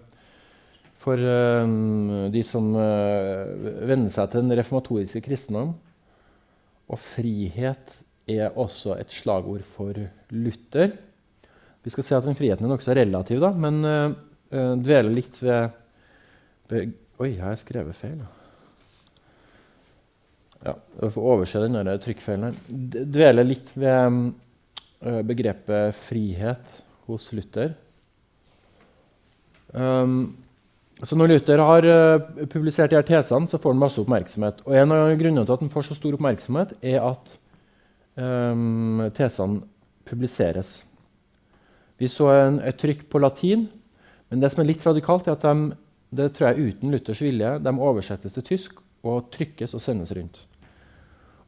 for 1.01 1.17
uh, 1.17 2.29
de 2.29 2.43
som 2.45 2.67
venner 2.73 4.13
seg 4.13 4.29
til 4.29 4.45
den 4.45 4.53
reformatoriske 4.59 5.23
kristendom. 5.25 5.73
Og 6.85 7.01
frihet 7.01 7.95
er 8.29 8.53
også 8.53 8.93
et 8.99 9.09
slagord 9.11 9.65
for 9.65 9.97
Luther. 10.29 10.93
Vi 11.83 11.91
skal 11.91 12.05
se 12.05 12.15
at 12.19 12.29
den 12.29 12.37
friheten 12.37 12.69
er 12.69 12.75
nokså 12.75 12.93
relativ, 12.93 13.41
da, 13.41 13.49
men 13.57 13.81
dveler 14.85 15.09
litt 15.11 15.41
ved, 15.41 15.73
Oi, 17.19 17.33
har 17.41 17.55
jeg 17.55 17.63
skrevet 17.65 17.97
feil? 17.97 18.21
Ja, 20.63 20.77
Jeg 21.01 21.11
får 21.11 21.25
overse 21.33 21.61
den 21.65 21.91
trykkfeilen 21.99 22.45
her. 22.47 22.59
Dveler 23.11 23.47
litt 23.47 23.73
ved 23.75 24.19
uh, 25.03 25.21
begrepet 25.27 25.97
frihet 26.05 26.77
hos 27.09 27.27
Luther. 27.35 27.73
Um, 29.73 30.37
så 31.03 31.17
når 31.19 31.33
Luther 31.33 31.59
har 31.59 31.87
uh, 31.89 32.45
publisert 32.47 32.93
de 32.93 32.99
her 32.99 33.07
tesene, 33.07 33.49
så 33.49 33.59
får 33.59 33.75
han 33.75 33.81
masse 33.81 33.99
oppmerksomhet. 33.99 34.63
Og 34.63 34.77
En 34.79 34.95
av 34.95 35.11
grunnene 35.19 35.43
til 35.43 35.57
at 35.57 35.65
han 35.65 35.73
får 35.73 35.89
så 35.89 35.97
stor 35.99 36.15
oppmerksomhet, 36.15 36.77
er 36.79 37.03
at 37.03 37.35
um, 38.15 39.03
tesene 39.17 39.65
publiseres. 40.07 40.77
Vi 41.99 42.07
så 42.07 42.31
en, 42.37 42.61
et 42.63 42.79
trykk 42.79 43.03
på 43.11 43.19
latin, 43.19 43.67
men 44.31 44.39
det 44.39 44.53
som 44.53 44.63
er 44.63 44.71
litt 44.71 44.87
radikalt, 44.87 45.27
er 45.27 45.35
at 45.35 45.43
de, 45.43 45.75
det 46.15 46.31
tror 46.37 46.53
jeg 46.53 46.71
uten 46.71 46.95
Luthers 46.95 47.21
vilje, 47.25 47.57
de 47.59 47.75
oversettes 47.75 48.35
til 48.35 48.47
tysk 48.47 48.79
og 49.03 49.27
trykkes 49.35 49.75
og 49.75 49.83
sendes 49.83 50.15
rundt. 50.15 50.39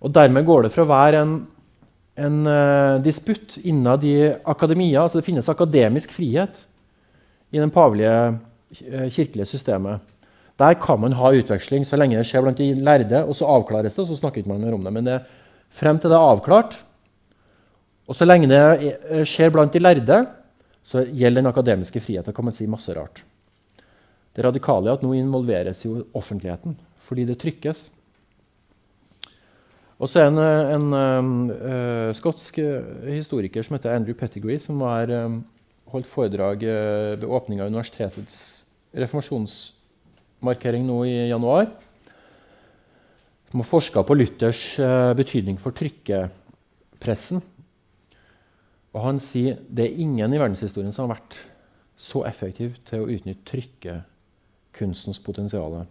Og 0.06 0.14
Dermed 0.14 0.46
går 0.46 0.66
det 0.66 0.74
fra 0.74 0.86
å 0.86 0.90
være 0.90 1.22
en, 1.26 1.36
en 2.22 2.42
uh, 2.46 3.02
disputt 3.04 3.58
innad 3.66 4.06
i 4.06 4.18
akademia 4.46 5.02
altså 5.02 5.18
Det 5.18 5.26
finnes 5.26 5.50
akademisk 5.50 6.14
frihet 6.14 6.62
i 7.50 7.58
den 7.58 7.74
pavelige 7.74 8.36
Eh, 8.84 9.10
kirkelige 9.10 9.46
systemet. 9.46 10.00
Der 10.60 10.74
kan 10.74 11.00
man 11.00 11.14
ha 11.14 11.32
utveksling 11.32 11.86
så 11.86 11.98
lenge 12.00 12.18
det 12.18 12.26
skjer 12.28 12.42
blant 12.44 12.58
de 12.58 12.74
lærde, 12.74 13.24
og 13.24 13.36
så 13.36 13.48
avklares 13.48 13.94
det. 13.94 14.02
og 14.02 14.08
så 14.08 14.16
snakker 14.16 14.48
man 14.48 14.74
om 14.74 14.84
det. 14.84 14.94
Men 14.94 15.06
det, 15.06 15.22
frem 15.70 16.00
til 16.00 16.10
det 16.10 16.18
er 16.18 16.32
avklart, 16.32 16.76
og 18.08 18.16
så 18.16 18.26
lenge 18.26 18.48
det 18.48 18.96
eh, 19.10 19.24
skjer 19.24 19.50
blant 19.52 19.74
de 19.74 19.80
lærde, 19.80 20.26
så 20.82 21.06
gjelder 21.06 21.42
den 21.42 21.52
akademiske 21.52 22.00
friheten. 22.00 22.34
kan 22.34 22.46
man 22.46 22.54
si 22.54 22.68
masse 22.68 22.94
rart. 22.94 23.24
Det 24.36 24.44
radikale 24.44 24.90
er 24.90 24.94
at 24.94 25.04
nå 25.04 25.14
involveres 25.14 25.86
jo 25.86 26.06
offentligheten 26.14 26.78
fordi 27.00 27.26
det 27.26 27.38
trykkes. 27.40 27.92
Og 29.96 30.12
så 30.12 30.26
er 30.26 30.32
det 30.36 30.46
en, 30.76 30.90
en 30.92 31.52
uh, 31.52 32.12
skotsk 32.16 32.60
historiker 33.08 33.64
som 33.64 33.78
heter 33.78 33.94
Andrew 33.96 34.16
Pettigree, 34.18 34.60
som 34.60 34.82
var, 34.84 35.08
um, 35.08 35.40
holdt 35.94 36.10
foredrag 36.10 36.66
ved 36.66 37.24
åpninga 37.24 37.64
av 37.64 37.72
universitetets 37.72 38.66
reformasjonsmarkering 38.96 40.84
nå 40.88 40.98
i 41.08 41.16
januar. 41.30 41.70
Som 43.52 43.64
har 43.64 43.70
forska 43.70 44.04
på 44.04 44.18
Luthers 44.18 44.64
uh, 44.84 45.14
betydning 45.16 45.60
for 45.62 45.72
trykkepressen. 45.78 47.40
Og 48.96 49.04
han 49.04 49.20
sier 49.24 49.60
det 49.68 49.88
er 49.88 50.02
ingen 50.04 50.34
i 50.34 50.40
verdenshistorien 50.40 50.92
som 50.96 51.08
har 51.08 51.18
vært 51.18 51.40
så 51.96 52.26
effektiv 52.28 52.76
til 52.88 53.04
å 53.04 53.10
utnytte 53.12 53.48
trykkekunstens 53.48 55.22
potensial. 55.24 55.86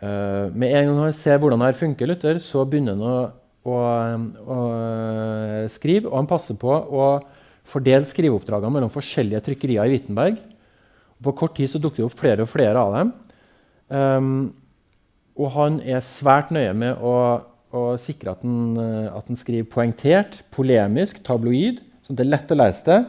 Uh, 0.00 0.48
med 0.56 0.72
en 0.72 0.88
gang 0.88 0.98
han 1.02 1.12
ser 1.16 1.40
hvordan 1.40 1.60
dette 1.60 1.80
funker, 1.80 2.08
Luther, 2.08 2.38
så 2.40 2.64
begynner 2.64 2.96
han 2.96 3.04
å, 3.04 3.16
å, 3.68 3.80
å, 4.56 4.60
skrive. 5.72 6.08
Og 6.08 6.16
han 6.22 6.30
passer 6.30 6.56
på 6.60 6.70
å 6.72 7.10
fordele 7.68 8.08
skriveoppdragene 8.08 8.72
mellom 8.78 8.92
forskjellige 8.92 9.42
trykkerier 9.50 9.90
i 9.90 9.98
Wittenberg. 9.98 10.40
På 11.20 11.36
kort 11.36 11.58
tid 11.58 11.68
så 11.68 11.80
dukker 11.82 12.00
det 12.00 12.08
opp 12.08 12.16
flere 12.16 12.46
og 12.46 12.50
flere 12.50 12.80
av 12.80 12.96
dem. 12.96 13.12
Um, 13.90 14.34
og 15.40 15.52
han 15.56 15.78
er 15.84 16.04
svært 16.04 16.52
nøye 16.54 16.72
med 16.76 17.00
å, 17.04 17.14
å 17.76 17.84
sikre 18.00 18.32
at 18.32 18.44
han, 18.44 18.76
at 19.12 19.28
han, 19.28 19.38
skriver 19.38 19.68
poengtert, 19.72 20.40
polemisk, 20.52 21.20
tabloid, 21.26 21.80
sånn 22.04 22.16
at 22.16 22.20
det 22.20 22.26
er 22.26 22.32
lett 22.34 22.52
å 22.52 22.58
lese 22.58 22.86
det, 22.88 23.00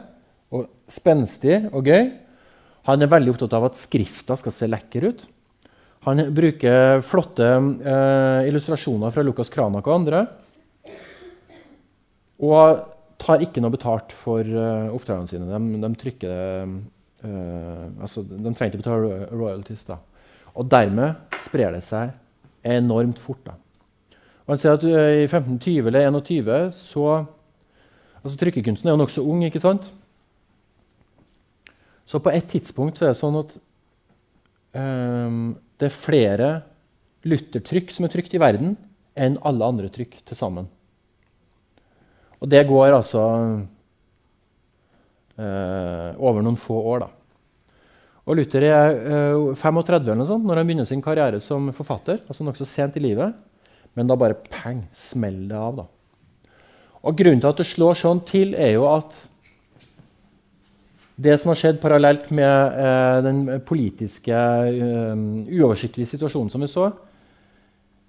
og 0.52 0.68
spenstig 0.92 1.58
og 1.72 1.88
gøy. 1.88 2.10
Han 2.88 3.04
er 3.04 3.12
veldig 3.12 3.36
opptatt 3.36 3.56
av 3.56 3.70
at 3.70 3.80
skrifta 3.80 4.36
skal 4.40 4.56
se 4.56 4.68
lekker 4.70 5.08
ut. 5.08 5.26
Han 6.08 6.22
bruker 6.34 7.04
flotte 7.06 7.46
eh, 7.46 8.48
illustrasjoner 8.50 9.14
fra 9.14 9.24
Lukas 9.26 9.52
Kranak 9.54 9.86
og 9.86 10.00
andre. 10.00 10.24
Og 12.42 12.88
tar 13.22 13.44
ikke 13.46 13.62
noe 13.62 13.74
betalt 13.74 14.14
for 14.18 14.42
uh, 14.42 14.90
oppdragene 14.96 15.30
sine. 15.30 15.46
De, 15.46 15.82
de 15.84 15.90
trykker 16.02 16.64
uh, 16.66 17.86
altså, 18.02 18.24
De 18.26 18.50
trenger 18.50 18.72
ikke 18.72 18.82
betale 18.82 19.28
royalties. 19.30 19.86
Da. 19.86 20.00
Og 20.58 20.66
dermed 20.72 21.38
sprer 21.46 21.76
det 21.76 21.84
seg 21.86 22.16
enormt 22.66 23.22
fort. 23.22 23.46
Da. 23.46 24.18
Og 24.48 24.56
han 24.56 24.62
sier 24.64 24.78
at 24.78 24.86
uh, 24.90 25.22
I 25.22 25.28
1520 25.30 25.92
eller 25.92 26.10
21 26.10 26.72
så 26.78 27.06
altså 28.22 28.42
Trykkekunsten 28.42 28.90
er 28.90 28.98
jo 28.98 29.04
nokså 29.04 29.22
ung. 29.22 29.46
ikke 29.46 29.62
sant? 29.62 29.92
Så 32.10 32.20
på 32.20 32.34
et 32.34 32.50
tidspunkt 32.50 32.98
så 32.98 33.06
er 33.06 33.14
det 33.14 33.22
sånn 33.22 33.38
at 33.40 33.54
det 34.72 35.88
er 35.88 35.94
flere 35.94 36.50
Luther-trykk 37.28 37.92
som 37.94 38.08
er 38.08 38.14
trykt 38.14 38.34
i 38.34 38.42
verden, 38.42 38.78
enn 39.20 39.36
alle 39.46 39.68
andre 39.68 39.90
trykk 39.94 40.16
til 40.26 40.38
sammen. 40.38 40.70
Og 42.42 42.50
det 42.50 42.64
går 42.70 42.96
altså 42.96 43.22
eh, 45.38 46.10
over 46.18 46.42
noen 46.42 46.58
få 46.58 46.80
år. 46.96 47.04
da. 47.04 47.10
Og 48.26 48.38
Luther 48.40 48.66
er 48.66 48.96
eh, 48.98 49.54
35 49.60 50.02
eller 50.02 50.22
noe 50.24 50.30
sånt, 50.30 50.48
når 50.48 50.62
han 50.62 50.70
begynner 50.70 50.90
sin 50.90 51.04
karriere 51.06 51.42
som 51.44 51.70
forfatter. 51.76 52.24
altså 52.26 52.48
Nokså 52.48 52.66
sent 52.66 52.98
i 52.98 53.04
livet. 53.04 53.36
Men 53.94 54.10
da 54.10 54.18
bare 54.18 54.40
pang, 54.50 54.86
smeller 54.96 55.52
det 55.52 55.60
av. 55.60 55.84
da. 55.84 55.86
Og 57.02 57.18
Grunnen 57.18 57.42
til 57.42 57.52
at 57.52 57.62
det 57.62 57.68
slår 57.70 58.00
sånn 58.00 58.24
til, 58.26 58.56
er 58.56 58.76
jo 58.78 58.88
at 58.90 59.18
det 61.22 61.38
som 61.38 61.52
har 61.52 61.60
skjedd 61.60 61.80
parallelt 61.82 62.30
med 62.34 62.78
eh, 62.82 63.18
den 63.26 63.42
politiske, 63.68 64.34
uh, 64.34 65.16
uoversiktlige 65.52 66.10
situasjonen 66.16 66.50
som 66.54 66.64
vi 66.64 66.70
så, 66.72 66.88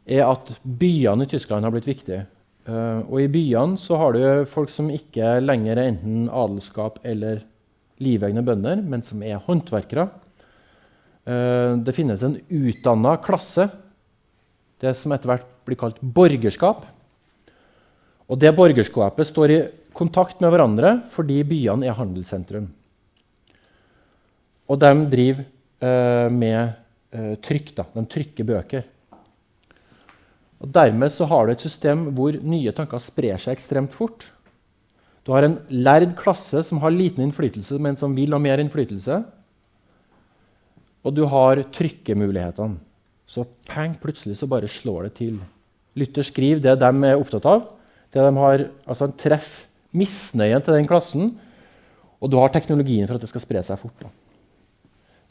er 0.06 0.24
at 0.26 0.54
byene 0.62 1.26
i 1.26 1.30
Tyskland 1.30 1.66
har 1.66 1.74
blitt 1.74 1.90
viktige. 1.90 2.24
Uh, 2.64 3.02
og 3.08 3.18
i 3.20 3.30
byene 3.32 3.80
så 3.80 3.98
har 4.00 4.16
du 4.16 4.48
folk 4.48 4.72
som 4.72 4.90
ikke 4.92 5.36
lenger 5.42 5.76
er 5.76 5.92
enten 5.92 6.26
adelskap 6.30 7.00
eller 7.04 7.42
livegne 8.02 8.44
bønder, 8.46 8.80
men 8.80 9.04
som 9.06 9.22
er 9.26 9.42
håndverkere. 9.44 10.08
Uh, 11.28 11.78
det 11.84 11.96
finnes 11.96 12.24
en 12.24 12.38
utdanna 12.48 13.16
klasse, 13.22 13.68
det 14.82 14.96
som 14.98 15.14
etter 15.14 15.34
hvert 15.34 15.48
blir 15.66 15.78
kalt 15.78 16.00
borgerskap. 16.00 16.86
Og 18.30 18.38
det 18.40 18.54
borgerskapet 18.56 19.28
står 19.28 19.52
i 19.52 19.64
kontakt 19.92 20.40
med 20.40 20.54
hverandre 20.54 21.00
fordi 21.12 21.42
byene 21.46 21.90
er 21.90 21.98
handelssentrum. 21.98 22.70
Og 24.70 24.78
de 24.80 24.92
driver 25.12 25.44
eh, 25.82 26.28
med 26.32 26.78
trykk. 27.44 27.74
Da. 27.76 27.84
De 27.92 28.06
trykker 28.08 28.46
bøker. 28.48 28.86
Og 30.62 30.70
Dermed 30.70 31.10
så 31.10 31.26
har 31.28 31.46
du 31.46 31.52
et 31.52 31.64
system 31.64 32.06
hvor 32.16 32.36
nye 32.38 32.72
tanker 32.72 33.02
sprer 33.02 33.40
seg 33.42 33.56
ekstremt 33.56 33.92
fort. 33.92 34.28
Du 35.26 35.34
har 35.34 35.46
en 35.46 35.58
lærd 35.70 36.14
klasse 36.18 36.62
som 36.66 36.80
har 36.82 36.94
liten 36.94 37.24
innflytelse, 37.26 37.78
men 37.82 37.98
som 37.98 38.14
vil 38.14 38.34
ha 38.34 38.40
mer 38.42 38.62
innflytelse. 38.62 39.20
Og 41.02 41.14
du 41.14 41.24
har 41.30 41.64
trykkemulighetene. 41.74 42.78
Så 43.26 43.46
pang, 43.66 43.94
plutselig 43.98 44.36
så 44.38 44.48
bare 44.50 44.70
slår 44.70 45.08
det 45.08 45.12
til. 45.18 45.36
Lytter 45.98 46.26
skriver 46.26 46.62
det 46.62 46.78
de 46.80 46.90
er 47.08 47.18
opptatt 47.18 47.46
av. 47.48 47.68
Det 48.12 48.22
de 48.22 48.32
har, 48.38 48.66
altså 48.86 49.08
en 49.08 49.16
treff 49.18 49.52
misnøyen 49.96 50.62
til 50.64 50.76
den 50.76 50.88
klassen, 50.88 51.32
og 52.22 52.30
du 52.30 52.38
har 52.38 52.52
teknologien 52.52 53.08
for 53.08 53.16
at 53.16 53.24
det 53.24 53.30
skal 53.32 53.42
spre 53.44 53.62
seg 53.66 53.80
fort. 53.80 53.96
Da. 54.00 54.10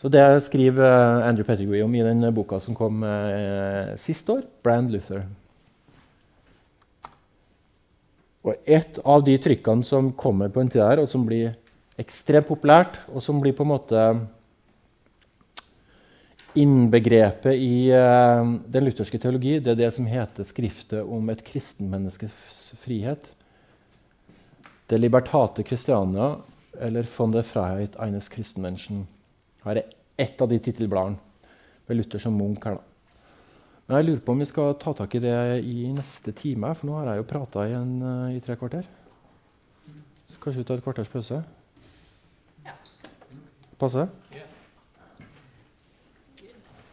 Så 0.01 0.09
Det 0.09 0.41
skriver 0.41 0.81
eh, 0.81 1.27
Andrew 1.27 1.45
Pettigrew 1.45 1.83
om 1.85 1.95
i 1.95 2.01
den 2.01 2.25
boka 2.33 2.57
som 2.59 2.73
kom 2.73 3.03
eh, 3.05 3.93
sist 4.01 4.29
år, 4.33 4.41
'Brand 4.63 4.89
Luther'. 4.89 5.27
Og 8.41 8.55
Et 8.65 8.99
av 9.05 9.21
de 9.21 9.37
trykkene 9.37 9.85
som 9.85 10.09
kommer 10.11 10.49
på 10.49 10.61
en 10.61 10.69
tid 10.69 10.81
her, 10.81 10.97
og 10.97 11.07
som 11.07 11.25
blir 11.25 11.53
ekstremt 12.01 12.49
populært, 12.49 12.97
og 13.13 13.21
som 13.21 13.37
blir 13.37 13.53
på 13.53 13.61
en 13.61 13.69
måte 13.75 14.07
innbegrepet 16.57 17.53
i 17.53 17.93
eh, 17.93 18.57
den 18.73 18.89
lutherske 18.89 19.21
teologi, 19.21 19.59
det 19.59 19.75
er 19.75 19.81
det 19.85 19.93
som 19.93 20.09
heter 20.09 20.49
skriftet 20.49 21.05
om 21.05 21.29
et 21.29 21.45
kristenmenneskes 21.45 22.73
frihet. 22.81 23.35
Det 24.89 24.97
Libertate 24.97 25.61
Christiania, 25.61 26.39
eller 26.81 27.05
von 27.05 27.31
der 27.31 27.45
Freiheit 27.45 28.01
eines 28.01 28.33
Christenmenschen. 28.33 29.05
Her 29.65 29.81
er 29.81 29.91
ett 30.17 30.41
av 30.41 30.49
de 30.49 30.59
tittelbladene 30.59 31.19
med 31.87 31.97
Luther 31.97 32.21
som 32.21 32.37
Munch. 32.37 32.63
her 32.63 32.77
da. 32.77 32.81
Men 33.87 33.97
jeg 33.97 34.05
lurer 34.07 34.23
på 34.25 34.31
om 34.31 34.39
vi 34.39 34.45
skal 34.47 34.75
ta 34.79 34.93
tak 34.95 35.15
i 35.15 35.19
det 35.19 35.35
i 35.67 35.91
neste 35.91 36.31
time, 36.31 36.69
for 36.75 36.87
nå 36.87 36.93
har 36.95 37.09
jeg 37.11 37.21
jo 37.21 37.27
prata 37.27 37.65
i, 37.67 37.73
uh, 37.75 38.29
i, 38.31 38.39
tre 38.39 38.55
kvarter. 38.55 38.87
Så 40.31 40.39
kanskje 40.39 40.61
vi 40.61 40.67
tar 40.69 40.79
et 40.79 40.85
kvarters 40.85 41.11
pause? 41.11 41.41
Ja. 42.63 42.77
Passe? 43.81 44.07